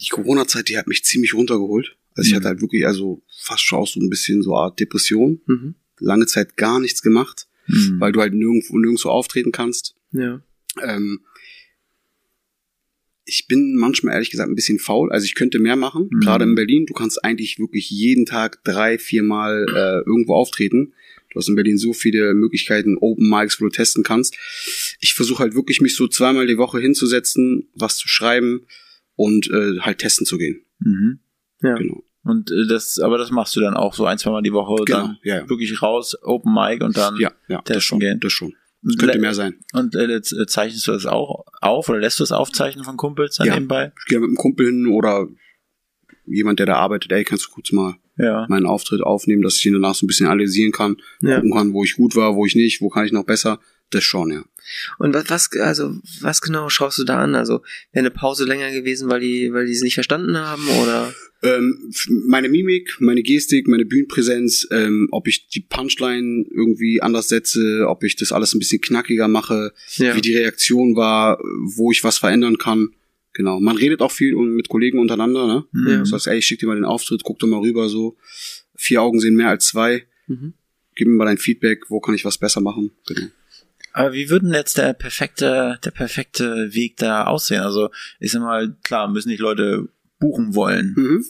die 0.00 0.08
Corona-Zeit, 0.08 0.68
die 0.68 0.78
hat 0.78 0.86
mich 0.86 1.04
ziemlich 1.04 1.34
runtergeholt. 1.34 1.96
Also 2.14 2.28
ich 2.28 2.32
Mhm. 2.32 2.36
hatte 2.36 2.48
halt 2.48 2.60
wirklich, 2.62 2.86
also 2.86 3.22
fast 3.40 3.62
schon 3.62 3.78
auch 3.80 3.88
so 3.88 4.00
ein 4.00 4.10
bisschen 4.10 4.42
so 4.42 4.54
eine 4.54 4.64
Art 4.64 4.80
Depression. 4.80 5.40
Mhm. 5.46 5.74
Lange 5.98 6.26
Zeit 6.26 6.56
gar 6.56 6.80
nichts 6.80 7.02
gemacht, 7.02 7.46
Mhm. 7.66 8.00
weil 8.00 8.12
du 8.12 8.20
halt 8.20 8.32
nirgendwo, 8.34 8.78
nirgendwo 8.78 9.08
auftreten 9.10 9.52
kannst. 9.52 9.94
Ja. 10.12 10.40
Ähm, 10.82 11.20
ich 13.24 13.46
bin 13.48 13.76
manchmal 13.76 14.14
ehrlich 14.14 14.30
gesagt 14.30 14.48
ein 14.50 14.54
bisschen 14.54 14.78
faul. 14.78 15.12
Also 15.12 15.24
ich 15.24 15.34
könnte 15.34 15.58
mehr 15.58 15.76
machen. 15.76 16.08
Mhm. 16.10 16.20
Gerade 16.20 16.44
in 16.44 16.54
Berlin, 16.54 16.86
du 16.86 16.94
kannst 16.94 17.24
eigentlich 17.24 17.58
wirklich 17.58 17.90
jeden 17.90 18.26
Tag 18.26 18.62
drei, 18.64 18.98
viermal 18.98 19.66
äh, 19.68 19.98
irgendwo 20.08 20.34
auftreten. 20.34 20.94
Du 21.32 21.38
hast 21.38 21.48
in 21.48 21.54
Berlin 21.54 21.78
so 21.78 21.92
viele 21.92 22.34
Möglichkeiten, 22.34 22.96
Open 22.98 23.28
Mics, 23.28 23.60
wo 23.60 23.64
du 23.64 23.70
testen 23.70 24.02
kannst. 24.02 24.36
Ich 25.00 25.14
versuche 25.14 25.40
halt 25.44 25.54
wirklich, 25.54 25.80
mich 25.80 25.94
so 25.94 26.08
zweimal 26.08 26.46
die 26.48 26.58
Woche 26.58 26.80
hinzusetzen, 26.80 27.68
was 27.74 27.96
zu 27.98 28.08
schreiben 28.08 28.66
und 29.14 29.48
äh, 29.50 29.78
halt 29.80 29.98
testen 29.98 30.26
zu 30.26 30.38
gehen. 30.38 30.64
Mhm. 30.80 31.20
Ja. 31.62 31.74
Genau. 31.76 32.02
Und 32.24 32.50
äh, 32.50 32.66
das, 32.66 32.98
aber 32.98 33.16
das 33.16 33.30
machst 33.30 33.54
du 33.54 33.60
dann 33.60 33.74
auch 33.74 33.94
so 33.94 34.06
ein, 34.06 34.18
zweimal 34.18 34.42
die 34.42 34.52
Woche, 34.52 34.84
Genau, 34.84 34.98
dann 34.98 35.18
ja, 35.22 35.36
ja. 35.38 35.48
wirklich 35.48 35.80
raus, 35.80 36.16
Open 36.22 36.52
Mic 36.52 36.82
und 36.82 36.96
dann 36.96 37.16
Ja, 37.18 37.32
ja, 37.48 37.58
testen 37.58 37.74
das 37.74 37.84
schon, 37.84 38.00
gehen. 38.00 38.20
das 38.20 38.32
schon. 38.32 38.54
Und 38.82 38.98
Könnte 38.98 39.18
mehr 39.18 39.34
sein. 39.34 39.56
Und 39.74 39.94
äh, 39.94 40.06
jetzt, 40.08 40.32
äh, 40.32 40.46
zeichnest 40.46 40.86
du 40.86 40.92
das 40.92 41.04
auch 41.06 41.44
auf 41.60 41.88
oder 41.90 41.98
lässt 41.98 42.18
du 42.18 42.24
es 42.24 42.32
aufzeichnen 42.32 42.84
von 42.84 42.96
Kumpels 42.96 43.36
dann 43.36 43.46
Ja. 43.46 43.54
nebenbei? 43.54 43.92
Ich 43.98 44.06
gehe 44.06 44.18
mit 44.20 44.28
einem 44.28 44.36
Kumpel 44.36 44.66
hin 44.66 44.86
oder 44.86 45.28
jemand, 46.26 46.58
der 46.60 46.66
da 46.66 46.76
arbeitet, 46.76 47.12
ey, 47.12 47.24
kannst 47.24 47.46
du 47.46 47.50
kurz 47.50 47.72
mal 47.72 47.96
Ja. 48.16 48.46
meinen 48.48 48.64
Auftritt 48.66 49.02
aufnehmen, 49.02 49.42
dass 49.42 49.56
ich 49.56 49.66
ihn 49.66 49.74
danach 49.74 49.94
so 49.94 50.04
ein 50.04 50.08
bisschen 50.08 50.26
analysieren 50.28 50.72
kann, 50.72 50.96
Ja. 51.20 51.36
gucken 51.36 51.52
kann, 51.52 51.72
wo 51.74 51.84
ich 51.84 51.96
gut 51.96 52.16
war, 52.16 52.36
wo 52.36 52.46
ich 52.46 52.54
nicht, 52.54 52.80
wo 52.80 52.88
kann 52.88 53.04
ich 53.04 53.12
noch 53.12 53.24
besser. 53.24 53.60
Das 53.90 54.04
schon, 54.04 54.30
ja. 54.32 54.44
Und 54.98 55.14
was, 55.14 55.28
was, 55.30 55.50
also, 55.60 55.96
was 56.20 56.40
genau 56.40 56.68
schaust 56.68 56.98
du 56.98 57.04
da 57.04 57.18
an? 57.18 57.34
Also, 57.34 57.54
wäre 57.92 58.04
eine 58.06 58.10
Pause 58.10 58.44
länger 58.44 58.70
gewesen, 58.70 59.08
weil 59.08 59.20
die, 59.20 59.52
weil 59.52 59.66
die 59.66 59.72
es 59.72 59.82
nicht 59.82 59.94
verstanden 59.94 60.36
haben 60.36 60.66
oder? 60.82 61.12
Ähm, 61.42 61.90
meine 62.26 62.48
Mimik, 62.48 62.96
meine 63.00 63.22
Gestik, 63.22 63.66
meine 63.66 63.84
Bühnenpräsenz, 63.86 64.68
ähm, 64.70 65.08
ob 65.10 65.26
ich 65.26 65.48
die 65.48 65.60
Punchline 65.60 66.44
irgendwie 66.50 67.02
anders 67.02 67.28
setze, 67.28 67.86
ob 67.88 68.04
ich 68.04 68.14
das 68.14 68.30
alles 68.30 68.54
ein 68.54 68.58
bisschen 68.58 68.80
knackiger 68.80 69.26
mache, 69.26 69.72
Ja. 69.96 70.14
wie 70.14 70.20
die 70.20 70.36
Reaktion 70.36 70.94
war, 70.96 71.38
wo 71.64 71.90
ich 71.90 72.04
was 72.04 72.18
verändern 72.18 72.58
kann. 72.58 72.90
Genau. 73.32 73.58
Man 73.58 73.76
redet 73.76 74.02
auch 74.02 74.12
viel 74.12 74.34
und 74.34 74.54
mit 74.54 74.68
Kollegen 74.68 74.98
untereinander, 74.98 75.46
ne? 75.46 75.64
Mhm. 75.72 75.88
Ja. 75.88 75.98
Du 75.98 76.04
sagst, 76.04 76.26
ey, 76.26 76.38
ich 76.38 76.46
schick 76.46 76.58
dir 76.60 76.66
mal 76.66 76.74
den 76.74 76.84
Auftritt, 76.84 77.22
guck 77.24 77.38
doch 77.38 77.46
mal 77.48 77.60
rüber, 77.60 77.88
so. 77.88 78.16
Vier 78.76 79.02
Augen 79.02 79.18
sehen 79.20 79.34
mehr 79.34 79.48
als 79.48 79.66
zwei. 79.68 80.04
Mhm. 80.26 80.52
Gib 80.94 81.08
mir 81.08 81.14
mal 81.14 81.24
dein 81.24 81.38
Feedback, 81.38 81.84
wo 81.88 82.00
kann 82.00 82.14
ich 82.14 82.24
was 82.24 82.38
besser 82.38 82.60
machen. 82.60 82.90
Genau. 83.06 83.28
Aber 83.92 84.12
wie 84.12 84.30
würden 84.30 84.52
jetzt 84.52 84.78
der 84.78 84.92
perfekte, 84.92 85.78
der 85.84 85.90
perfekte 85.90 86.74
Weg 86.74 86.96
da 86.96 87.24
aussehen? 87.24 87.62
Also, 87.62 87.90
ich 88.18 88.32
sag 88.32 88.42
mal, 88.42 88.76
klar, 88.82 89.08
müssen 89.08 89.28
nicht 89.28 89.40
Leute 89.40 89.88
buchen 90.18 90.54
wollen. 90.54 90.94
Mhm. 90.96 91.24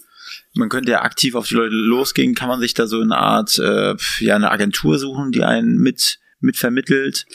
Man 0.55 0.69
könnte 0.69 0.93
ja 0.93 1.03
aktiv 1.03 1.35
auf 1.35 1.49
die 1.49 1.55
Leute 1.55 1.75
losgehen. 1.75 2.35
Kann 2.35 2.49
man 2.49 2.61
sich 2.61 2.75
da 2.75 2.87
so 2.87 3.01
eine 3.01 3.17
Art, 3.17 3.59
äh, 3.59 3.95
ja, 4.19 4.37
eine 4.37 4.51
Agentur 4.51 4.99
suchen, 4.99 5.33
die 5.33 5.43
einen 5.43 5.77
mit, 5.79 6.19
mit 6.41 6.57
vermittelt? 6.57 7.27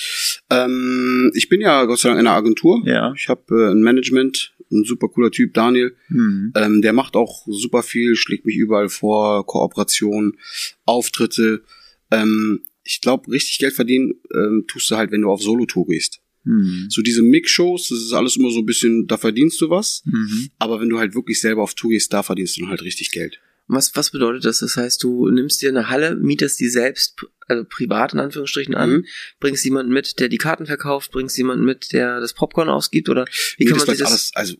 Ähm, 0.50 1.32
ich 1.34 1.50
bin 1.50 1.62
ja 1.62 1.86
Gott 1.86 2.00
sei 2.00 2.10
Dank 2.10 2.20
in 2.20 2.28
einer 2.28 2.36
Agentur. 2.36 2.82
Ja. 2.86 3.14
Ich 3.16 3.30
habe 3.30 3.44
äh, 3.52 3.72
ein 3.72 3.82
Management, 3.82 4.54
ein 4.72 4.84
super 4.84 5.08
cooler 5.08 5.32
Typ, 5.32 5.54
Daniel. 5.54 5.96
Hm. 6.08 6.54
Ähm, 6.56 6.82
der 6.82 6.94
macht 6.94 7.16
auch 7.16 7.46
super 7.48 7.84
viel, 7.84 8.16
schlägt 8.16 8.46
mich 8.46 8.58
überall 8.58 8.90
vor, 8.90 9.46
Kooperation, 9.46 10.38
Auftritte. 10.86 11.64
Ähm, 12.12 12.64
ich 12.86 13.02
glaube, 13.02 13.30
richtig 13.32 13.58
Geld 13.60 13.74
verdienen 13.74 14.14
ähm, 14.34 14.64
tust 14.68 14.90
du 14.90 14.96
halt, 14.96 15.12
wenn 15.12 15.22
du 15.22 15.30
auf 15.30 15.42
Solo-Tour 15.42 15.88
gehst. 15.88 16.22
Hm. 16.44 16.86
So 16.90 17.02
diese 17.02 17.24
Mix-Shows, 17.24 17.90
das 17.90 17.98
ist 18.00 18.14
alles 18.14 18.38
immer 18.38 18.52
so 18.52 18.60
ein 18.60 18.66
bisschen, 18.66 19.08
da 19.08 19.18
verdienst 19.18 19.60
du 19.60 19.70
was. 19.72 20.04
Mhm. 20.06 20.52
Aber 20.60 20.80
wenn 20.80 20.90
du 20.90 21.00
halt 21.00 21.16
wirklich 21.16 21.42
selber 21.42 21.64
auf 21.64 21.74
Tour 21.74 21.90
gehst, 21.90 22.14
da 22.14 22.22
verdienst 22.22 22.56
du 22.56 22.62
dann 22.62 22.70
halt 22.70 22.84
richtig 22.84 23.10
Geld. 23.12 23.42
Was, 23.68 23.96
was 23.96 24.12
bedeutet 24.12 24.46
das? 24.46 24.60
Das 24.60 24.78
heißt, 24.78 25.02
du 25.04 25.28
nimmst 25.32 25.64
dir 25.64 25.70
eine 25.70 25.90
Halle, 25.90 26.16
mietest 26.16 26.60
die 26.60 26.70
selbst, 26.70 27.16
also 27.48 27.66
privat 27.68 28.14
in 28.14 28.20
Anführungsstrichen 28.20 28.76
an, 28.76 28.92
Mhm. 28.98 29.06
bringst 29.40 29.66
jemanden 29.66 29.92
mit, 29.92 30.20
der 30.20 30.30
die 30.30 30.38
Karten 30.38 30.68
verkauft, 30.68 31.12
bringst 31.12 31.36
jemanden 31.40 31.66
mit, 31.66 31.92
der 31.92 32.20
das 32.20 32.36
Popcorn 32.36 32.70
ausgibt 32.70 33.10
oder 33.10 33.26
wie 33.58 33.64
Nee, 33.64 33.72
kann 33.72 33.80
das 33.80 33.88
man 33.88 33.98
das? 33.98 34.08
alles, 34.08 34.32
also 34.36 34.56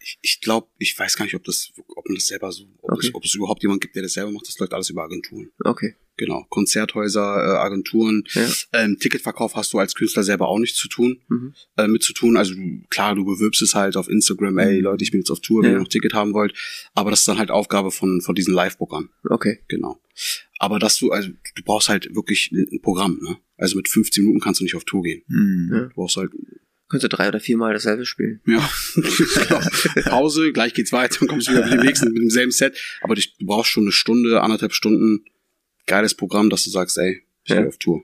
ich, 0.00 0.18
ich 0.22 0.40
glaube, 0.40 0.66
ich 0.78 0.98
weiß 0.98 1.14
gar 1.16 1.26
nicht, 1.26 1.36
ob 1.36 1.44
das, 1.44 1.70
ob 1.94 2.08
man 2.08 2.16
das 2.16 2.26
selber 2.26 2.50
so, 2.50 2.64
ob, 2.82 2.94
Okay. 2.94 3.06
es, 3.06 3.14
ob 3.14 3.24
es 3.24 3.34
überhaupt 3.36 3.62
jemand 3.62 3.82
gibt, 3.82 3.94
der 3.94 4.02
das 4.02 4.14
selber 4.14 4.32
macht. 4.32 4.48
Das 4.48 4.58
läuft 4.58 4.72
alles 4.74 4.90
über 4.90 5.04
Agenturen. 5.04 5.52
Okay. 5.62 5.94
Genau, 6.20 6.44
Konzerthäuser, 6.50 7.22
äh, 7.22 7.58
Agenturen. 7.64 8.24
Ja. 8.34 8.46
Ähm, 8.74 8.98
Ticketverkauf 9.00 9.54
hast 9.56 9.72
du 9.72 9.78
als 9.78 9.94
Künstler 9.94 10.22
selber 10.22 10.48
auch 10.48 10.58
nichts 10.58 10.76
zu 10.78 10.86
tun, 10.86 11.22
Mhm. 11.28 11.54
äh, 11.78 11.88
mit 11.88 12.02
zu 12.02 12.12
tun. 12.12 12.36
Also 12.36 12.52
du- 12.54 12.82
klar, 12.90 13.14
du 13.14 13.24
bewirbst 13.24 13.62
es 13.62 13.74
halt 13.74 13.96
auf 13.96 14.06
Instagram, 14.06 14.58
ey 14.58 14.80
Leute, 14.80 15.02
ich 15.02 15.12
bin 15.12 15.20
jetzt 15.20 15.30
auf 15.30 15.40
Tour, 15.40 15.62
wenn 15.62 15.70
Ja. 15.70 15.76
ihr 15.76 15.78
noch 15.80 15.86
ein 15.86 15.90
Ticket 15.90 16.12
haben 16.12 16.34
wollt. 16.34 16.52
Aber 16.94 17.08
das 17.10 17.20
ist 17.20 17.28
dann 17.28 17.38
halt 17.38 17.50
Aufgabe 17.50 17.90
von, 17.90 18.20
von 18.20 18.34
diesen 18.34 18.52
Live-Bookern. 18.52 19.08
Okay. 19.30 19.60
Genau. 19.68 19.98
Aber 20.58 20.78
dass 20.78 20.98
du, 20.98 21.10
also 21.10 21.30
du 21.30 21.62
brauchst 21.64 21.88
halt 21.88 22.14
wirklich 22.14 22.52
ein 22.52 22.82
Programm, 22.82 23.18
ne? 23.22 23.38
Also 23.56 23.76
mit 23.78 23.88
15 23.88 24.22
Minuten 24.24 24.40
kannst 24.40 24.60
du 24.60 24.64
nicht 24.64 24.74
auf 24.74 24.84
Tour 24.84 25.02
gehen. 25.02 25.22
Hm. 25.28 25.70
Ja. 25.72 25.80
Du 25.84 25.94
brauchst 25.94 26.16
halt, 26.18 26.32
Könntest 26.90 27.12
du 27.12 27.16
drei 27.16 27.28
oder 27.28 27.38
viermal 27.40 27.72
dasselbe 27.72 28.04
spielen. 28.04 28.40
ja, 28.46 28.68
genau. 28.96 29.60
Pause, 30.10 30.52
gleich 30.52 30.74
geht's 30.74 30.92
weiter, 30.92 31.18
dann 31.20 31.28
kommst 31.28 31.46
du 31.48 31.52
wieder 31.52 31.62
mit 31.64 31.72
dem 31.72 31.80
nächsten, 31.86 32.12
mit 32.12 32.20
demselben 32.20 32.50
Set. 32.52 32.76
Aber 33.00 33.14
du 33.14 33.22
brauchst 33.42 33.70
schon 33.70 33.84
eine 33.84 33.92
Stunde, 33.92 34.42
anderthalb 34.42 34.72
Stunden 34.74 35.24
geiles 35.90 36.14
Programm, 36.14 36.48
dass 36.50 36.64
du 36.64 36.70
sagst, 36.70 36.96
ey, 36.98 37.22
ich 37.44 37.50
Ja. 37.50 37.60
geh 37.62 37.68
auf 37.68 37.78
Tour. 37.78 38.02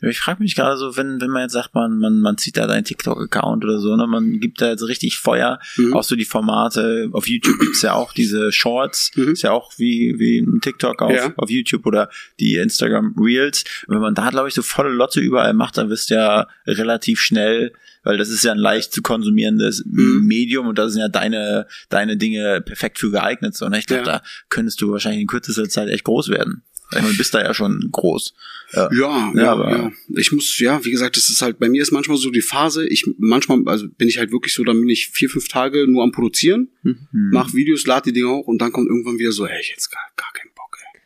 Ich 0.00 0.20
frage 0.20 0.40
mich 0.44 0.54
gerade 0.54 0.76
so, 0.76 0.96
wenn, 0.96 1.20
wenn 1.20 1.30
man 1.30 1.42
jetzt 1.42 1.54
sagt, 1.54 1.74
man, 1.74 1.98
man, 1.98 2.20
man 2.20 2.38
zieht 2.38 2.56
da 2.56 2.68
deinen 2.68 2.84
TikTok-Account 2.84 3.64
oder 3.64 3.80
so, 3.80 3.96
ne, 3.96 4.06
man 4.06 4.38
gibt 4.38 4.60
da 4.60 4.70
jetzt 4.70 4.86
richtig 4.86 5.18
Feuer, 5.18 5.58
Mhm. 5.76 5.92
auch 5.94 6.04
so 6.04 6.14
die 6.14 6.24
Formate, 6.24 7.08
auf 7.12 7.26
YouTube 7.28 7.58
gibt's 7.58 7.82
ja 7.82 7.94
auch 7.94 8.12
diese 8.12 8.52
Shorts, 8.52 9.10
Mhm. 9.16 9.32
ist 9.32 9.42
ja 9.42 9.50
auch 9.50 9.72
wie, 9.76 10.14
wie 10.20 10.38
ein 10.38 10.60
TikTok 10.60 11.02
auf, 11.02 11.10
Ja. 11.12 11.32
auf 11.36 11.50
YouTube 11.50 11.84
oder 11.84 12.10
die 12.38 12.54
Instagram 12.58 13.16
Reels. 13.18 13.64
Und 13.88 13.94
wenn 13.96 14.00
man 14.00 14.14
da, 14.14 14.30
glaube 14.30 14.46
ich, 14.46 14.54
so 14.54 14.62
volle 14.62 14.90
Lotte 14.90 15.18
überall 15.20 15.52
macht, 15.52 15.76
dann 15.78 15.90
wirst 15.90 16.10
du 16.10 16.14
ja 16.14 16.46
relativ 16.64 17.18
schnell, 17.20 17.72
weil 18.04 18.18
das 18.18 18.28
ist 18.30 18.44
ja 18.44 18.52
ein 18.52 18.58
leicht 18.58 18.92
zu 18.92 19.02
konsumierendes 19.02 19.84
Mhm. 19.84 20.24
Medium 20.28 20.68
und 20.68 20.78
da 20.78 20.88
sind 20.88 21.00
ja 21.00 21.08
deine, 21.08 21.66
deine 21.88 22.16
Dinge 22.16 22.60
perfekt 22.60 23.00
für 23.00 23.10
geeignet. 23.10 23.56
So, 23.56 23.68
ne? 23.68 23.80
Ich 23.80 23.86
glaube, 23.86 24.06
Ja. 24.06 24.18
da 24.18 24.22
könntest 24.48 24.80
du 24.80 24.92
wahrscheinlich 24.92 25.22
in 25.22 25.26
kürzester 25.26 25.68
Zeit 25.68 25.88
echt 25.88 26.04
groß 26.04 26.28
werden. 26.28 26.62
Ich 26.94 27.02
meine, 27.02 27.14
bist 27.14 27.34
da 27.34 27.40
ja 27.42 27.52
schon 27.52 27.88
groß. 27.92 28.32
Ja, 28.72 28.88
ja, 28.92 28.98
Ja, 28.98 29.32
ja, 29.42 29.52
aber- 29.52 29.92
Ich 30.16 30.32
muss, 30.32 30.58
ja, 30.58 30.82
wie 30.84 30.90
gesagt, 30.90 31.16
das 31.16 31.28
ist 31.28 31.42
halt, 31.42 31.58
bei 31.58 31.68
mir 31.68 31.82
ist 31.82 31.90
manchmal 31.90 32.16
so 32.16 32.30
die 32.30 32.40
Phase, 32.42 32.86
ich, 32.88 33.04
manchmal, 33.18 33.62
also 33.66 33.88
bin 33.88 34.08
ich 34.08 34.18
halt 34.18 34.32
wirklich 34.32 34.54
so, 34.54 34.64
dann 34.64 34.78
bin 34.80 34.88
ich 34.88 35.08
vier, 35.08 35.28
fünf 35.28 35.48
Tage 35.48 35.86
nur 35.86 36.02
am 36.02 36.12
Produzieren, 36.12 36.68
Hm. 36.82 36.96
mach 37.32 37.52
Videos, 37.54 37.86
lade 37.86 38.04
die 38.10 38.12
Dinge 38.14 38.28
hoch 38.30 38.46
und 38.46 38.58
dann 38.62 38.72
kommt 38.72 38.88
irgendwann 38.88 39.18
wieder 39.18 39.32
so, 39.32 39.46
ey, 39.46 39.60
ich 39.60 39.70
jetzt 39.70 39.90
gar, 39.90 40.00
gar 40.16 40.32
keinen 40.32 40.50
Bock, 40.54 40.78
ey. 40.80 41.00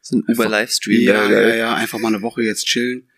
So 0.00 0.16
ein 0.16 0.24
Uber-Livestream. 0.28 1.00
Ja, 1.02 1.30
ja, 1.30 1.54
ja, 1.54 1.74
einfach 1.74 1.98
mal 1.98 2.08
eine 2.08 2.22
Woche 2.22 2.42
jetzt 2.42 2.66
chillen, 2.66 3.08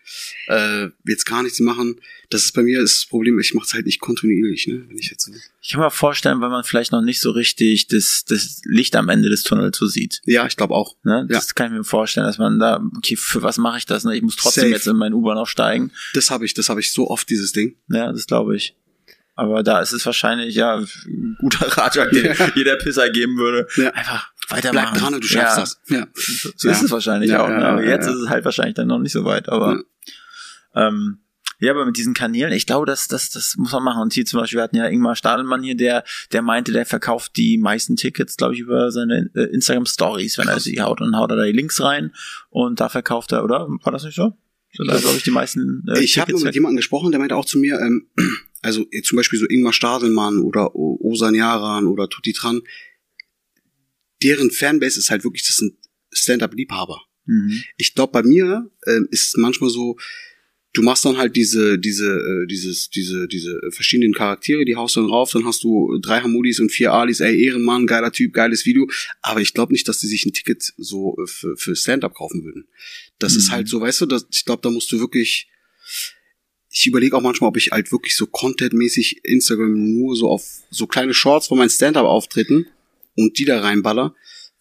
äh, 0.47 0.87
jetzt 1.05 1.25
gar 1.25 1.43
nichts 1.43 1.59
machen. 1.59 1.99
Das 2.29 2.43
ist 2.43 2.53
bei 2.53 2.63
mir 2.63 2.81
das 2.81 3.05
Problem, 3.05 3.39
ich 3.39 3.53
mach's 3.53 3.73
halt 3.73 3.85
nicht 3.85 3.99
kontinuierlich, 3.99 4.67
ne, 4.67 4.85
wenn 4.87 4.97
ich 4.97 5.09
jetzt 5.09 5.25
so. 5.25 5.33
Ich 5.61 5.71
kann 5.71 5.81
mir 5.81 5.91
vorstellen, 5.91 6.41
weil 6.41 6.49
man 6.49 6.63
vielleicht 6.63 6.91
noch 6.91 7.01
nicht 7.01 7.19
so 7.19 7.31
richtig 7.31 7.87
das, 7.87 8.23
das 8.25 8.61
Licht 8.65 8.95
am 8.95 9.09
Ende 9.09 9.29
des 9.29 9.43
Tunnels 9.43 9.77
so 9.77 9.85
sieht. 9.85 10.21
Ja, 10.25 10.45
ich 10.47 10.57
glaube 10.57 10.73
auch. 10.73 10.95
Ne? 11.03 11.27
Das 11.29 11.55
kann 11.55 11.67
ich 11.67 11.77
mir 11.77 11.83
vorstellen, 11.83 12.25
dass 12.25 12.37
man 12.37 12.59
da, 12.59 12.81
okay, 12.97 13.15
für 13.15 13.43
was 13.43 13.57
mache 13.57 13.77
ich 13.77 13.85
das? 13.85 14.03
Ne? 14.03 14.15
Ich 14.15 14.21
muss 14.21 14.35
trotzdem 14.35 14.63
Safe. 14.63 14.73
jetzt 14.73 14.87
in 14.87 14.95
meinen 14.95 15.13
U-Bahn 15.13 15.37
aufsteigen. 15.37 15.91
Das 16.13 16.31
habe 16.31 16.45
ich, 16.45 16.53
das 16.53 16.69
habe 16.69 16.79
ich 16.79 16.91
so 16.93 17.09
oft, 17.09 17.29
dieses 17.29 17.51
Ding. 17.51 17.75
Ja, 17.89 18.11
das 18.11 18.25
glaube 18.25 18.55
ich. 18.55 18.75
Aber 19.35 19.63
da 19.63 19.81
ist 19.81 19.91
es 19.91 20.05
wahrscheinlich 20.05 20.55
ja 20.55 20.77
ein 20.77 21.37
guter 21.39 21.65
Ratschlag, 21.65 22.11
den 22.11 22.35
jeder 22.55 22.75
Pisser 22.75 23.09
geben 23.09 23.37
würde. 23.37 23.67
Ja. 23.75 23.89
Einfach 23.91 24.30
weitermachen. 24.51 24.89
Bleib 24.91 25.01
dran 25.03 25.13
und 25.15 25.23
du 25.23 25.27
schaffst 25.27 25.57
ja. 25.57 25.61
das. 25.61 25.81
Ja. 25.89 26.07
So 26.55 26.69
ist 26.69 26.83
es 26.83 26.91
wahrscheinlich 26.91 27.31
Ja, 27.31 27.43
auch. 27.43 27.49
ja, 27.49 27.57
ne? 27.57 27.65
Aber 27.67 27.83
ja, 27.83 27.91
jetzt 27.91 28.05
ja. 28.07 28.13
ist 28.13 28.19
es 28.19 28.29
halt 28.29 28.45
wahrscheinlich 28.45 28.75
dann 28.75 28.87
noch 28.87 28.99
nicht 28.99 29.11
so 29.13 29.25
weit. 29.25 29.49
Aber 29.49 29.81
ähm, 30.75 31.19
ja, 31.59 31.71
aber 31.71 31.85
mit 31.85 31.95
diesen 31.95 32.15
Kanälen, 32.15 32.51
ich 32.53 32.65
glaube, 32.65 32.87
das, 32.87 33.07
das, 33.07 33.29
das 33.29 33.55
muss 33.57 33.71
man 33.71 33.83
machen. 33.83 34.01
Und 34.01 34.13
hier 34.13 34.25
zum 34.25 34.39
Beispiel, 34.39 34.57
wir 34.57 34.63
hatten 34.63 34.77
ja 34.77 34.87
Ingmar 34.87 35.15
Stadelmann 35.15 35.61
hier, 35.61 35.75
der, 35.77 36.03
der 36.31 36.41
meinte, 36.41 36.71
der 36.71 36.87
verkauft 36.87 37.37
die 37.37 37.59
meisten 37.59 37.95
Tickets, 37.95 38.35
glaube 38.35 38.55
ich, 38.55 38.61
über 38.61 38.91
seine 38.91 39.29
äh, 39.35 39.43
Instagram 39.53 39.85
Stories, 39.85 40.39
wenn 40.39 40.47
er 40.47 40.59
sie 40.59 40.81
haut. 40.81 41.01
Und 41.01 41.15
haut 41.15 41.29
er 41.29 41.37
da 41.37 41.43
die 41.43 41.51
Links 41.51 41.79
rein 41.81 42.13
und 42.49 42.79
da 42.79 42.89
verkauft 42.89 43.31
er, 43.31 43.43
oder? 43.43 43.67
War 43.69 43.91
das 43.91 44.03
nicht 44.03 44.15
so? 44.15 44.33
So, 44.73 44.85
da 44.85 44.97
glaube 44.97 45.17
ich 45.17 45.23
die 45.23 45.31
meisten 45.31 45.83
äh, 45.87 45.99
ich 45.99 46.17
habe 46.17 46.33
mit 46.33 46.55
jemandem 46.55 46.77
gesprochen, 46.77 47.11
der 47.11 47.19
meinte 47.19 47.35
auch 47.35 47.45
zu 47.45 47.59
mir, 47.59 47.77
ähm, 47.79 48.07
also 48.61 48.85
zum 49.03 49.17
Beispiel 49.17 49.37
so 49.37 49.45
Ingmar 49.45 49.73
Stadelmann 49.73 50.39
oder 50.39 50.75
O- 50.75 50.97
Osan 51.01 51.35
Yaran 51.35 51.85
oder 51.87 52.07
Tutti 52.07 52.31
Tran, 52.31 52.61
deren 54.23 54.51
Fanbase 54.51 54.99
ist 54.99 55.09
halt 55.09 55.23
wirklich, 55.23 55.45
das 55.45 55.57
sind 55.57 55.75
Stand-up-Liebhaber. 56.11 57.01
Mhm. 57.25 57.63
Ich 57.77 57.93
glaube, 57.93 58.11
bei 58.11 58.23
mir 58.23 58.69
ähm, 58.87 59.07
ist 59.11 59.27
es 59.27 59.37
manchmal 59.37 59.69
so, 59.69 59.97
du 60.73 60.81
machst 60.81 61.03
dann 61.05 61.17
halt 61.17 61.35
diese, 61.35 61.77
diese, 61.77 62.07
äh, 62.07 62.47
dieses, 62.47 62.89
diese, 62.89 63.27
diese 63.27 63.59
verschiedenen 63.71 64.13
Charaktere, 64.13 64.65
die 64.65 64.75
haust 64.75 64.95
du 64.95 65.01
dann 65.01 65.09
rauf, 65.09 65.31
dann 65.31 65.45
hast 65.45 65.63
du 65.63 65.97
drei 66.01 66.21
Hamudis 66.21 66.59
und 66.59 66.71
vier 66.71 66.93
Alis, 66.93 67.19
ey, 67.19 67.45
Ehrenmann, 67.45 67.87
geiler 67.87 68.11
Typ, 68.11 68.33
geiles 68.33 68.65
Video. 68.65 68.89
Aber 69.21 69.41
ich 69.41 69.53
glaube 69.53 69.73
nicht, 69.73 69.87
dass 69.87 69.99
die 69.99 70.07
sich 70.07 70.25
ein 70.25 70.33
Ticket 70.33 70.73
so 70.77 71.15
äh, 71.21 71.27
für, 71.27 71.57
für 71.57 71.75
Stand-up 71.75 72.13
kaufen 72.15 72.43
würden. 72.43 72.67
Das 73.19 73.35
ist 73.35 73.49
Mhm. 73.49 73.51
halt 73.53 73.67
so, 73.67 73.81
weißt 73.81 74.01
du, 74.01 74.05
das, 74.05 74.25
ich 74.31 74.45
glaube, 74.45 74.61
da 74.61 74.69
musst 74.69 74.91
du 74.91 74.99
wirklich. 74.99 75.47
Ich 76.73 76.87
überlege 76.87 77.17
auch 77.17 77.21
manchmal, 77.21 77.49
ob 77.49 77.57
ich 77.57 77.71
halt 77.71 77.91
wirklich 77.91 78.15
so 78.15 78.25
contentmäßig 78.25 79.25
Instagram 79.25 79.73
nur 79.93 80.15
so 80.15 80.29
auf 80.29 80.45
so 80.69 80.87
kleine 80.87 81.13
Shorts 81.13 81.47
von 81.47 81.57
meinen 81.57 81.69
Stand-up 81.69 82.05
auftreten 82.05 82.65
und 83.23 83.37
die 83.39 83.45
da 83.45 83.61
reinballer. 83.61 84.15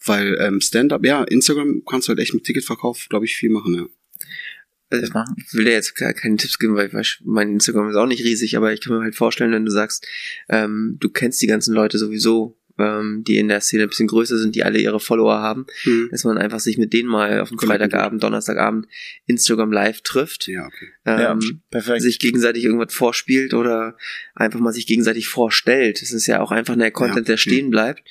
Weil 0.05 0.39
ähm, 0.41 0.61
Stand-up, 0.63 1.05
ja, 1.05 1.25
Instagram 1.25 1.83
kannst 1.87 2.09
du 2.09 2.11
halt 2.11 2.21
echt 2.21 2.33
mit 2.33 2.45
Ticketverkauf, 2.45 3.07
glaube 3.11 3.27
ich, 3.27 3.37
viel 3.37 3.51
machen, 3.51 3.75
ja. 3.75 3.87
Also, 4.89 5.03
Das 5.05 5.13
machen. 5.15 5.37
ich 5.39 5.53
will 5.55 5.65
dir 5.67 5.73
jetzt 5.73 5.95
keine 5.95 6.37
Tipps 6.37 6.59
geben, 6.59 6.75
weil 6.75 6.89
ich 6.89 6.95
weiß, 6.95 7.19
mein 7.25 7.51
Instagram 7.53 7.91
ist 7.91 7.97
auch 7.97 8.07
nicht 8.07 8.25
riesig, 8.25 8.57
aber 8.57 8.73
ich 8.73 8.81
kann 8.81 8.97
mir 8.97 9.03
halt 9.03 9.15
vorstellen, 9.15 9.53
wenn 9.53 9.65
du 9.67 9.71
sagst, 9.71 10.07
ähm, 10.49 10.97
du 11.01 11.11
kennst 11.11 11.41
die 11.43 11.47
ganzen 11.47 11.75
Leute 11.75 11.97
sowieso, 11.99 12.57
ähm, 12.79 13.23
die 13.25 13.37
in 13.37 13.49
der 13.49 13.61
Szene 13.61 13.83
ein 13.85 13.89
bisschen 13.91 14.07
größer 14.09 14.39
sind, 14.39 14.55
die 14.57 14.65
alle 14.65 14.79
ihre 14.81 14.99
Follower 15.01 15.37
haben, 15.39 15.67
Hm. 15.83 16.09
dass 16.11 16.25
man 16.25 16.39
einfach 16.39 16.61
sich 16.61 16.79
mit 16.79 16.93
denen 16.95 17.09
mal 17.11 17.41
auf 17.41 17.51
dem 17.51 17.59
Freitagabend, 17.59 18.23
Donnerstagabend 18.23 18.87
Instagram 19.27 19.71
live 19.71 20.01
trifft, 20.01 20.49
Ja, 20.49 20.67
okay. 20.67 20.89
Ja, 21.07 21.33
ähm, 21.33 21.61
perfekt. 21.71 22.01
sich 22.03 22.19
gegenseitig 22.19 22.65
irgendwas 22.65 22.95
vorspielt 22.95 23.53
oder 23.55 23.97
einfach 24.35 24.61
mal 24.61 24.73
sich 24.73 24.87
gegenseitig 24.87 25.29
vorstellt. 25.29 26.01
Das 26.01 26.11
ist 26.11 26.27
ja 26.27 26.41
auch 26.41 26.51
einfach 26.53 26.77
ein 26.77 26.93
Content, 26.93 27.29
der 27.29 27.37
stehen 27.37 27.71
bleibt. 27.71 28.03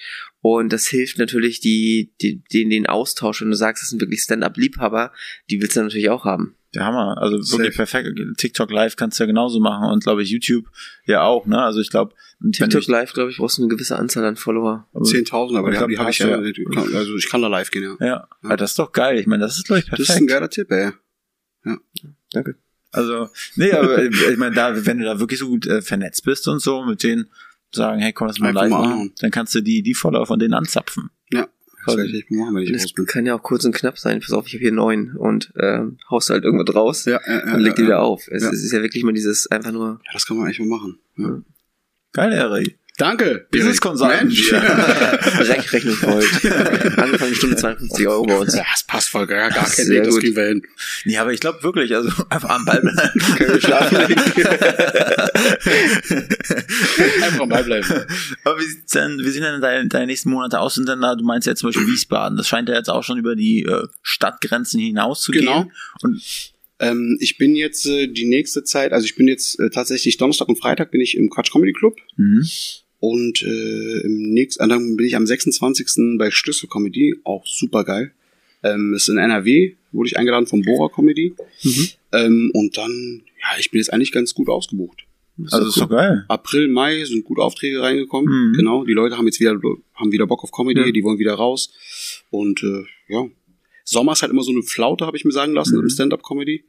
Und 0.41 0.71
das 0.71 0.88
hilft 0.88 1.17
natürlich 1.17 1.60
die, 1.60 2.13
die, 2.21 2.41
den, 2.54 2.69
den 2.69 2.88
Austausch. 2.88 3.41
Wenn 3.41 3.49
du 3.49 3.58
sagst, 3.58 3.84
das 3.84 3.89
sind 3.89 4.02
wirklich 4.02 4.21
Stand-up-Liebhaber, 4.21 5.12
die 5.49 5.62
willst 5.62 5.75
du 5.75 5.82
natürlich 5.82 6.10
auch 6.10 6.23
haben. 6.23 6.56
Der 6.73 6.86
Hammer. 6.86 7.17
Also 7.17 7.38
wirklich 7.38 7.75
Safe. 7.75 7.88
perfekt. 7.88 8.19
TikTok 8.38 8.71
Live 8.71 8.95
kannst 8.95 9.19
du 9.19 9.23
ja 9.23 9.28
genauso 9.28 9.60
machen 9.60 9.91
und 9.91 10.04
glaube 10.04 10.21
ich 10.21 10.30
YouTube 10.30 10.65
ja 11.06 11.23
auch, 11.23 11.47
ne? 11.47 11.60
Also 11.62 11.82
ich 11.82 11.89
glaube, 11.89 12.13
TikTok 12.52 12.88
Live, 12.88 13.13
glaube 13.13 13.32
ich, 13.32 13.38
brauchst 13.38 13.58
du 13.58 13.63
eine 13.63 13.69
gewisse 13.69 13.97
Anzahl 13.97 14.23
an 14.23 14.36
Follower. 14.36 14.88
10.000, 14.93 15.58
aber 15.58 15.69
Ich 15.69 15.73
die, 15.73 15.78
glaub, 15.80 15.89
die 15.89 15.97
habe 15.97 16.12
ich 16.12 16.19
ja, 16.19 16.97
also 16.97 17.15
ich 17.15 17.28
kann 17.28 17.41
da 17.41 17.47
live 17.47 17.71
gehen, 17.71 17.97
ja. 17.99 18.06
Ja, 18.06 18.28
ja. 18.43 18.56
das 18.56 18.71
ist 18.71 18.80
doch 18.80 18.91
geil. 18.91 19.17
Ich 19.17 19.25
meine, 19.25 19.41
das 19.41 19.58
ist 19.58 19.65
glaube 19.65 19.80
ich 19.80 19.89
Das 19.89 19.99
ist 19.99 20.06
perfekt. 20.08 20.23
ein 20.23 20.28
geiler 20.28 20.49
Tipp, 20.49 20.71
ey. 20.71 20.91
Danke. 22.32 22.56
Also, 22.91 23.30
nee, 23.56 23.71
aber 23.71 24.04
ich 24.04 24.38
meine, 24.38 24.56
da, 24.56 24.86
wenn 24.86 24.97
du 24.99 25.06
da 25.06 25.19
wirklich 25.19 25.39
so 25.39 25.47
gut 25.47 25.67
äh, 25.67 25.82
vernetzt 25.82 26.23
bist 26.23 26.47
und 26.47 26.60
so, 26.60 26.84
mit 26.86 27.04
denen 27.04 27.30
sagen, 27.71 27.99
hey, 27.99 28.13
komm, 28.13 28.27
lass 28.27 28.39
mal 28.39 28.51
live 28.53 28.69
machen, 28.69 29.13
dann 29.21 29.32
kannst 29.32 29.53
du 29.55 29.62
die, 29.62 29.82
die 29.84 29.93
Follower 29.93 30.25
von 30.25 30.39
denen 30.39 30.53
anzapfen. 30.53 31.10
Ja, 31.32 31.47
das 31.86 31.97
werde 31.97 32.10
ich 32.17 32.29
machen, 32.29 32.55
wenn 32.55 32.63
ich 32.63 32.71
Das 32.71 32.93
kann 33.08 33.25
ja 33.25 33.36
auch 33.36 33.43
kurz 33.43 33.63
und 33.65 33.73
knapp 33.73 33.97
sein. 33.99 34.19
Pass 34.19 34.32
auf, 34.32 34.47
ich 34.47 34.53
habe 34.53 34.62
hier 34.62 34.71
neun 34.71 35.15
und 35.15 35.51
ähm, 35.60 35.97
haust 36.10 36.29
halt 36.29 36.43
irgendwas 36.43 36.75
raus 36.75 37.05
Ja, 37.05 37.19
ja, 37.25 37.45
ja, 37.47 37.53
und 37.53 37.60
leg 37.62 37.75
die 37.75 37.84
wieder 37.84 38.01
auf. 38.01 38.27
Es, 38.29 38.43
Ja. 38.43 38.49
es 38.49 38.63
ist 38.63 38.71
ja 38.71 38.82
wirklich 38.82 39.03
mal 39.03 39.13
dieses 39.13 39.47
einfach 39.47 39.71
nur. 39.71 39.99
ja, 40.03 40.12
das 40.13 40.25
kann 40.25 40.38
man 40.38 40.49
echt 40.49 40.60
mal 40.60 40.67
machen. 40.67 40.97
Ja. 41.17 41.41
Geil, 42.13 42.34
Erik. 42.34 42.78
Danke. 42.99 43.47
Business. 43.49 43.79
Consultant. 43.79 44.23
Mensch. 44.23 44.51
Rech 44.51 45.73
Rechnung 45.73 45.95
folgt. 45.95 46.45
Angefangen 46.97 47.33
Stunde 47.33 47.55
52 47.55 48.07
Euro 48.07 48.25
bei 48.25 48.38
uns. 48.38 48.53
Ja, 48.53 48.65
das 48.69 48.83
passt 48.83 49.09
voll, 49.09 49.25
gar, 49.25 49.49
gar 49.49 49.63
kein 49.63 49.85
Sehr 49.85 50.03
das. 50.03 50.15
Nee, 51.05 51.17
aber 51.17 51.31
ich 51.31 51.39
glaube 51.39 51.63
wirklich, 51.63 51.95
also 51.95 52.12
einfach 52.29 52.49
am 52.49 52.65
Ball 52.65 52.81
bleiben. 52.81 52.97
Können 53.38 53.53
wir 53.53 53.62
schlafen 53.62 53.97
Einfach 57.23 57.45
mal 57.45 57.63
bleiben. 57.63 57.88
aber 58.43 58.59
wie 58.59 58.65
sieht's 58.65 58.91
denn, 58.91 59.17
wie 59.19 59.29
sehen 59.29 59.43
denn 59.43 59.62
deine, 59.62 59.88
deine 59.88 60.07
nächsten 60.07 60.29
Monate 60.29 60.59
aus? 60.59 60.75
Sind 60.75 60.89
denn 60.89 60.99
da, 61.01 61.15
du 61.15 61.23
meinst 61.23 61.47
ja 61.47 61.55
zum 61.55 61.69
Beispiel 61.69 61.88
Wiesbaden, 61.88 62.38
das 62.38 62.49
scheint 62.49 62.67
ja 62.67 62.75
jetzt 62.75 62.89
auch 62.89 63.03
schon 63.03 63.17
über 63.17 63.35
die 63.38 63.63
äh, 63.63 63.88
Stadtgrenzen 64.01 64.79
hinaus 64.79 65.21
zu 65.21 65.31
Genau. 65.31 65.63
gehen. 65.63 65.71
Und 66.03 66.21
Ähm, 66.81 67.17
ich 67.19 67.38
bin 67.38 67.55
jetzt 67.55 67.85
äh, 67.85 68.07
die 68.07 68.25
nächste 68.25 68.63
Zeit, 68.63 68.93
also 68.93 69.05
ich 69.05 69.15
bin 69.15 69.27
jetzt 69.27 69.59
äh, 69.59 69.69
tatsächlich 69.69 70.15
Donnerstag 70.17 70.47
und 70.47 70.57
Freitag 70.57 70.91
bin 70.91 71.01
ich 71.01 71.17
im 71.17 71.29
Quatsch 71.29 71.51
Comedy 71.51 71.73
Club 71.73 71.97
mhm. 72.15 72.47
Und 72.99 73.41
äh, 73.41 73.99
im 74.01 74.33
nächsten, 74.33 74.63
äh, 74.63 74.67
dann 74.67 74.95
bin 74.97 75.05
ich 75.05 75.15
am 75.15 75.25
26. 75.25 76.17
bei 76.17 76.31
Schlüssel 76.31 76.67
Comedy, 76.69 77.15
auch 77.23 77.45
super 77.47 77.83
geil. 77.83 78.12
Ähm, 78.63 78.93
ist 78.93 79.07
in 79.07 79.17
NRW, 79.17 79.75
wurde 79.93 80.07
ich 80.09 80.17
eingeladen 80.17 80.45
vom 80.47 80.62
Bora 80.62 80.93
Comedy. 80.93 81.33
Ähm, 82.12 82.51
und 82.53 82.77
dann, 82.77 83.21
ja, 83.41 83.57
ich 83.59 83.71
bin 83.71 83.79
jetzt 83.79 83.93
eigentlich 83.93 84.12
ganz 84.12 84.33
gut 84.33 84.49
ausgebucht. 84.49 85.03
also 85.51 85.69
ist 85.69 85.77
doch 85.79 85.89
geil. 85.89 86.25
April, 86.27 86.67
Mai 86.67 87.03
sind 87.05 87.23
gute 87.23 87.41
Aufträge 87.41 87.81
reingekommen. 87.81 88.49
Mhm. 88.49 88.53
Genau, 88.53 88.83
die 88.83 88.91
Leute 88.93 89.17
haben 89.17 89.25
jetzt 89.27 89.39
wieder 89.39 89.51
haben 89.95 90.12
wieder 90.12 90.27
Bock 90.27 90.43
auf 90.43 90.51
Comedy, 90.51 90.81
Ja. 90.81 90.91
die 90.91 91.03
wollen 91.03 91.19
wieder 91.19 91.35
raus. 91.35 91.71
Und 92.31 92.62
äh, 92.63 92.83
ja, 93.07 93.25
Sommer 93.85 94.12
ist 94.12 94.21
halt 94.21 94.31
immer 94.33 94.43
so 94.43 94.51
eine 94.51 94.62
Flaute, 94.63 95.05
habe 95.05 95.15
ich 95.17 95.23
mir 95.23 95.31
sagen 95.31 95.53
lassen, 95.53 95.77
Mhm. 95.77 95.83
im 95.83 95.89
Stand-up-Comedy. 95.89 96.65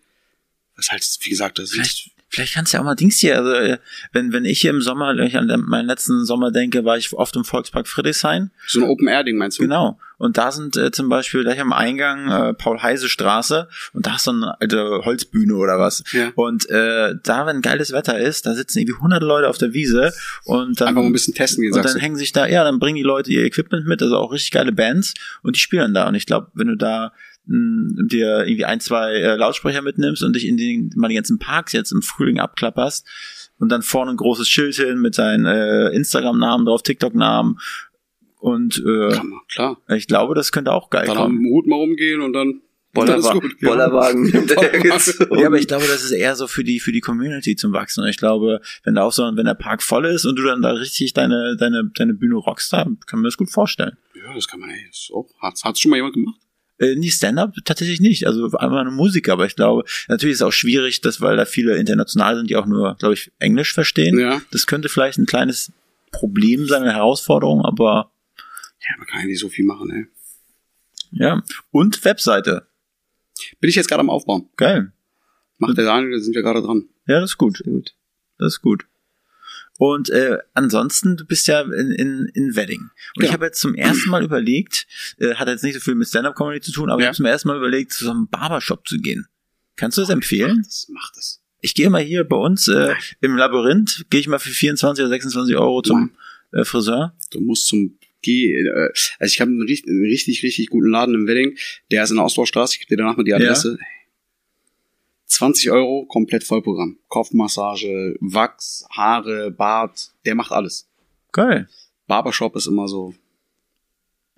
Das 0.77 0.87
ist 0.87 0.93
halt, 0.93 1.19
wie 1.23 1.31
gesagt, 1.31 1.59
das 1.59 1.71
Vielleicht, 1.73 2.11
vielleicht 2.31 2.55
kannst 2.55 2.73
du 2.73 2.77
ja 2.77 2.81
auch 2.81 2.87
mal 2.87 2.95
Dings 2.95 3.19
hier, 3.19 3.37
also 3.37 3.53
äh, 3.53 3.79
wenn, 4.12 4.33
wenn 4.33 4.45
ich 4.45 4.61
hier 4.61 4.71
im 4.71 4.81
Sommer, 4.81 5.16
wenn 5.16 5.27
ich 5.27 5.37
an 5.37 5.49
meinen 5.66 5.87
letzten 5.87 6.25
Sommer 6.25 6.51
denke, 6.51 6.85
war 6.85 6.97
ich 6.97 7.12
oft 7.12 7.37
im 7.37 7.45
Volkspark 7.45 7.88
Friedrichshain. 7.88 8.51
so 8.66 8.81
ein 8.81 8.88
Open-Air-Ding, 8.88 9.37
meinst 9.37 9.59
du? 9.59 9.64
Genau. 9.64 9.99
Und 10.16 10.37
da 10.37 10.53
sind 10.53 10.77
äh, 10.77 10.90
zum 10.90 11.09
Beispiel 11.09 11.43
gleich 11.43 11.59
am 11.61 11.73
Eingang 11.73 12.29
äh, 12.29 12.53
Paul-Heise-Straße 12.53 13.69
und 13.95 14.07
da 14.07 14.16
ist 14.16 14.25
so 14.25 14.33
eine 14.33 14.61
alte 14.61 15.01
Holzbühne 15.05 15.55
oder 15.55 15.79
was. 15.79 16.05
Ja. 16.12 16.31
Und 16.35 16.69
äh, 16.69 17.14
da, 17.23 17.47
wenn 17.47 17.62
geiles 17.62 17.93
Wetter 17.93 18.19
ist, 18.19 18.45
da 18.45 18.55
sitzen 18.55 18.81
irgendwie 18.81 18.97
100 18.97 19.23
Leute 19.23 19.49
auf 19.49 19.57
der 19.57 19.73
Wiese 19.73 20.12
und 20.45 20.81
dann, 20.81 20.88
Einfach 20.88 21.03
mal 21.03 21.09
ein 21.09 21.12
bisschen 21.14 21.35
testen 21.35 21.62
gehen, 21.62 21.73
und 21.73 21.83
dann 21.83 21.95
du. 21.95 22.01
hängen 22.01 22.16
sich 22.16 22.33
da, 22.33 22.47
ja, 22.47 22.64
dann 22.64 22.79
bringen 22.79 22.97
die 22.97 23.03
Leute 23.03 23.31
ihr 23.31 23.45
Equipment 23.45 23.87
mit, 23.87 24.03
also 24.03 24.16
auch 24.19 24.31
richtig 24.31 24.51
geile 24.51 24.73
Bands 24.73 25.14
und 25.43 25.57
die 25.57 25.61
spielen 25.61 25.95
da. 25.95 26.07
Und 26.07 26.14
ich 26.14 26.27
glaube, 26.27 26.49
wenn 26.53 26.69
du 26.69 26.77
da 26.77 27.12
mh, 27.51 28.07
dir 28.07 28.47
irgendwie 28.47 28.65
ein, 28.65 28.81
zwei 28.81 29.13
äh, 29.15 29.37
Lautsprecher 29.37 29.83
mitnimmst 29.83 30.23
und 30.23 30.35
dich 30.35 30.47
in 30.47 30.57
den, 30.57 30.91
mal 30.97 31.09
die 31.09 31.17
ganzen 31.17 31.39
Parks 31.39 31.73
jetzt 31.73 31.93
im 31.93 32.03
Frühling 32.03 32.39
abklapperst 32.39 33.07
und 33.59 33.71
dann 33.71 33.83
vorne 33.83 34.13
ein 34.13 34.17
großes 34.17 34.49
Schild 34.49 34.77
hin 34.77 35.01
mit 35.01 35.15
seinen 35.15 35.47
äh, 35.47 35.89
Instagram-Namen 35.91 36.64
drauf, 36.64 36.83
TikTok-Namen 36.83 37.59
und 38.39 38.79
äh, 38.79 39.16
man, 39.16 39.41
klar. 39.53 39.79
ich 39.89 40.07
glaube, 40.07 40.35
das 40.35 40.51
könnte 40.53 40.72
auch 40.72 40.89
geil 40.89 41.07
Dann 41.07 41.16
am 41.16 41.22
kommen. 41.24 41.47
Hut 41.51 41.66
mal 41.66 41.77
rumgehen 41.77 42.22
und 42.22 42.33
dann 42.33 42.62
Bollerwa 42.93 43.35
dann. 43.35 43.53
Bollerwagen 43.61 44.27
hinterhergezogen. 44.33 45.39
Ja, 45.39 45.47
aber 45.47 45.59
ich 45.59 45.68
glaube, 45.68 45.87
das 45.87 46.03
ist 46.03 46.11
eher 46.11 46.35
so 46.35 46.49
für 46.49 46.64
die 46.64 46.81
für 46.81 46.91
die 46.91 47.01
Community 47.01 47.55
zum 47.55 47.72
Wachsen. 47.72 48.03
Und 48.03 48.09
ich 48.09 48.16
glaube, 48.16 48.61
wenn 48.83 48.95
da 48.97 49.03
auch 49.03 49.12
so, 49.12 49.22
wenn 49.22 49.45
der 49.45 49.55
Park 49.55 49.83
voll 49.83 50.07
ist 50.07 50.24
und 50.24 50.37
du 50.37 50.43
dann 50.43 50.62
da 50.62 50.72
richtig 50.72 51.12
deine 51.12 51.57
deine 51.57 51.91
deine 51.95 52.14
Bühne 52.14 52.37
rockst, 52.37 52.72
da 52.72 52.85
kann 52.85 53.20
man 53.20 53.24
das 53.24 53.37
gut 53.37 53.51
vorstellen. 53.51 53.97
Ja, 54.14 54.35
das 54.35 54.49
kann 54.49 54.59
man, 54.59 54.70
ey, 54.70 54.89
ist 54.91 55.12
auch, 55.14 55.29
hat's, 55.41 55.62
hat's 55.62 55.81
schon 55.81 55.91
mal 55.91 55.97
jemand 55.97 56.14
gemacht? 56.14 56.41
Äh, 56.81 56.97
nie 56.97 57.11
Stand-up 57.11 57.55
tatsächlich 57.64 58.01
nicht. 58.01 58.26
Also 58.26 58.51
einmal 58.53 58.81
eine 58.81 58.91
Musik, 58.91 59.28
aber 59.28 59.45
ich 59.45 59.55
glaube, 59.55 59.85
natürlich 60.09 60.33
ist 60.33 60.39
es 60.41 60.47
auch 60.47 60.53
schwierig, 60.53 61.03
dass 61.03 61.20
weil 61.20 61.37
da 61.37 61.45
viele 61.45 61.76
international 61.76 62.37
sind, 62.37 62.49
die 62.49 62.57
auch 62.57 62.64
nur, 62.64 62.97
glaube 62.97 63.14
ich, 63.14 63.31
Englisch 63.39 63.74
verstehen. 63.74 64.18
Ja. 64.18 64.41
Das 64.51 64.66
könnte 64.66 64.89
vielleicht 64.89 65.18
ein 65.18 65.26
kleines 65.26 65.72
Problem 66.11 66.66
sein, 66.66 66.83
eine 66.83 66.95
Herausforderung, 66.95 67.62
aber 67.64 68.11
Ja, 68.81 68.97
man 68.97 69.07
kann 69.07 69.20
ja 69.20 69.26
nicht 69.26 69.41
so 69.41 69.51
viel 69.51 69.66
machen, 69.66 69.91
ey. 69.91 70.07
Ja. 71.12 71.43
Und 71.70 72.03
Webseite. 72.05 72.66
Bin 73.61 73.68
ich 73.68 73.76
jetzt 73.76 73.89
gerade 73.89 74.01
am 74.01 74.11
Aufbauen. 74.11 74.49
Geil. 74.57 74.93
Macht 75.59 75.76
der 75.76 75.85
Daniel, 75.85 76.12
da 76.12 76.18
sind 76.18 76.35
wir 76.35 76.43
gerade 76.43 76.62
dran. 76.62 76.89
Ja, 77.07 77.20
das 77.20 77.33
ist 77.33 77.39
gut. 77.39 77.59
Sehr 77.59 77.72
gut. 77.72 77.95
Das 78.39 78.55
ist 78.55 78.62
gut. 78.62 78.87
Und 79.83 80.11
äh, 80.11 80.37
ansonsten, 80.53 81.16
du 81.16 81.24
bist 81.24 81.47
ja 81.47 81.62
in, 81.62 81.91
in, 81.93 82.31
in 82.35 82.55
Wedding. 82.55 82.81
Und 82.83 82.91
ich 83.16 83.20
Genau. 83.20 83.33
habe 83.33 83.47
jetzt 83.47 83.61
zum 83.61 83.74
ersten 83.74 84.11
Mal 84.11 84.22
überlegt, 84.22 84.87
äh, 85.18 85.37
hat 85.37 85.49
jetzt 85.49 85.64
nicht 85.64 85.72
so 85.72 85.81
viel 85.81 85.95
mit 85.95 86.07
Stand-Up-Comedy 86.07 86.61
zu 86.61 86.70
tun, 86.70 86.91
aber 86.91 87.01
ich 87.01 87.05
Ja. 87.05 87.09
habe 87.09 87.16
zum 87.16 87.24
ersten 87.24 87.49
Mal 87.49 87.57
überlegt, 87.57 87.91
zu 87.95 88.05
so 88.05 88.11
einem 88.11 88.28
Barbershop 88.28 88.87
zu 88.87 88.99
gehen. 88.99 89.26
Kannst 89.76 89.97
du 89.97 90.03
das 90.03 90.11
empfehlen? 90.11 90.59
Macht 90.59 90.66
es, 90.68 90.89
macht 90.91 91.16
es. 91.16 91.43
Ich 91.62 91.74
gehe 91.74 91.89
mal 91.89 92.03
hier 92.03 92.24
bei 92.24 92.37
uns 92.37 92.68
äh, 92.68 92.93
im 93.22 93.39
Labyrinth, 93.39 94.05
gehe 94.11 94.20
ich 94.20 94.28
mal 94.28 94.39
für 94.39 94.51
24 94.51 95.03
oder 95.03 95.09
26 95.11 95.57
Euro 95.57 95.81
zum 95.81 96.11
äh, 96.53 96.62
Friseur. 96.64 97.16
Du 97.33 97.41
musst 97.41 97.66
zum 97.66 97.99
G, 98.20 98.53
äh, 98.53 98.91
also 99.18 99.33
ich 99.33 99.41
habe 99.41 99.51
einen, 99.51 99.62
richtig- 99.62 99.89
einen 99.91 100.05
richtig, 100.05 100.43
richtig 100.43 100.68
guten 100.68 100.91
Laden 100.91 101.14
im 101.14 101.26
Wedding, 101.26 101.57
der 101.91 102.05
ist 102.05 102.11
in 102.11 102.16
der 102.16 102.26
Ostbaustraße, 102.26 102.74
ich 102.74 102.81
gebe 102.81 102.91
dir 102.91 103.03
danach 103.03 103.16
mal 103.16 103.24
die 103.24 103.33
Adresse. 103.33 103.78
20 105.31 105.70
Euro, 105.70 106.07
komplett 106.07 106.45
Vollprogramm. 106.45 106.99
Kopfmassage, 107.09 108.16
Wachs, 108.20 108.85
Haare, 108.91 109.51
Bart, 109.51 110.12
der 110.26 110.35
macht 110.35 110.53
alles. 110.53 110.89
Geil. 111.33 111.68
Barbershop 112.07 112.57
ist 112.57 112.66
immer 112.66 112.89
so, 112.89 113.14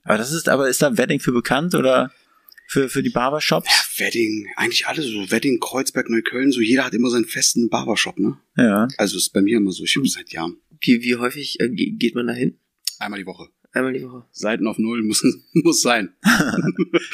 Aber 0.05 0.18
das 0.18 0.32
ist, 0.32 0.49
aber 0.49 0.68
ist 0.68 0.82
da 0.82 0.97
Wedding 0.99 1.20
für 1.20 1.32
bekannt 1.32 1.74
oder 1.74 2.12
für, 2.68 2.88
für 2.88 3.03
die 3.03 3.11
Barbershops? 3.11 3.66
ja, 3.68 4.05
Wedding, 4.05 4.47
eigentlich 4.57 4.86
alle 4.86 5.03
so, 5.03 5.30
Wedding, 5.30 5.59
Kreuzberg, 5.61 6.11
Neukölln, 6.11 6.53
so 6.53 6.61
jeder 6.61 6.84
hat 6.84 6.93
immer 6.95 7.09
seinen 7.11 7.24
festen 7.24 7.68
Barbershop, 7.70 8.18
ne? 8.18 8.38
Ja. 8.57 8.88
Also 8.99 9.16
ist 9.16 9.30
bei 9.32 9.40
mir 9.40 9.57
immer 9.57 9.72
so, 9.72 9.84
ich 9.84 9.97
habe 9.97 10.07
seit 10.09 10.30
Jahren. 10.32 10.59
Wie, 10.80 11.03
wie 11.03 11.16
häufig 11.16 11.59
äh, 11.61 11.68
ge- 11.70 11.90
geht 11.93 12.14
man 12.14 12.26
da 12.26 12.32
hin? 12.34 12.59
Einmal 12.99 13.20
die 13.20 13.26
Woche. 13.26 13.49
Einmal 13.75 13.95
die 13.95 14.03
Woche. 14.03 14.25
Seiten 14.33 14.66
auf 14.66 14.77
Null 14.79 15.03
muss, 15.03 15.25
muss 15.55 15.81
sein. 15.83 16.11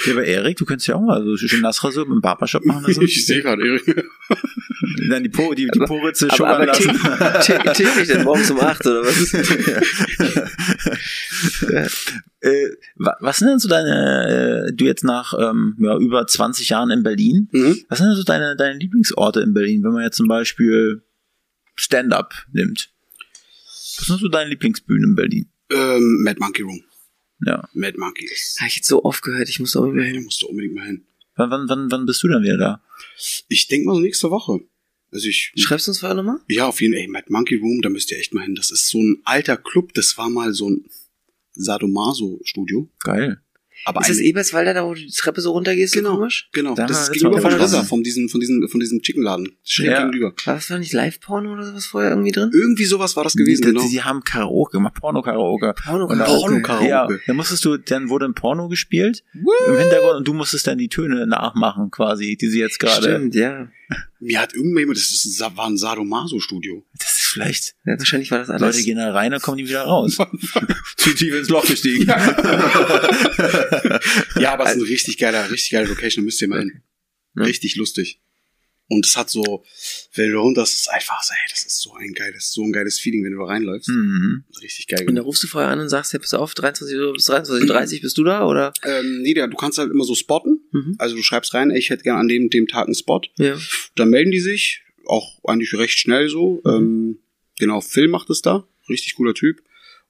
Ja, 0.06 0.12
aber 0.12 0.24
Erik, 0.24 0.56
du 0.56 0.64
könntest 0.64 0.88
ja 0.88 0.94
auch 0.96 1.00
mal 1.00 1.22
so 1.24 1.36
schön 1.36 1.60
Nassrasur 1.60 2.06
im 2.06 2.20
Barbershop 2.20 2.64
machen. 2.64 2.84
Also. 2.86 3.00
Ich 3.02 3.26
sehe 3.26 3.42
gerade, 3.42 3.64
Erik. 3.66 3.84
Dann 5.08 5.22
die, 5.22 5.28
po, 5.28 5.54
die, 5.54 5.68
die 5.72 5.78
Poritze 5.80 6.26
Aber, 6.26 6.36
schubbern 6.36 6.54
aber 6.54 6.66
lassen. 6.66 6.90
tä- 7.42 7.72
täglich 7.74 8.08
denn 8.08 8.24
morgens 8.24 8.50
um 8.50 8.60
8 8.60 8.86
oder 8.86 9.02
was? 9.04 9.32
äh, 12.40 12.68
wa- 12.96 13.16
was 13.20 13.36
sind 13.38 13.48
denn 13.48 13.58
so 13.58 13.68
deine, 13.68 14.66
äh, 14.68 14.72
du 14.74 14.84
jetzt 14.84 15.04
nach 15.04 15.34
ähm, 15.38 15.76
ja, 15.80 15.96
über 15.98 16.26
20 16.26 16.68
Jahren 16.70 16.90
in 16.90 17.02
Berlin, 17.02 17.48
Mhm. 17.52 17.78
was 17.88 17.98
sind 17.98 18.08
denn 18.08 18.16
so 18.16 18.22
deine, 18.24 18.56
deine 18.56 18.78
Lieblingsorte 18.78 19.40
in 19.40 19.54
Berlin, 19.54 19.82
wenn 19.84 19.92
man 19.92 20.02
jetzt 20.04 20.16
zum 20.16 20.28
Beispiel 20.28 21.02
Stand-up 21.76 22.34
nimmt? 22.52 22.90
Was 23.98 24.06
sind 24.06 24.20
so 24.20 24.28
deine 24.28 24.50
Lieblingsbühnen 24.50 25.10
in 25.10 25.14
Berlin? 25.16 25.50
Ähm, 25.70 26.22
Mad 26.24 26.38
Monkey 26.40 26.62
Room. 26.62 26.82
Ja. 27.44 27.68
Mad 27.72 27.96
Monkey 27.98 28.24
ist. 28.24 28.58
Habe 28.58 28.68
ich 28.68 28.76
jetzt 28.76 28.88
so 28.88 29.04
oft 29.04 29.22
gehört, 29.22 29.48
ich 29.48 29.60
muss 29.60 29.72
da 29.72 29.80
Da 29.80 30.02
hin. 30.02 30.24
musst 30.24 30.42
du 30.42 30.46
unbedingt 30.48 30.74
mal 30.74 30.86
hin. 30.86 31.04
Wann, 31.36 31.50
wann, 31.50 31.68
wann, 31.68 31.90
wann 31.90 32.06
bist 32.06 32.22
du 32.22 32.28
dann 32.28 32.42
wieder 32.42 32.56
da? 32.58 32.82
Ich 33.48 33.68
denke 33.68 33.86
mal 33.86 33.94
so 33.94 34.00
nächste 34.00 34.30
Woche. 34.30 34.60
Also 35.12 35.28
ich. 35.28 35.52
Schreibst 35.56 35.86
du 35.86 35.92
uns 35.92 36.00
vorher 36.00 36.16
nochmal? 36.16 36.40
Ja, 36.48 36.66
auf 36.66 36.80
jeden 36.80 36.94
Fall. 36.94 37.02
Ey, 37.02 37.08
Mad 37.08 37.26
Monkey 37.28 37.56
Room, 37.56 37.80
da 37.82 37.88
müsst 37.90 38.10
ihr 38.10 38.18
echt 38.18 38.34
mal 38.34 38.42
hin. 38.44 38.54
Das 38.54 38.70
ist 38.70 38.88
so 38.88 38.98
ein 38.98 39.20
alter 39.24 39.56
Club. 39.56 39.94
Das 39.94 40.18
war 40.18 40.28
mal 40.30 40.52
so 40.52 40.68
ein 40.68 40.84
Sadomaso-Studio. 41.52 42.88
Geil. 43.00 43.40
Aber 43.84 44.00
Ist 44.02 44.10
das 44.10 44.18
Eberswalder, 44.18 44.74
da 44.74 44.84
wo 44.84 44.92
du 44.94 45.00
die 45.00 45.10
Treppe 45.10 45.40
so 45.40 45.52
runtergehst? 45.52 45.94
Genau. 45.94 46.10
So 46.10 46.16
komisch? 46.16 46.48
genau, 46.52 46.74
Da 46.74 46.86
das 46.86 47.04
ist 47.04 47.12
gegenüber 47.12 47.40
von. 47.40 47.54
Rissa, 47.54 47.84
von 47.84 48.02
diesem, 48.02 48.28
von 48.28 48.40
diesem, 48.40 48.68
von 48.68 48.80
diesem 48.80 49.00
Chickenladen. 49.00 49.56
Schräg 49.64 49.86
Ja. 49.90 50.04
gegenüber. 50.04 50.32
War 50.44 50.54
das 50.54 50.68
doch 50.68 50.78
nicht 50.78 50.92
Live-Porno 50.92 51.52
oder 51.52 51.64
sowas 51.64 51.86
vorher 51.86 52.10
irgendwie 52.10 52.32
drin? 52.32 52.50
Irgendwie 52.52 52.84
sowas 52.84 53.16
war 53.16 53.24
das 53.24 53.34
gewesen, 53.34 53.62
die, 53.62 53.68
genau. 53.68 53.82
die, 53.82 53.88
die 53.88 54.02
haben 54.02 54.22
Karaoke 54.24 54.72
gemacht, 54.78 54.94
Porno-Karaoke. 55.00 55.74
Porno, 55.82 56.06
Porno-Karaoke. 56.08 56.88
Ja, 56.88 57.08
dann 57.26 57.36
musstest 57.36 57.64
du, 57.64 57.76
dann 57.78 58.08
wurde 58.10 58.26
ein 58.26 58.34
Porno 58.34 58.68
gespielt 58.68 59.24
im 59.34 59.76
Hintergrund 59.78 60.18
und 60.18 60.28
du 60.28 60.34
musstest 60.34 60.66
dann 60.66 60.78
die 60.78 60.88
Töne 60.88 61.26
nachmachen, 61.26 61.90
quasi, 61.90 62.36
die 62.36 62.48
sie 62.48 62.60
jetzt 62.60 62.78
gerade. 62.78 63.02
Stimmt, 63.02 63.34
ja. 63.34 63.68
Mir 64.20 64.40
hat 64.40 64.52
irgendjemand, 64.54 64.98
das 64.98 65.10
ist, 65.10 65.40
war 65.40 65.66
ein 65.66 65.78
Sadomaso-Studio. 65.78 66.84
Das 66.98 67.17
vielleicht. 67.28 67.74
ja. 67.84 67.98
Wahrscheinlich 67.98 68.30
war 68.30 68.38
das 68.38 68.50
alles. 68.50 68.60
Leute 68.60 68.82
gehen 68.84 68.98
da 68.98 69.12
rein, 69.12 69.30
dann 69.30 69.40
kommen 69.40 69.58
die 69.58 69.68
wieder 69.68 69.82
raus. 69.82 70.16
Zu 70.96 71.14
tief 71.14 71.34
ins 71.34 71.48
Loch 71.48 71.66
gestiegen. 71.66 72.06
Ja, 72.06 72.16
aber 74.52 74.64
es 74.64 74.72
ist 74.72 74.76
ein 74.78 74.82
richtig 74.82 75.18
geiler, 75.18 75.50
richtig 75.50 75.70
geiler 75.70 75.88
Location, 75.88 76.22
da 76.22 76.26
müsst 76.26 76.40
ihr 76.42 76.48
mal 76.48 76.60
hin. 76.60 76.82
Ja. 77.36 77.44
Richtig 77.44 77.76
lustig. 77.76 78.20
Und 78.90 79.04
es 79.04 79.18
hat 79.18 79.28
so, 79.28 79.64
wenn 80.14 80.32
du 80.32 80.38
runter, 80.38 80.62
das 80.62 80.72
ist 80.72 80.90
einfach 80.90 81.22
so, 81.22 81.34
ey, 81.34 81.50
das 81.50 81.66
ist 81.66 81.82
so 81.82 81.94
ein 81.94 82.14
geiles, 82.14 82.52
so 82.52 82.62
ein 82.62 82.72
geiles 82.72 82.98
Feeling, 82.98 83.22
wenn 83.22 83.32
du 83.32 83.38
da 83.38 83.44
reinläufst. 83.44 83.90
mhm. 83.90 84.44
Richtig 84.62 84.86
geil. 84.86 85.06
Und 85.06 85.14
da 85.14 85.22
rufst 85.22 85.42
du 85.42 85.46
vorher 85.46 85.70
an 85.70 85.78
und 85.78 85.90
sagst, 85.90 86.14
ja, 86.14 86.18
pass 86.18 86.32
auf, 86.32 86.54
23 86.54 86.96
Uhr 86.96 87.12
bis 87.12 87.28
23.30 87.28 88.00
bist 88.00 88.16
du 88.16 88.24
da, 88.24 88.46
oder? 88.46 88.72
Ähm, 88.84 89.20
nee, 89.20 89.34
du 89.34 89.56
kannst 89.56 89.76
halt 89.76 89.90
immer 89.90 90.04
so 90.04 90.14
spotten. 90.14 90.60
Mhm. 90.72 90.94
Also 90.96 91.16
du 91.16 91.22
schreibst 91.22 91.52
rein, 91.52 91.70
ey, 91.70 91.78
ich 91.78 91.90
hätte 91.90 92.02
gern 92.02 92.16
an 92.16 92.28
dem, 92.28 92.48
dem 92.48 92.66
Tag 92.66 92.86
einen 92.86 92.94
Spot. 92.94 93.20
Ja. 93.36 93.58
Dann 93.94 94.08
melden 94.08 94.30
die 94.30 94.40
sich, 94.40 94.80
auch 95.08 95.38
eigentlich 95.44 95.74
recht 95.74 95.98
schnell 95.98 96.28
so. 96.28 96.62
Ähm, 96.66 97.18
genau, 97.58 97.80
Phil 97.80 98.08
macht 98.08 98.30
es 98.30 98.42
da, 98.42 98.66
richtig 98.88 99.14
cooler 99.16 99.34
Typ. 99.34 99.62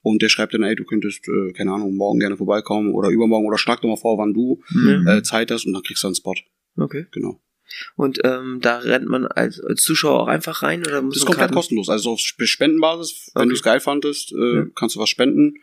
Und 0.03 0.23
der 0.23 0.29
schreibt 0.29 0.55
dann, 0.55 0.63
ey, 0.63 0.77
du 0.77 0.85
könntest, 0.85 1.27
äh, 1.29 1.53
keine 1.53 1.73
Ahnung, 1.73 1.95
morgen 1.97 2.21
gerne 2.21 2.37
vorbeikommen 2.37 2.93
oder 2.95 3.09
übermorgen 3.09 3.47
oder 3.47 3.59
schlag 3.59 3.81
doch 3.81 3.89
mal 3.89 3.97
vor, 3.97 4.17
wann 4.19 4.33
du 4.33 4.63
Mhm. 4.71 5.07
äh, 5.09 5.23
Zeit 5.23 5.51
hast 5.51 5.67
und 5.67 5.73
dann 5.73 5.83
kriegst 5.83 6.03
du 6.05 6.07
einen 6.09 6.15
Spot. 6.15 6.35
Okay. 6.77 7.07
Genau. 7.11 7.41
Und 7.97 8.21
ähm, 8.25 8.61
da 8.63 8.79
rennt 8.79 9.09
man 9.09 9.27
als, 9.27 9.61
als 9.61 9.83
Zuschauer 9.83 10.21
auch 10.23 10.27
einfach 10.29 10.63
rein 10.63 10.81
oder 10.87 11.03
muss 11.03 11.15
Das 11.15 11.23
ist 11.23 11.27
komplett 11.27 11.41
Karten- 11.49 11.55
kostenlos. 11.55 11.89
Also 11.91 12.13
auf 12.13 12.21
Sp- 12.23 12.47
Spendenbasis, 12.47 13.31
wenn 13.35 13.43
Okay. 13.43 13.49
du 13.51 13.55
es 13.55 13.63
geil 13.63 13.81
fandest, 13.81 14.33
äh, 14.33 14.55
Ja. 14.57 14.67
kannst 14.75 14.97
du 14.97 15.01
was 15.01 15.09
spenden. 15.11 15.55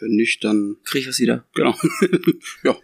Wenn 0.00 0.10
nicht, 0.10 0.42
dann 0.44 0.76
Krieg 0.84 1.02
ich 1.02 1.08
was 1.08 1.20
wieder. 1.20 1.46
genau. 1.54 1.74
ja. 2.64 2.76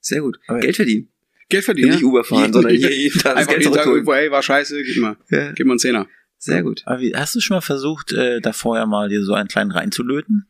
Sehr 0.00 0.20
gut. 0.22 0.38
Aber- 0.46 0.60
Geld 0.60 0.76
verdienen. 0.76 1.08
Geld 1.52 1.64
verdienen. 1.64 1.90
Nicht 1.92 2.02
Uber 2.04 2.24
fahren, 2.24 2.52
sondern 2.52 2.74
hier 2.74 2.94
jeden 2.96 3.18
Tag 3.20 3.36
das 3.36 3.46
Geld 3.46 3.60
jeden 3.62 3.72
Tag 3.74 3.84
zurückholen. 3.84 4.06
irgendwo, 4.06 4.12
ey, 4.12 4.30
war 4.30 4.42
scheiße, 4.42 4.82
gib 4.82 4.96
mal, 4.98 5.16
Ja. 5.30 5.52
gib 5.52 5.66
mal 5.66 5.74
einen 5.74 5.78
Zehner. 5.78 6.08
Sehr 6.38 6.62
gut. 6.64 6.82
Aber 6.86 7.00
wie, 7.00 7.14
hast 7.14 7.34
du 7.36 7.40
schon 7.40 7.56
mal 7.56 7.60
versucht, 7.60 8.12
äh, 8.12 8.40
da 8.40 8.52
vorher 8.52 8.86
mal 8.86 9.08
dir 9.08 9.22
so 9.24 9.34
einen 9.34 9.48
kleinen 9.48 9.70
reinzulöten? 9.70 10.46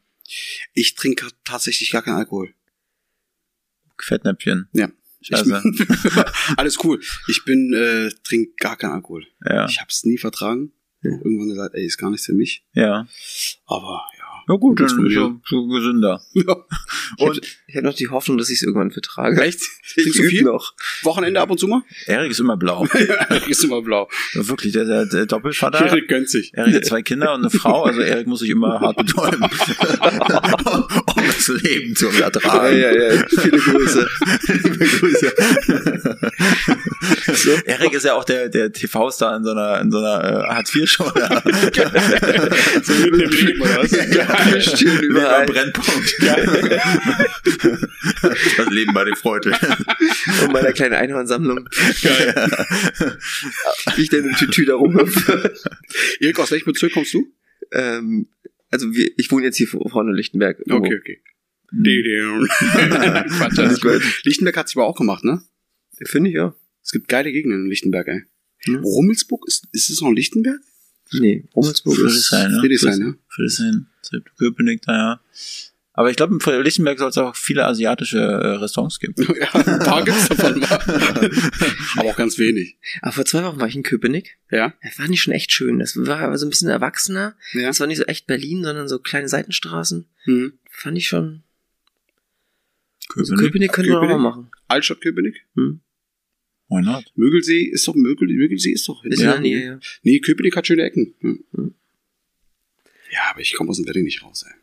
Ich 0.72 0.94
trinke 0.94 1.26
tatsächlich 1.44 1.90
gar 1.90 2.00
keinen 2.02 2.16
Alkohol. 2.16 2.54
Fettnäpfchen. 3.98 4.68
Ja. 4.72 4.90
Scheiße. 5.20 5.62
Ich, 5.74 6.56
alles 6.58 6.82
cool. 6.82 6.98
Ich 7.28 7.44
bin, 7.44 7.72
äh, 7.74 8.10
trink 8.24 8.56
gar 8.56 8.76
keinen 8.76 8.92
Alkohol. 8.92 9.24
Ja. 9.46 9.66
Ich 9.66 9.78
hab's 9.80 10.04
nie 10.04 10.18
vertragen. 10.18 10.72
Irgendwann 11.02 11.48
gesagt, 11.48 11.74
ey, 11.74 11.84
ist 11.84 11.98
gar 11.98 12.10
nichts 12.10 12.26
für 12.26 12.32
mich. 12.32 12.64
Ja. 12.74 13.06
Aber 13.66 14.02
ja. 14.18 14.24
Ja 14.48 14.54
gut, 14.56 14.80
dann 14.80 14.88
so, 14.88 15.40
so 15.44 15.66
gesünder. 15.68 16.20
ja. 16.32 16.56
Und 17.18 17.40
Ich 17.72 17.76
habe 17.76 17.86
noch 17.86 17.94
die 17.94 18.08
Hoffnung, 18.08 18.36
dass 18.36 18.50
ich 18.50 18.56
es 18.56 18.62
irgendwann 18.64 18.90
vertrage. 18.90 19.40
Echt? 19.40 19.62
Trinkst 19.94 20.18
du 20.18 20.24
viel? 20.24 20.42
noch. 20.42 20.74
Wochenende 21.04 21.40
ab 21.40 21.50
und 21.50 21.58
zu 21.58 21.66
mal? 21.66 21.80
Erik 22.04 22.30
ist 22.30 22.38
immer 22.38 22.58
blau. 22.58 22.86
ist 23.48 23.64
immer 23.64 23.80
blau. 23.80 24.10
Ja, 24.34 24.46
Wirklich, 24.46 24.74
der, 24.74 24.84
der, 24.84 25.06
der 25.06 25.24
Doppelvater. 25.24 25.86
Erik 25.86 26.06
gönnt 26.06 26.28
sich. 26.28 26.52
Erik 26.52 26.74
hat 26.74 26.84
zwei 26.84 27.00
Kinder 27.00 27.32
und 27.32 27.40
eine 27.40 27.48
Frau, 27.48 27.84
also 27.84 28.02
Erik 28.02 28.26
muss 28.26 28.40
sich 28.40 28.50
immer 28.50 28.78
hart 28.78 28.98
betäuben, 28.98 29.42
um 29.44 29.50
das 31.26 31.48
Leben 31.62 31.96
zu 31.96 32.08
ertragen. 32.08 32.76
Ja, 32.78 32.92
ja, 32.92 33.14
ja. 33.14 33.24
Viele 33.40 33.56
Grüße. 33.56 34.06
Liebe 34.48 34.84
Grüße. 34.84 35.32
Erik 37.64 37.94
ist 37.94 38.04
ja 38.04 38.12
auch 38.12 38.24
der, 38.24 38.50
der 38.50 38.70
TV-Star 38.70 39.34
in 39.38 39.44
so 39.44 39.52
einer, 39.52 39.80
in 39.80 39.90
so 39.90 39.96
einer 39.96 40.24
äh, 40.24 40.54
Hartz-IV-Show. 40.54 41.04
So 42.82 42.92
mitten 42.92 43.20
im 43.20 43.30
Leben, 43.30 43.62
oder 43.62 43.82
was? 43.82 43.90
Stimmt, 44.66 45.00
Leben 45.00 45.16
am 45.16 45.22
überall. 45.22 45.46
Brennpunkt. 45.46 46.14
Das 48.56 48.70
Leben 48.70 48.92
bei 48.92 49.04
den 49.04 49.16
Freude. 49.16 49.52
Und 50.42 50.52
meiner 50.52 50.72
kleinen 50.72 50.94
Einhornsammlung. 50.94 51.68
Wie 53.96 54.02
ich 54.02 54.08
denn 54.10 54.24
im 54.24 54.34
Tütü 54.36 54.64
da 54.64 54.74
rumhüpfe. 54.74 55.54
Erik, 56.20 56.38
aus 56.38 56.50
welchem 56.50 56.72
Bezirk 56.72 56.92
kommst 56.92 57.14
du? 57.14 57.32
Ähm, 57.72 58.28
also 58.70 58.92
wir, 58.94 59.10
ich 59.16 59.30
wohne 59.30 59.44
jetzt 59.44 59.56
hier 59.56 59.68
vorne 59.68 60.10
in 60.10 60.16
Lichtenberg. 60.16 60.58
irgendwo. 60.60 60.86
Okay, 60.86 60.98
okay. 61.00 61.22
Quatsch, 63.38 63.58
alles 63.58 63.80
gut. 63.80 64.02
Lichtenberg 64.24 64.56
hat 64.56 64.68
sich 64.68 64.76
aber 64.76 64.86
auch 64.86 64.96
gemacht, 64.96 65.24
ne? 65.24 65.42
Finde 66.04 66.30
ich 66.30 66.36
ja. 66.36 66.54
Es 66.82 66.90
gibt 66.90 67.08
geile 67.08 67.32
Gegenden 67.32 67.64
in 67.64 67.68
Lichtenberg, 67.70 68.08
ey. 68.08 68.24
Ja. 68.66 68.78
Rummelsburg, 68.80 69.44
ist, 69.46 69.66
ist 69.72 69.90
es 69.90 70.00
noch 70.00 70.10
Lichtenberg? 70.10 70.60
Nee, 71.12 71.44
Rummelsburg 71.54 71.98
ist... 71.98 72.28
Friedrichshain, 72.28 72.50
ne? 72.52 72.60
Friedrichshain, 72.60 72.98
ne? 72.98 73.16
Friedrichshain, 73.28 73.86
Köpenick, 74.38 74.82
da 74.82 74.92
ja. 74.92 75.20
Aber 75.94 76.10
ich 76.10 76.16
glaube, 76.16 76.34
in 76.34 76.62
Lichtenberg 76.62 76.98
soll 76.98 77.10
es 77.10 77.18
auch 77.18 77.36
viele 77.36 77.66
asiatische 77.66 78.18
äh, 78.18 78.56
Restaurants 78.56 78.98
geben. 78.98 79.14
Ja, 79.42 79.52
ein 79.54 79.78
paar 79.80 80.04
gibt's 80.04 80.28
davon 80.28 80.60
mal. 80.60 80.68
aber 81.96 82.08
auch 82.08 82.16
ganz 82.16 82.38
wenig. 82.38 82.78
Aber 83.02 83.12
vor 83.12 83.24
zwei 83.24 83.42
Wochen 83.44 83.60
war 83.60 83.68
ich 83.68 83.76
in 83.76 83.82
Köpenick. 83.82 84.38
Ja? 84.50 84.74
Das 84.82 84.98
war 84.98 85.08
nicht 85.08 85.20
schon 85.20 85.34
echt 85.34 85.52
schön. 85.52 85.78
Das 85.78 85.96
war 85.96 86.20
aber 86.20 86.38
so 86.38 86.46
ein 86.46 86.50
bisschen 86.50 86.68
erwachsener. 86.68 87.36
Ja. 87.52 87.62
Das 87.66 87.80
war 87.80 87.86
nicht 87.86 87.98
so 87.98 88.04
echt 88.04 88.26
Berlin, 88.26 88.64
sondern 88.64 88.88
so 88.88 88.98
kleine 88.98 89.28
Seitenstraßen. 89.28 90.06
Hm. 90.24 90.52
Fand 90.70 90.96
ich 90.96 91.08
schon... 91.08 91.42
Köpenick? 93.08 93.38
Köpenick 93.38 93.72
könnte 93.72 93.90
man 93.90 94.04
auch 94.04 94.08
mal 94.08 94.18
machen. 94.18 94.50
Altstadt 94.68 95.02
Köpenick? 95.02 95.44
Hm. 95.54 95.80
Why 96.68 96.80
not? 96.80 97.04
Mögelsee 97.16 97.64
ist 97.64 97.86
doch 97.86 97.94
Mögel, 97.94 98.28
Mögelsee 98.28 98.72
ist 98.72 98.88
doch. 98.88 99.04
Ist 99.04 99.20
der 99.20 99.40
Nähe, 99.40 99.64
ja. 99.64 99.80
Nee, 100.02 100.20
Köpenick 100.20 100.56
hat 100.56 100.66
schöne 100.66 100.84
Ecken. 100.84 101.14
Hm. 101.20 101.44
Hm. 101.52 101.74
Ja, 103.10 103.20
aber 103.30 103.40
ich 103.40 103.52
komme 103.52 103.68
aus 103.68 103.76
dem 103.76 103.86
Wedding 103.86 104.04
nicht 104.04 104.22
raus, 104.22 104.46
ey. 104.48 104.61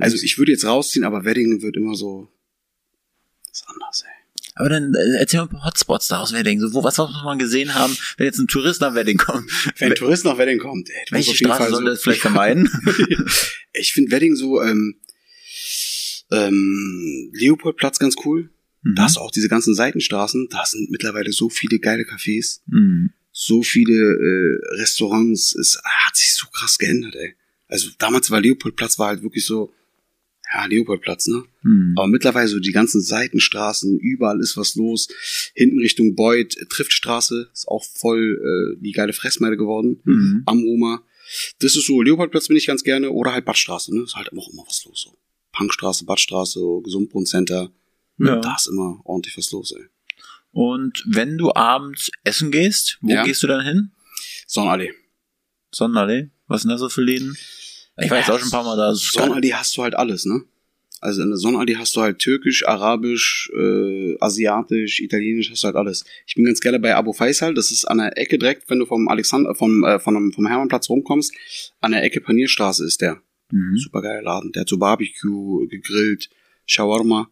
Also 0.00 0.16
ich 0.22 0.38
würde 0.38 0.52
jetzt 0.52 0.64
rausziehen, 0.64 1.04
aber 1.04 1.24
Wedding 1.24 1.62
wird 1.62 1.76
immer 1.76 1.94
so. 1.94 2.28
Ist 3.52 3.64
anders, 3.68 4.02
ey. 4.02 4.12
Aber 4.54 4.68
dann 4.70 4.92
äh, 4.94 5.18
erzähl 5.20 5.38
mal 5.40 5.44
ein 5.46 5.50
paar 5.50 5.64
Hotspots 5.66 6.08
da 6.08 6.18
aus 6.20 6.32
Wedding. 6.32 6.58
So, 6.60 6.72
wo, 6.74 6.82
was 6.82 6.98
muss 6.98 7.10
man 7.24 7.38
gesehen 7.38 7.74
haben, 7.74 7.96
wenn 8.16 8.26
jetzt 8.26 8.38
ein 8.38 8.48
Tourist 8.48 8.80
nach 8.80 8.94
Wedding 8.94 9.16
kommt? 9.18 9.48
Wenn 9.78 9.92
ein 9.92 9.94
Tourist 9.96 10.24
nach 10.24 10.36
Wedding 10.36 10.58
kommt, 10.58 10.90
ey, 10.90 11.06
Welche 11.10 11.34
Straße 11.36 11.70
soll 11.70 11.82
so- 11.82 11.86
das 11.86 12.02
vielleicht 12.02 12.20
vermeiden? 12.22 12.68
ich 13.72 13.92
finde 13.92 14.10
Wedding 14.10 14.34
so, 14.34 14.60
ähm, 14.62 14.96
ähm, 16.30 17.30
Leopoldplatz 17.34 17.98
ganz 17.98 18.16
cool. 18.24 18.50
Da 18.94 19.02
hast 19.04 19.16
du 19.16 19.20
auch 19.20 19.30
diese 19.30 19.48
ganzen 19.48 19.74
Seitenstraßen. 19.74 20.48
Da 20.50 20.64
sind 20.64 20.90
mittlerweile 20.90 21.32
so 21.32 21.48
viele 21.50 21.78
geile 21.78 22.04
Cafés, 22.04 22.60
Mhm. 22.66 23.10
so 23.32 23.62
viele 23.62 23.92
äh, 23.92 24.76
Restaurants. 24.80 25.54
Es 25.54 25.80
hat 25.84 26.16
sich 26.16 26.34
so 26.34 26.46
krass 26.52 26.78
geändert, 26.78 27.14
ey. 27.16 27.34
Also 27.68 27.90
damals 27.98 28.30
war 28.30 28.40
Leopoldplatz 28.40 28.98
war 28.98 29.08
halt 29.08 29.22
wirklich 29.22 29.44
so, 29.46 29.72
ja, 30.52 30.64
Leopoldplatz, 30.64 31.26
ne? 31.26 31.44
Mhm. 31.62 31.94
Aber 31.96 32.06
mittlerweile 32.06 32.48
so 32.48 32.58
die 32.58 32.72
ganzen 32.72 33.02
Seitenstraßen, 33.02 33.98
überall 33.98 34.40
ist 34.40 34.56
was 34.56 34.74
los. 34.76 35.08
Hinten 35.54 35.78
Richtung 35.78 36.14
Beuth, 36.14 36.56
äh, 36.56 36.64
Triftstraße, 36.66 37.50
ist 37.52 37.68
auch 37.68 37.84
voll 37.84 38.76
äh, 38.78 38.82
die 38.82 38.92
geile 38.92 39.12
Fressmeile 39.12 39.58
geworden. 39.58 40.00
Mhm. 40.04 40.42
Am 40.46 40.60
Roma. 40.62 41.02
Das 41.60 41.76
ist 41.76 41.86
so, 41.86 42.00
Leopoldplatz 42.00 42.48
bin 42.48 42.56
ich 42.56 42.66
ganz 42.66 42.82
gerne. 42.82 43.10
Oder 43.10 43.32
halt 43.34 43.44
Badstraße, 43.44 43.94
ne? 43.94 44.02
Ist 44.04 44.16
halt 44.16 44.28
immer, 44.28 44.42
immer 44.50 44.64
was 44.66 44.84
los. 44.86 45.02
So. 45.02 45.18
Punkstraße, 45.52 46.06
Badstraße, 46.06 46.60
Gesundbrunnen-Center. 46.82 47.70
Ja. 48.18 48.36
Da 48.36 48.56
ist 48.56 48.68
immer 48.68 49.00
ordentlich 49.04 49.36
was 49.36 49.50
los, 49.52 49.72
ey. 49.72 49.84
Und 50.52 51.04
wenn 51.06 51.36
du 51.36 51.52
abends 51.54 52.10
essen 52.24 52.50
gehst, 52.50 52.96
wo 53.02 53.12
Ja. 53.12 53.24
gehst 53.24 53.42
du 53.42 53.46
dann 53.46 53.64
hin? 53.64 53.90
Sonnenallee. 54.46 54.94
Sonnenallee? 55.70 56.30
Was 56.48 56.62
sind 56.62 56.70
da 56.70 56.78
so 56.78 56.88
für 56.88 57.02
Läden? 57.02 57.36
Ich 58.00 58.10
war 58.10 58.18
jetzt 58.18 58.30
auch 58.30 58.38
schon 58.38 58.48
ein 58.48 58.52
paar 58.52 58.64
Mal 58.64 58.76
da. 58.76 58.88
Geil. 58.88 58.96
Sonnenallee 58.96 59.54
hast 59.54 59.76
du 59.76 59.82
halt 59.82 59.94
alles, 59.94 60.24
ne? 60.24 60.42
Also 61.00 61.22
in 61.22 61.28
der 61.28 61.36
Sonnenallee 61.36 61.76
hast 61.76 61.94
du 61.94 62.00
halt 62.00 62.18
türkisch, 62.18 62.66
arabisch, 62.66 63.50
äh, 63.56 64.16
asiatisch, 64.18 65.00
italienisch, 65.00 65.50
hast 65.50 65.62
du 65.62 65.66
halt 65.66 65.76
alles. 65.76 66.04
Ich 66.26 66.34
bin 66.34 66.44
ganz 66.44 66.60
gerne 66.60 66.80
bei 66.80 66.94
Abu 66.96 67.12
Faisal, 67.12 67.54
das 67.54 67.70
ist 67.70 67.84
an 67.84 67.98
der 67.98 68.18
Ecke 68.18 68.38
direkt, 68.38 68.68
wenn 68.68 68.80
du 68.80 68.86
vom 68.86 69.06
Alexander, 69.08 69.54
vom, 69.54 69.84
äh, 69.84 70.00
vom, 70.00 70.32
vom 70.32 70.46
Hermannplatz 70.46 70.88
rumkommst, 70.88 71.32
an 71.80 71.92
der 71.92 72.02
Ecke 72.02 72.20
Panierstraße 72.20 72.84
ist 72.84 73.00
der. 73.00 73.22
Mhm. 73.52 73.76
Super 73.76 74.02
geiler 74.02 74.22
Laden. 74.22 74.52
Der 74.52 74.62
hat 74.62 74.68
so 74.68 74.78
Barbecue, 74.78 75.68
gegrillt, 75.68 76.30
Shawarma, 76.66 77.30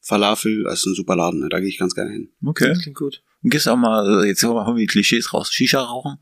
Falafel, 0.00 0.62
das 0.64 0.80
ist 0.80 0.86
ein 0.86 0.94
super 0.94 1.16
Laden, 1.16 1.40
ne? 1.40 1.48
da 1.48 1.58
gehe 1.58 1.68
ich 1.68 1.78
ganz 1.78 1.94
gerne 1.94 2.12
hin. 2.12 2.30
Okay. 2.44 2.68
Das 2.68 2.80
klingt 2.80 2.96
gut. 2.96 3.22
Und 3.42 3.50
gehst 3.50 3.68
auch 3.68 3.76
mal, 3.76 4.24
äh, 4.24 4.28
jetzt 4.28 4.42
haben 4.44 4.54
wir 4.54 4.80
die 4.80 4.86
Klischees 4.86 5.32
raus. 5.34 5.52
Shisha 5.52 5.80
rauchen? 5.80 6.18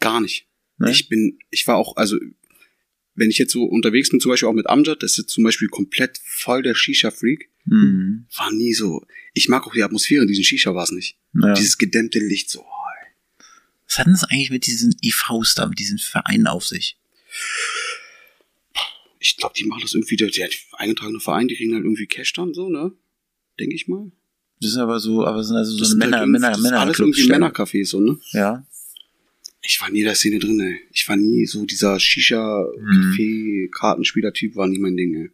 Gar 0.00 0.20
nicht. 0.20 0.46
Ne? 0.78 0.90
Ich 0.90 1.08
bin, 1.08 1.38
ich 1.50 1.66
war 1.66 1.76
auch, 1.76 1.96
also 1.96 2.18
wenn 3.14 3.28
ich 3.30 3.38
jetzt 3.38 3.52
so 3.52 3.64
unterwegs 3.64 4.08
bin, 4.10 4.20
zum 4.20 4.30
Beispiel 4.30 4.48
auch 4.48 4.54
mit 4.54 4.68
Amjad, 4.68 5.02
das 5.02 5.18
ist 5.18 5.28
zum 5.30 5.44
Beispiel 5.44 5.68
komplett 5.68 6.18
voll 6.24 6.62
der 6.62 6.74
Shisha-Freak, 6.74 7.50
Mhm. 7.64 8.26
war 8.36 8.50
nie 8.52 8.72
so. 8.72 9.06
Ich 9.34 9.48
mag 9.48 9.66
auch 9.66 9.72
die 9.72 9.82
Atmosphäre 9.84 10.22
in 10.22 10.28
diesen 10.28 10.42
Shisha-Bars 10.44 10.90
nicht. 10.92 11.16
Ja. 11.34 11.52
Dieses 11.54 11.78
gedämmte 11.78 12.18
Licht 12.18 12.50
so. 12.50 12.62
oh, 12.62 12.66
Was 13.86 13.98
hat 13.98 14.06
denn 14.06 14.14
das 14.14 14.24
eigentlich 14.24 14.50
mit 14.50 14.66
diesen 14.66 14.96
EVs 15.02 15.54
da, 15.54 15.66
mit 15.66 15.78
diesen 15.78 15.98
Vereinen 15.98 16.46
auf 16.48 16.66
sich? 16.66 16.96
Ich 19.20 19.36
glaube, 19.36 19.54
die 19.56 19.64
machen 19.64 19.82
das 19.82 19.94
irgendwie, 19.94 20.16
der, 20.16 20.28
der 20.30 20.48
eingetragene 20.72 21.20
Verein, 21.20 21.46
die 21.48 21.54
kriegen 21.54 21.74
halt 21.74 21.84
irgendwie 21.84 22.06
Cash 22.06 22.32
dann 22.32 22.54
so, 22.54 22.68
ne? 22.68 22.92
Denke 23.60 23.74
ich 23.76 23.86
mal. 23.86 24.10
Das 24.60 24.70
ist 24.72 24.76
aber 24.78 24.98
so, 24.98 25.24
aber 25.24 25.44
sind 25.44 25.56
also 25.56 25.72
so 25.84 25.96
Männer, 25.96 26.18
halt 26.20 26.28
Männer, 26.28 26.48
irgendwie- 26.48 26.50
das 26.50 26.58
ist 26.58 26.62
Männer, 26.64 26.80
alles 26.80 26.98
irgendwie 26.98 27.28
Männercafés 27.28 27.86
so, 27.86 28.00
ne? 28.00 28.18
Ja. 28.32 28.66
Ich 29.64 29.80
war 29.80 29.90
nie 29.90 30.00
in 30.00 30.06
der 30.06 30.16
Szene 30.16 30.40
drin, 30.40 30.58
ey. 30.60 30.80
Ich 30.92 31.08
war 31.08 31.16
nie 31.16 31.46
so 31.46 31.64
dieser 31.64 32.00
Shisha-Café-Kartenspieler-Typ, 32.00 34.56
war 34.56 34.66
nie 34.66 34.78
mein 34.78 34.96
Ding, 34.96 35.14
ey. 35.14 35.30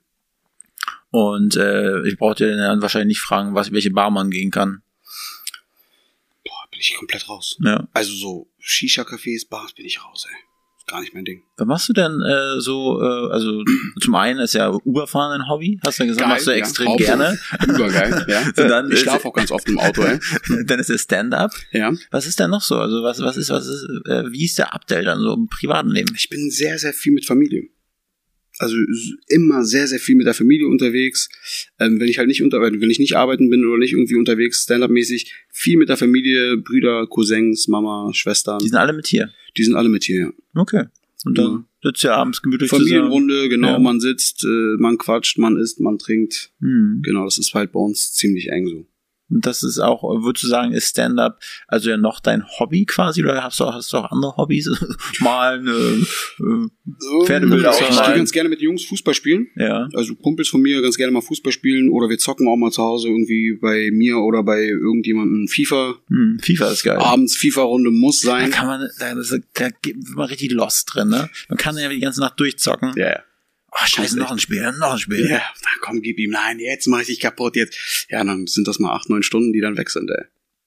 Und 1.11 1.57
äh, 1.57 2.07
ich 2.07 2.19
brauchte 2.19 2.55
dann 2.55 2.83
wahrscheinlich 2.83 3.17
nicht 3.17 3.23
fragen, 3.23 3.55
was 3.55 3.73
welche 3.73 3.91
Bar 3.91 4.11
man 4.11 4.31
gehen 4.31 4.51
kann. 4.51 4.83
Boah, 6.45 6.69
bin 6.71 6.81
ich 6.81 6.95
komplett 6.95 7.31
raus. 7.31 7.57
Ja. 7.65 7.89
Also 7.95 8.13
so 8.13 8.51
Shisha-Cafés, 8.61 9.49
Bars 9.49 9.73
bin 9.73 9.87
ich 9.87 10.05
raus, 10.05 10.27
ey. 10.29 10.37
Gar 10.89 11.03
nicht 11.03 11.13
mein 11.13 11.27
Ding. 11.27 11.43
Was 11.59 11.67
machst 11.67 11.89
du 11.91 11.93
denn 11.93 12.23
äh, 12.23 12.61
so, 12.61 13.01
äh, 13.03 13.31
also 13.31 13.63
zum 14.01 14.15
einen 14.15 14.41
ist 14.41 14.55
ja 14.55 14.71
Uberfahren 14.71 15.39
ein 15.39 15.49
Hobby, 15.49 15.79
hast 15.85 15.99
du 15.99 16.05
ja 16.05 16.09
gesagt, 16.09 16.29
machst 16.29 16.47
du 16.47 16.51
ja. 16.51 16.57
extrem 16.57 16.97
gerne. 16.97 17.39
Übergeil, 17.69 18.25
ja. 18.27 18.43
So, 18.57 18.67
dann 18.67 18.91
ich 18.91 19.01
schlafe 19.01 19.29
auch 19.29 19.35
ganz 19.35 19.51
oft 19.51 19.69
im 19.69 19.79
Auto, 19.79 20.03
ey. 20.03 20.19
dann 20.65 20.81
ist 20.81 20.89
der 20.89 20.97
Stand-up. 20.97 21.53
Ja. 21.73 21.93
Was 22.11 22.27
ist 22.27 22.41
denn 22.41 22.51
noch 22.51 22.63
so? 22.63 22.77
Also 22.77 23.03
was, 23.03 23.21
was 23.21 23.37
ist, 23.37 23.51
was 23.51 23.67
ist, 23.67 23.87
äh, 24.07 24.33
wie 24.33 24.47
ist 24.47 24.57
der 24.57 24.75
Abdel 24.75 25.05
dann 25.05 25.21
so 25.21 25.35
im 25.35 25.49
privaten 25.49 25.91
Leben? 25.91 26.15
Ich 26.17 26.31
bin 26.31 26.51
sehr, 26.51 26.79
sehr 26.79 26.95
viel 26.95 27.13
mit 27.13 27.27
Familie. 27.27 27.69
Also 28.59 28.77
immer 29.29 29.65
sehr, 29.65 29.87
sehr 29.87 30.01
viel 30.01 30.17
mit 30.17 30.27
der 30.27 30.35
Familie 30.35 30.67
unterwegs. 30.67 31.29
Ähm, 31.79 32.01
wenn 32.01 32.09
ich 32.09 32.19
halt 32.19 32.29
nicht 32.29 32.43
unter, 32.43 32.61
wenn 32.61 32.91
ich 32.91 32.99
nicht 32.99 33.15
arbeiten 33.15 33.51
bin 33.51 33.65
oder 33.65 33.79
nicht 33.79 33.93
irgendwie 33.93 34.17
unterwegs, 34.17 34.65
Stand-up-mäßig, 34.65 35.33
viel 35.53 35.77
mit 35.77 35.89
der 35.89 35.97
Familie, 35.97 36.57
Brüder, 36.57 37.07
Cousins, 37.07 37.69
Mama, 37.69 38.11
Schwestern. 38.15 38.59
Die 38.59 38.69
sind 38.69 38.79
alle 38.79 38.93
mit 38.93 39.07
hier. 39.07 39.31
Die 39.59 39.65
sind 39.65 39.75
alle 39.75 39.89
mit 39.89 40.05
hier, 40.05 40.21
ja. 40.21 40.33
Okay. 40.55 40.85
Und 41.25 41.37
dann 41.37 41.47
Ja. 41.47 41.65
sitzt 41.83 42.05
ihr 42.05 42.15
abends 42.15 42.41
gemütlich 42.43 42.71
zusammen. 42.71 42.89
Familienrunde, 42.89 43.49
genau, 43.49 43.73
Ja. 43.73 43.79
man 43.81 43.99
sitzt, 44.01 44.45
äh, 44.45 44.77
man 44.79 44.99
quatscht, 44.99 45.37
man 45.39 45.57
isst, 45.57 45.81
man 45.81 45.99
trinkt. 45.99 46.53
Hm. 46.61 47.01
Genau, 47.03 47.25
das 47.25 47.39
ist 47.39 47.55
halt 47.55 47.73
bei 47.73 47.81
uns 47.81 48.13
ziemlich 48.13 48.49
eng 48.51 48.69
so. 48.69 48.87
Und 49.31 49.45
das 49.47 49.63
ist 49.63 49.79
auch, 49.79 50.03
würdest 50.03 50.45
du 50.45 50.49
sagen, 50.49 50.73
ist 50.73 50.89
Stand-up 50.89 51.39
also 51.67 51.91
ja 51.91 51.97
noch 51.97 52.21
dein 52.21 52.45
Hobby 52.59 52.87
quasi 52.87 53.23
oder 53.23 53.43
hast 53.45 53.61
du 53.61 53.65
auch, 53.65 53.75
hast 53.75 53.93
du 53.93 53.99
auch 53.99 54.11
andere 54.11 54.37
Hobbys? 54.37 54.71
Malen, 55.21 55.67
äh, 55.69 56.43
äh, 56.43 57.25
Pferdebilder 57.27 57.73
ich 57.73 57.99
auch 57.99 58.07
gehe 58.07 58.17
ganz 58.17 58.33
gerne 58.33 58.49
mit 58.49 58.61
Jungs 58.61 58.85
Fußball 58.85 59.15
spielen. 59.15 59.49
Ja. 59.57 59.89
Also 59.95 60.15
Kumpels 60.15 60.49
von 60.49 60.61
mir 60.63 60.81
ganz 60.83 60.97
gerne 60.97 61.13
mal 61.13 61.21
Fußball 61.21 61.53
spielen 61.53 61.91
oder 61.91 62.09
wir 62.09 62.19
zocken 62.19 62.49
auch 62.49 62.57
mal 62.57 62.71
zu 62.71 62.83
Hause 62.83 63.09
irgendwie 63.09 63.59
bei 63.61 63.91
mir 63.93 64.19
oder 64.19 64.43
bei 64.43 64.63
irgendjemandem 64.65 65.49
FIFA. 65.49 65.95
Hm, 66.09 66.39
FIFA 66.43 66.71
ist 66.71 66.83
geil. 66.85 66.97
Abends 66.99 67.37
FIFA-Runde 67.37 67.91
muss 67.91 68.21
Da 68.23 68.31
sein. 68.31 68.51
kann 68.51 68.67
man, 68.67 68.89
da, 68.99 69.15
das- 69.15 69.39
da 69.55 69.69
gibt 69.83 70.09
man 70.17 70.27
richtig 70.29 70.53
lost 70.53 70.95
drin, 70.95 71.09
ne? 71.09 71.29
Man 71.49 71.59
kann 71.59 71.77
ja 71.77 71.89
die 71.89 72.01
ganze 72.01 72.21
Nacht 72.21 72.39
durchzocken. 72.41 72.93
Ja, 72.97 73.09
ja. 73.09 73.23
Oh, 73.71 73.87
scheiße, 73.87 74.19
noch 74.19 74.31
ein 74.31 74.39
Spiel, 74.39 74.73
noch 74.79 74.93
ein 74.93 74.99
Spiel. 74.99 75.29
Ja, 75.29 75.43
na 75.63 75.69
komm, 75.81 76.01
gib 76.01 76.19
ihm. 76.19 76.31
Nein, 76.31 76.59
jetzt 76.59 76.87
mach 76.87 77.01
ich 77.01 77.07
dich 77.09 77.21
kaputt 77.21 77.55
jetzt. 77.57 78.07
Ja, 78.09 78.25
dann 78.25 78.47
sind 78.47 78.67
das 78.67 78.79
mal 78.79 78.93
acht, 78.95 79.09
neun 79.11 79.23
Stunden, 79.23 79.53
die 79.53 79.61
dann 79.61 79.77
weg 79.77 79.91
sind, 79.91 80.11
ey. 80.11 80.25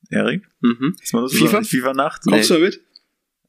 Erik, 0.10 0.43
Mhm. 0.62 0.95
ist 1.02 1.14
mal 1.14 1.22
los? 1.22 1.34
FIFA? 1.36 1.64
FIFA-Nacht? 1.64 2.24
Kommst 2.24 2.49
du 2.49 2.60
mit? 2.60 2.80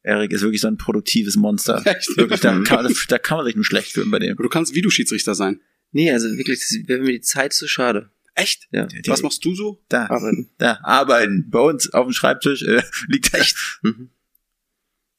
Erik 0.05 0.33
ist 0.33 0.43
wirklich 0.43 0.61
so 0.61 0.69
ein 0.69 0.77
produktives 0.79 1.37
Monster. 1.37 1.83
Echt? 1.85 2.17
Wirklich, 2.17 2.41
da 2.41 2.59
kann, 2.65 2.85
man- 2.85 2.95
da 3.09 3.19
kann 3.19 3.37
man 3.39 3.47
sich 3.47 3.57
nur 3.57 3.65
schlecht 3.65 3.93
fühlen 3.93 4.11
bei 4.11 4.19
dem. 4.19 4.37
Du 4.37 4.49
kannst 4.49 4.75
Videoschiedsrichter 4.75 5.35
sein. 5.35 5.61
Nee, 5.93 6.11
also 6.11 6.29
wirklich, 6.39 6.59
das 6.61 6.77
wäre 6.89 7.01
mir 7.01 7.13
die 7.13 7.21
Zeit 7.21 7.53
zu 7.53 7.69
schade. 7.69 8.11
Echt? 8.35 8.67
Ja. 8.73 8.89
Was 9.07 9.21
machst 9.23 9.45
du 9.45 9.55
so? 9.55 9.85
Da, 9.91 10.07
Arbeiten. 10.07 10.49
da, 10.57 10.79
arbeiten. 10.83 11.51
Bei 11.51 11.59
uns 11.61 11.93
auf 11.93 12.07
dem 12.07 12.15
Schreibtisch 12.15 12.63
äh, 12.63 12.83
liegt 13.09 13.35
echt. 13.35 13.57
Mhm. 13.83 14.09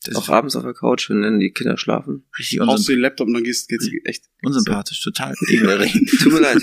Das 0.04 0.16
Auch 0.16 0.24
ist 0.24 0.30
abends 0.30 0.56
auf 0.56 0.64
der 0.64 0.74
Couch, 0.74 1.10
wenn 1.10 1.22
dann 1.22 1.40
die 1.40 1.52
Kinder 1.52 1.78
schlafen. 1.78 2.26
richtig 2.38 2.60
Brauchst 2.60 2.72
unsymp 2.72 2.88
du 2.88 2.94
den 2.94 3.02
Laptop 3.02 3.28
und 3.28 3.34
dann 3.34 3.44
gehst, 3.44 3.70
geht's 3.70 3.90
echt. 4.06 4.26
unsympathisch, 4.42 5.02
total 5.02 5.34
ekelerregend. 5.48 6.10
Tut 6.20 6.34
mir 6.34 6.40
leid. 6.42 6.62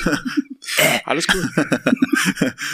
Alles 1.04 1.26
cool. 1.32 1.50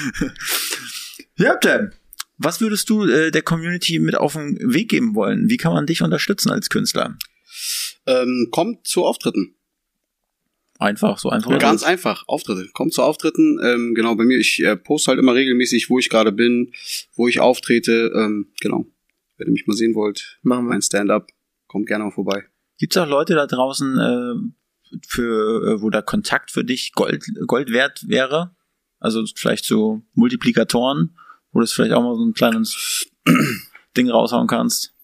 Ja, 1.38 1.54
Dan. 1.56 1.92
Was 2.38 2.62
würdest 2.62 2.88
du 2.88 3.04
äh, 3.04 3.30
der 3.30 3.42
Community 3.42 3.98
mit 3.98 4.14
auf 4.14 4.32
den 4.32 4.58
Weg 4.72 4.88
geben 4.88 5.14
wollen? 5.14 5.50
Wie 5.50 5.58
kann 5.58 5.74
man 5.74 5.84
dich 5.86 6.00
unterstützen 6.00 6.50
als 6.50 6.70
Künstler? 6.70 7.18
ähm, 8.06 8.48
kommt 8.50 8.86
zu 8.86 9.04
Auftritten. 9.04 9.54
Einfach, 10.78 11.18
so 11.18 11.30
einfach. 11.30 11.58
Ganz 11.58 11.82
einfach, 11.82 12.24
Auftritte. 12.26 12.68
Kommt 12.74 12.92
zu 12.92 13.02
Auftritten. 13.02 13.58
Ähm, 13.62 13.94
genau, 13.94 14.14
bei 14.14 14.24
mir, 14.24 14.38
ich 14.38 14.62
äh, 14.62 14.76
poste 14.76 15.08
halt 15.08 15.18
immer 15.18 15.34
regelmäßig, 15.34 15.88
wo 15.88 15.98
ich 15.98 16.10
gerade 16.10 16.32
bin, 16.32 16.72
wo 17.14 17.28
ich 17.28 17.40
auftrete. 17.40 18.12
Ähm, 18.14 18.52
genau. 18.60 18.86
Wenn 19.36 19.48
ihr 19.48 19.52
mich 19.52 19.66
mal 19.66 19.74
sehen 19.76 19.94
wollt, 19.94 20.38
Machen 20.42 20.64
wir. 20.66 20.70
mein 20.70 20.82
Stand-up, 20.82 21.28
kommt 21.66 21.86
gerne 21.86 22.04
mal 22.04 22.10
vorbei. 22.10 22.44
Gibt 22.78 22.94
es 22.94 23.02
auch 23.02 23.08
Leute 23.08 23.34
da 23.34 23.46
draußen, 23.46 23.98
äh, 23.98 24.96
für, 25.06 25.66
äh, 25.76 25.82
wo 25.82 25.90
der 25.90 26.02
Kontakt 26.02 26.50
für 26.50 26.64
dich 26.64 26.92
Gold, 26.92 27.24
Gold 27.46 27.70
wert 27.70 28.04
wäre? 28.06 28.54
Also 28.98 29.24
vielleicht 29.34 29.64
so 29.64 30.02
Multiplikatoren, 30.14 31.16
wo 31.52 31.58
du 31.58 31.64
das 31.64 31.72
vielleicht 31.72 31.92
auch 31.92 32.02
mal 32.02 32.16
so 32.16 32.24
ein 32.24 32.34
kleines 32.34 33.06
Ding 33.96 34.10
raushauen 34.10 34.46
kannst. 34.46 34.94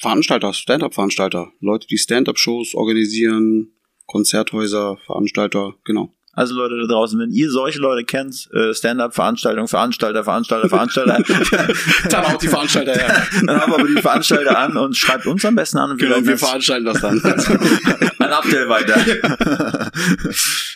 Veranstalter, 0.00 0.52
Stand-up-Veranstalter. 0.52 1.52
Leute, 1.60 1.86
die 1.86 1.98
Stand-up-Shows 1.98 2.74
organisieren, 2.74 3.72
Konzerthäuser, 4.06 4.98
Veranstalter, 5.06 5.74
genau. 5.84 6.15
Also 6.36 6.54
Leute 6.54 6.78
da 6.78 6.86
draußen, 6.86 7.18
wenn 7.18 7.30
ihr 7.30 7.50
solche 7.50 7.78
Leute 7.78 8.04
kennt, 8.04 8.48
äh, 8.52 8.74
Stand-up-Veranstaltung, 8.74 9.68
Veranstalter, 9.68 10.22
Veranstalter, 10.22 10.68
Veranstalter, 10.68 11.24
Dann 12.10 12.30
haut 12.30 12.42
die 12.42 12.48
Veranstalter 12.48 12.92
her. 12.92 13.26
dann 13.46 13.58
haben 13.58 13.72
wir 13.72 13.78
aber 13.78 13.88
die 13.88 14.02
Veranstalter 14.02 14.58
an 14.58 14.76
und 14.76 14.94
schreibt 14.96 15.26
uns 15.26 15.44
am 15.46 15.54
besten 15.54 15.78
an. 15.78 15.92
Und 15.92 15.98
genau, 15.98 16.22
wir 16.22 16.36
veranstalten 16.36 16.84
das 16.84 17.00
dann. 17.00 17.22
an 18.18 18.32
Abdel 18.32 18.68
weiter. 18.68 18.98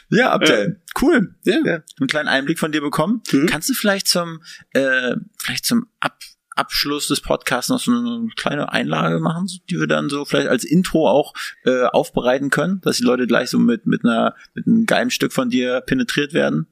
ja, 0.08 0.30
Abdel, 0.30 0.80
cool. 1.02 1.34
ja. 1.44 1.58
ja, 1.62 1.82
einen 2.00 2.08
kleinen 2.08 2.28
Einblick 2.28 2.58
von 2.58 2.72
dir 2.72 2.80
bekommen. 2.80 3.22
Mhm. 3.30 3.44
Kannst 3.44 3.68
du 3.68 3.74
vielleicht 3.74 4.08
zum, 4.08 4.42
äh, 4.72 5.14
vielleicht 5.38 5.66
zum 5.66 5.88
Ab 6.00 6.16
Abschluss 6.60 7.08
des 7.08 7.20
Podcasts 7.20 7.70
noch 7.70 7.80
so 7.80 7.92
eine 7.92 8.28
kleine 8.36 8.70
Einlage 8.70 9.18
machen, 9.18 9.46
die 9.70 9.80
wir 9.80 9.86
dann 9.86 10.10
so 10.10 10.24
vielleicht 10.24 10.48
als 10.48 10.64
Intro 10.64 11.08
auch 11.08 11.32
äh, 11.64 11.84
aufbereiten 11.84 12.50
können, 12.50 12.80
dass 12.82 12.98
die 12.98 13.04
Leute 13.04 13.26
gleich 13.26 13.50
so 13.50 13.58
mit 13.58 13.86
mit 13.86 14.04
einer 14.04 14.34
mit 14.54 14.66
einem 14.66 14.84
geilen 14.84 15.10
Stück 15.10 15.32
von 15.32 15.48
dir 15.48 15.80
penetriert 15.80 16.34
werden? 16.34 16.66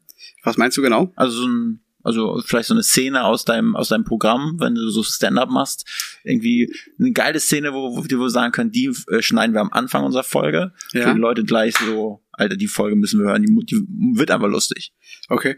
Was 0.44 0.56
meinst 0.56 0.76
du 0.76 0.82
genau? 0.82 1.12
Also 1.16 1.42
so 1.42 1.48
ein, 1.48 1.80
also 2.02 2.40
vielleicht 2.44 2.68
so 2.68 2.74
eine 2.74 2.82
Szene 2.82 3.24
aus 3.24 3.44
deinem, 3.44 3.76
aus 3.76 3.88
deinem 3.88 4.04
Programm, 4.04 4.56
wenn 4.58 4.74
du 4.74 4.88
so 4.90 5.02
Stand-up 5.02 5.50
machst. 5.50 5.86
Irgendwie 6.24 6.72
eine 6.98 7.12
geile 7.12 7.40
Szene, 7.40 7.74
wo, 7.74 7.96
wo 7.96 8.04
wir 8.04 8.30
sagen 8.30 8.52
können, 8.52 8.70
die 8.70 8.92
äh, 9.08 9.22
schneiden 9.22 9.54
wir 9.54 9.60
am 9.60 9.72
Anfang 9.72 10.04
unserer 10.04 10.24
Folge. 10.24 10.72
Ja. 10.92 11.08
Für 11.08 11.14
die 11.14 11.20
Leute 11.20 11.44
gleich 11.44 11.76
so, 11.76 12.22
Alter, 12.38 12.56
die 12.56 12.68
Folge 12.68 12.96
müssen 12.96 13.20
wir 13.20 13.26
hören, 13.28 13.42
die, 13.42 13.66
die 13.66 13.84
wird 14.16 14.30
aber 14.30 14.48
lustig. 14.48 14.92
Okay. 15.28 15.56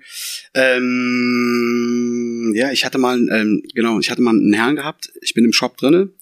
Ähm, 0.55 2.53
ja, 2.55 2.73
ich 2.73 2.85
hatte 2.85 2.99
mal, 2.99 3.19
ähm, 3.31 3.63
genau, 3.75 3.99
ich 4.01 4.11
hatte 4.11 4.23
mal 4.23 4.31
einen 4.31 4.53
Herrn 4.53 4.77
gehabt. 4.77 5.13
Ich 5.21 5.35
bin 5.35 5.45
im 5.45 5.53
Shop 5.53 5.77
drinne. 5.77 6.13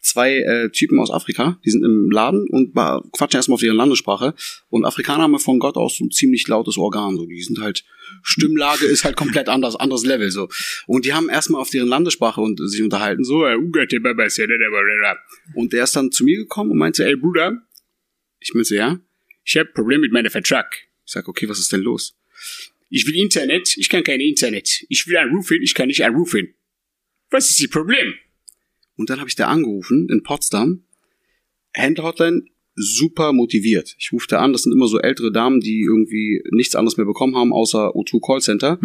Zwei 0.00 0.36
äh, 0.36 0.70
Typen 0.70 0.98
aus 0.98 1.10
Afrika, 1.10 1.58
die 1.64 1.70
sind 1.70 1.82
im 1.82 2.10
Laden 2.10 2.46
und 2.50 2.74
quatschen 3.12 3.38
erstmal 3.38 3.54
auf 3.54 3.62
ihre 3.62 3.74
Landessprache. 3.74 4.34
Und 4.68 4.84
Afrikaner 4.84 5.22
haben 5.22 5.38
von 5.38 5.58
Gott 5.58 5.76
aus 5.76 5.96
so 5.96 6.04
ein 6.04 6.10
ziemlich 6.10 6.46
lautes 6.46 6.76
Organ. 6.76 7.16
So, 7.16 7.24
die 7.24 7.40
sind 7.42 7.58
halt 7.58 7.84
Stimmlage 8.22 8.86
ist 8.86 9.04
halt 9.04 9.16
komplett 9.16 9.48
anders, 9.48 9.76
anderes 9.76 10.04
Level 10.04 10.30
so. 10.30 10.48
Und 10.86 11.04
die 11.04 11.14
haben 11.14 11.28
erstmal 11.28 11.60
auf 11.60 11.70
deren 11.70 11.88
Landessprache 11.88 12.40
und 12.40 12.60
sich 12.68 12.82
unterhalten 12.82 13.24
so. 13.24 13.46
Und 15.54 15.72
der 15.72 15.84
ist 15.84 15.96
dann 15.96 16.12
zu 16.12 16.24
mir 16.24 16.36
gekommen 16.36 16.70
und 16.70 16.78
meinte, 16.78 17.04
ey 17.04 17.16
Bruder, 17.16 17.62
ich 18.40 18.54
meinte 18.54 18.76
ja, 18.76 18.98
ich 19.44 19.56
habe 19.56 19.70
Problem 19.72 20.00
mit 20.00 20.12
meiner 20.12 20.30
Vertrag. 20.30 20.76
Ich 21.04 21.12
sag, 21.12 21.28
okay, 21.28 21.48
was 21.48 21.58
ist 21.58 21.72
denn 21.72 21.80
los? 21.80 22.16
Ich 22.88 23.06
will 23.06 23.16
Internet, 23.16 23.76
ich 23.76 23.88
kann 23.88 24.04
kein 24.04 24.20
Internet. 24.20 24.84
Ich 24.88 25.06
will 25.06 25.16
anrufen, 25.16 25.58
ich 25.62 25.74
kann 25.74 25.88
nicht 25.88 26.04
anrufen. 26.04 26.54
Was 27.30 27.50
ist 27.50 27.60
das 27.60 27.70
Problem? 27.70 28.14
Und 28.96 29.10
dann 29.10 29.18
habe 29.18 29.28
ich 29.28 29.36
da 29.36 29.48
angerufen 29.48 30.08
in 30.10 30.22
Potsdam. 30.22 30.84
Händlerhotline 31.72 32.44
super 32.76 33.32
motiviert. 33.32 33.94
Ich 33.98 34.12
rufe 34.12 34.26
da 34.28 34.40
an, 34.40 34.52
das 34.52 34.62
sind 34.62 34.72
immer 34.72 34.88
so 34.88 34.98
ältere 34.98 35.30
Damen, 35.30 35.60
die 35.60 35.82
irgendwie 35.82 36.42
nichts 36.50 36.74
anderes 36.74 36.96
mehr 36.96 37.06
bekommen 37.06 37.36
haben, 37.36 37.52
außer 37.52 37.94
O2 37.94 38.20
Callcenter. 38.24 38.80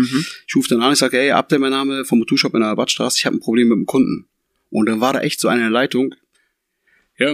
Ich 0.48 0.56
rufe 0.56 0.70
dann 0.70 0.82
an, 0.82 0.94
ich 0.94 1.00
sage, 1.00 1.18
hey, 1.18 1.32
Abdel, 1.32 1.60
mein 1.60 1.72
Name 1.72 2.06
vom 2.06 2.22
O2 2.22 2.38
Shop 2.38 2.54
in 2.54 2.62
der 2.62 2.76
Badstraße, 2.76 3.18
ich 3.18 3.26
habe 3.26 3.38
ein 3.38 3.42
Problem 3.42 3.70
mit 3.70 3.78
dem 3.78 3.86
Kunden. 3.86 4.28
Und 4.70 4.88
dann 4.88 5.02
war 5.02 5.14
da 5.14 5.22
echt 5.22 5.40
so 5.40 5.48
eine 5.48 5.70
Leitung. 5.70 6.14
Ja, 7.20 7.34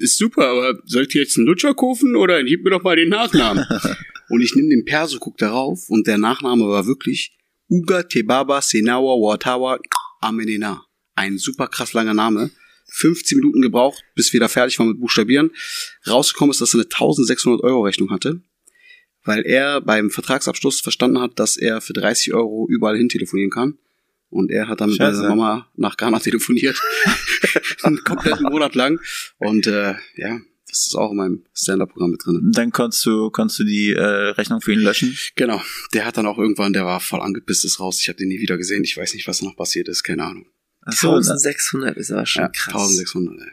ist 0.00 0.16
super, 0.16 0.46
aber 0.48 0.80
sollt 0.84 1.14
ihr 1.14 1.22
jetzt 1.22 1.36
einen 1.36 1.46
Lutscher 1.46 1.74
kaufen 1.74 2.14
oder 2.14 2.42
gib 2.44 2.62
mir 2.62 2.70
doch 2.70 2.84
mal 2.84 2.94
den 2.94 3.08
Nachnamen. 3.08 3.66
und 4.28 4.40
ich 4.40 4.54
nehme 4.54 4.68
den 4.68 4.84
Perso, 4.84 5.18
guck 5.18 5.36
darauf 5.38 5.88
und 5.88 6.06
der 6.06 6.18
Nachname 6.18 6.68
war 6.68 6.86
wirklich 6.86 7.36
Uga 7.68 8.04
Tebaba 8.04 8.62
Senawa 8.62 9.14
Watawa 9.14 9.80
Amenena. 10.20 10.86
Ein 11.16 11.38
super 11.38 11.66
krass 11.66 11.92
langer 11.92 12.14
Name. 12.14 12.50
15 12.92 13.38
Minuten 13.38 13.62
gebraucht, 13.62 14.04
bis 14.14 14.32
wir 14.32 14.40
da 14.40 14.48
fertig 14.48 14.78
waren 14.78 14.88
mit 14.88 15.00
Buchstabieren. 15.00 15.50
Rausgekommen 16.06 16.50
ist, 16.50 16.60
dass 16.60 16.74
er 16.74 16.80
eine 16.80 16.84
1600 16.84 17.62
Euro 17.64 17.82
Rechnung 17.82 18.10
hatte, 18.10 18.42
weil 19.24 19.44
er 19.46 19.80
beim 19.80 20.10
Vertragsabschluss 20.10 20.80
verstanden 20.80 21.18
hat, 21.18 21.38
dass 21.38 21.56
er 21.56 21.80
für 21.80 21.94
30 21.94 22.34
Euro 22.34 22.66
überall 22.68 22.96
hin 22.96 23.08
telefonieren 23.08 23.50
kann. 23.50 23.78
Und 24.32 24.50
er 24.50 24.66
hat 24.68 24.80
dann 24.80 24.88
mit 24.90 24.98
Scheiße. 24.98 25.16
seiner 25.18 25.28
Mama 25.36 25.68
nach 25.76 25.96
Ghana 25.96 26.18
telefoniert. 26.20 26.80
Einen 27.82 28.02
kompletten 28.02 28.44
Monat 28.50 28.74
lang. 28.74 28.98
Und 29.38 29.66
äh, 29.66 29.94
ja, 30.16 30.40
das 30.68 30.86
ist 30.86 30.94
auch 30.96 31.10
in 31.10 31.18
meinem 31.18 31.44
Stand-Up-Programm 31.54 32.12
mit 32.12 32.24
drin. 32.24 32.50
Dann 32.54 32.72
konntest 32.72 33.04
du, 33.04 33.30
konntest 33.30 33.60
du 33.60 33.64
die 33.64 33.92
äh, 33.92 34.02
Rechnung 34.02 34.60
für 34.62 34.72
ihn 34.72 34.80
löschen. 34.80 35.16
Genau. 35.36 35.60
Der 35.92 36.06
hat 36.06 36.16
dann 36.16 36.26
auch 36.26 36.38
irgendwann, 36.38 36.72
der 36.72 36.86
war 36.86 37.00
voll 37.00 37.20
angepisst, 37.20 37.64
ist 37.66 37.78
raus. 37.78 37.98
Ich 38.00 38.08
habe 38.08 38.16
den 38.16 38.28
nie 38.28 38.40
wieder 38.40 38.56
gesehen. 38.56 38.82
Ich 38.84 38.96
weiß 38.96 39.12
nicht, 39.14 39.28
was 39.28 39.42
noch 39.42 39.54
passiert 39.54 39.88
ist. 39.88 40.02
Keine 40.02 40.24
Ahnung. 40.24 40.46
Achso, 40.80 41.14
1600 41.14 41.96
ist 41.98 42.10
aber 42.10 42.24
schon 42.26 42.42
Ja, 42.44 42.48
krass. 42.48 42.74
1600. 42.74 43.38
Ey. 43.38 43.46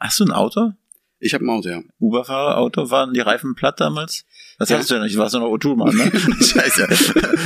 hast 0.00 0.20
du 0.20 0.24
ein 0.24 0.32
Auto? 0.32 0.72
Ich 1.18 1.32
habe 1.32 1.44
ein 1.46 1.48
Auto, 1.50 1.68
ja. 1.70 1.82
Uberfahrer, 1.98 2.58
Auto, 2.58 2.90
waren 2.90 3.14
die 3.14 3.20
Reifen 3.20 3.54
platt 3.54 3.80
damals? 3.80 4.24
Das 4.58 4.70
hattest 4.70 4.90
du 4.90 4.94
ja 4.96 5.02
nicht, 5.02 5.14
du 5.14 5.18
warst 5.18 5.32
ja 5.34 5.40
noch 5.40 5.48
O2-Mann, 5.48 5.96
ne? 5.96 6.10
Scheiße. 6.44 6.84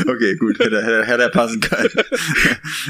Okay, 0.08 0.36
gut, 0.36 0.58
hätte, 0.58 0.82
hätte, 0.82 1.04
hätte 1.06 1.22
er 1.22 1.28
passen 1.28 1.60
können. 1.60 1.90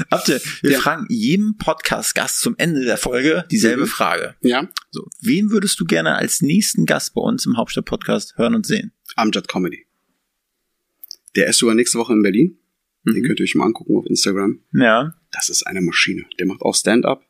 Habt 0.09 0.27
ihr, 0.29 0.41
wir 0.61 0.71
Ja. 0.71 0.79
fragen 0.79 1.05
jedem 1.09 1.57
Podcast-Gast 1.57 2.39
zum 2.41 2.55
Ende 2.57 2.83
der 2.83 2.97
Folge 2.97 3.45
dieselbe 3.51 3.83
Mhm. 3.83 3.87
Frage. 3.87 4.35
Ja. 4.41 4.67
So, 4.89 5.07
wen 5.21 5.51
würdest 5.51 5.79
du 5.79 5.85
gerne 5.85 6.15
als 6.15 6.41
nächsten 6.41 6.85
Gast 6.87 7.13
bei 7.13 7.21
uns 7.21 7.45
im 7.45 7.57
Hauptstadt-Podcast 7.57 8.37
hören 8.37 8.55
und 8.55 8.65
sehen? 8.65 8.91
Amjad 9.15 9.47
Comedy. 9.47 9.85
Der 11.35 11.47
ist 11.47 11.59
sogar 11.59 11.75
nächste 11.75 11.97
Woche 11.99 12.13
in 12.13 12.23
Berlin. 12.23 12.57
Den 13.07 13.15
Mhm. 13.21 13.23
könnt 13.27 13.39
ihr 13.39 13.43
euch 13.43 13.55
mal 13.55 13.65
angucken 13.65 13.95
auf 13.97 14.05
Instagram. 14.07 14.59
Ja. 14.73 15.13
Das 15.31 15.49
ist 15.49 15.63
eine 15.65 15.81
Maschine. 15.81 16.25
Der 16.39 16.45
macht 16.47 16.61
auch 16.61 16.75
Stand-up. 16.75 17.23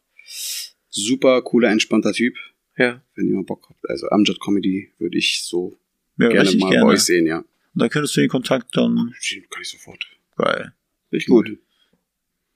Super 0.89 1.41
cooler, 1.41 1.69
entspannter 1.69 2.13
Typ. 2.13 2.35
Ja. 2.77 3.03
Wenn 3.15 3.27
ihr 3.27 3.35
mal 3.35 3.43
Bock 3.43 3.67
habt. 3.69 3.89
Also 3.89 4.07
Amjad 4.09 4.39
Comedy 4.39 4.91
würde 4.97 5.17
ich 5.17 5.43
so 5.43 5.77
ja 6.17 6.29
gerne 6.29 6.51
mal 6.57 6.69
gerne. 6.69 6.85
bei 6.85 6.91
euch 6.93 7.01
sehen, 7.01 7.25
ja. 7.25 7.39
Und 7.39 7.47
dann 7.73 7.89
könntest 7.89 8.15
du 8.15 8.21
den 8.21 8.29
Kontakt 8.29 8.75
dann, 8.75 8.95
Kann 8.95 9.61
ich 9.61 9.69
sofort. 9.69 10.05
geil. 10.35 10.73
Richtig 11.11 11.29
gut. 11.29 11.57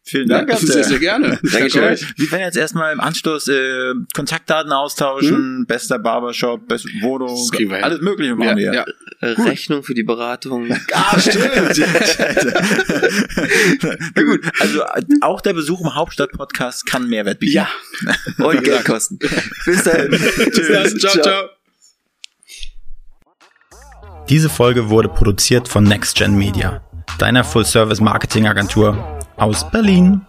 Vielen 0.08 0.30
Ja, 0.30 0.44
Dank. 0.44 0.60
sehr, 0.60 0.70
Abdel. 0.70 0.84
sehr 0.84 1.00
gerne. 1.00 1.40
Dankeschön. 1.42 1.82
Danke 1.82 1.94
euch. 1.94 2.06
Wir 2.18 2.32
werden 2.32 2.42
jetzt 2.44 2.58
erstmal 2.58 2.94
im 2.94 3.00
Anschluss 3.00 3.48
äh, 3.48 3.94
Kontaktdaten 4.14 4.72
austauschen, 4.72 5.36
Hm? 5.36 5.66
bester 5.68 5.98
Barbershop, 5.98 6.68
beste 6.68 6.90
Wohnung, 7.02 7.30
Das 7.36 7.50
kriegen 7.52 7.72
wir 7.72 7.78
hin. 7.78 7.86
alles 7.86 8.02
mögliche 8.02 8.36
machen 8.36 8.58
wir. 8.58 8.66
Ja, 8.72 8.74
ja. 8.74 8.86
Äh, 9.22 9.30
Rechnung 9.42 9.82
für 9.82 9.96
die 9.96 10.04
Beratung. 10.04 10.68
Ah, 10.94 11.20
stimmt. 11.20 11.50
Na 14.16 14.24
gut, 14.24 14.42
also 14.60 14.84
auch 15.22 15.42
der 15.42 15.54
Besuch 15.54 15.82
im 15.82 15.96
Hauptstadt-Podcast 15.96 16.86
kann 16.86 17.08
Mehrwert 17.10 17.40
bieten. 17.40 17.56
ja. 17.56 17.68
Und 18.38 18.64
Geld 18.64 18.86
kosten. 18.86 19.18
Bis 19.18 19.84
dahin. 19.84 20.12
Bis 20.12 20.68
dann. 20.72 21.00
Ciao, 21.00 21.22
ciao. 21.22 21.50
Diese 24.30 24.50
Folge 24.50 24.90
wurde 24.90 25.10
produziert 25.10 25.68
von 25.68 25.84
NextGen 25.84 26.36
Media, 26.36 26.82
deiner 27.20 27.44
Full-Service-Marketing-Agentur 27.44 29.15
aus 29.38 29.70
Berlin. 29.72 30.22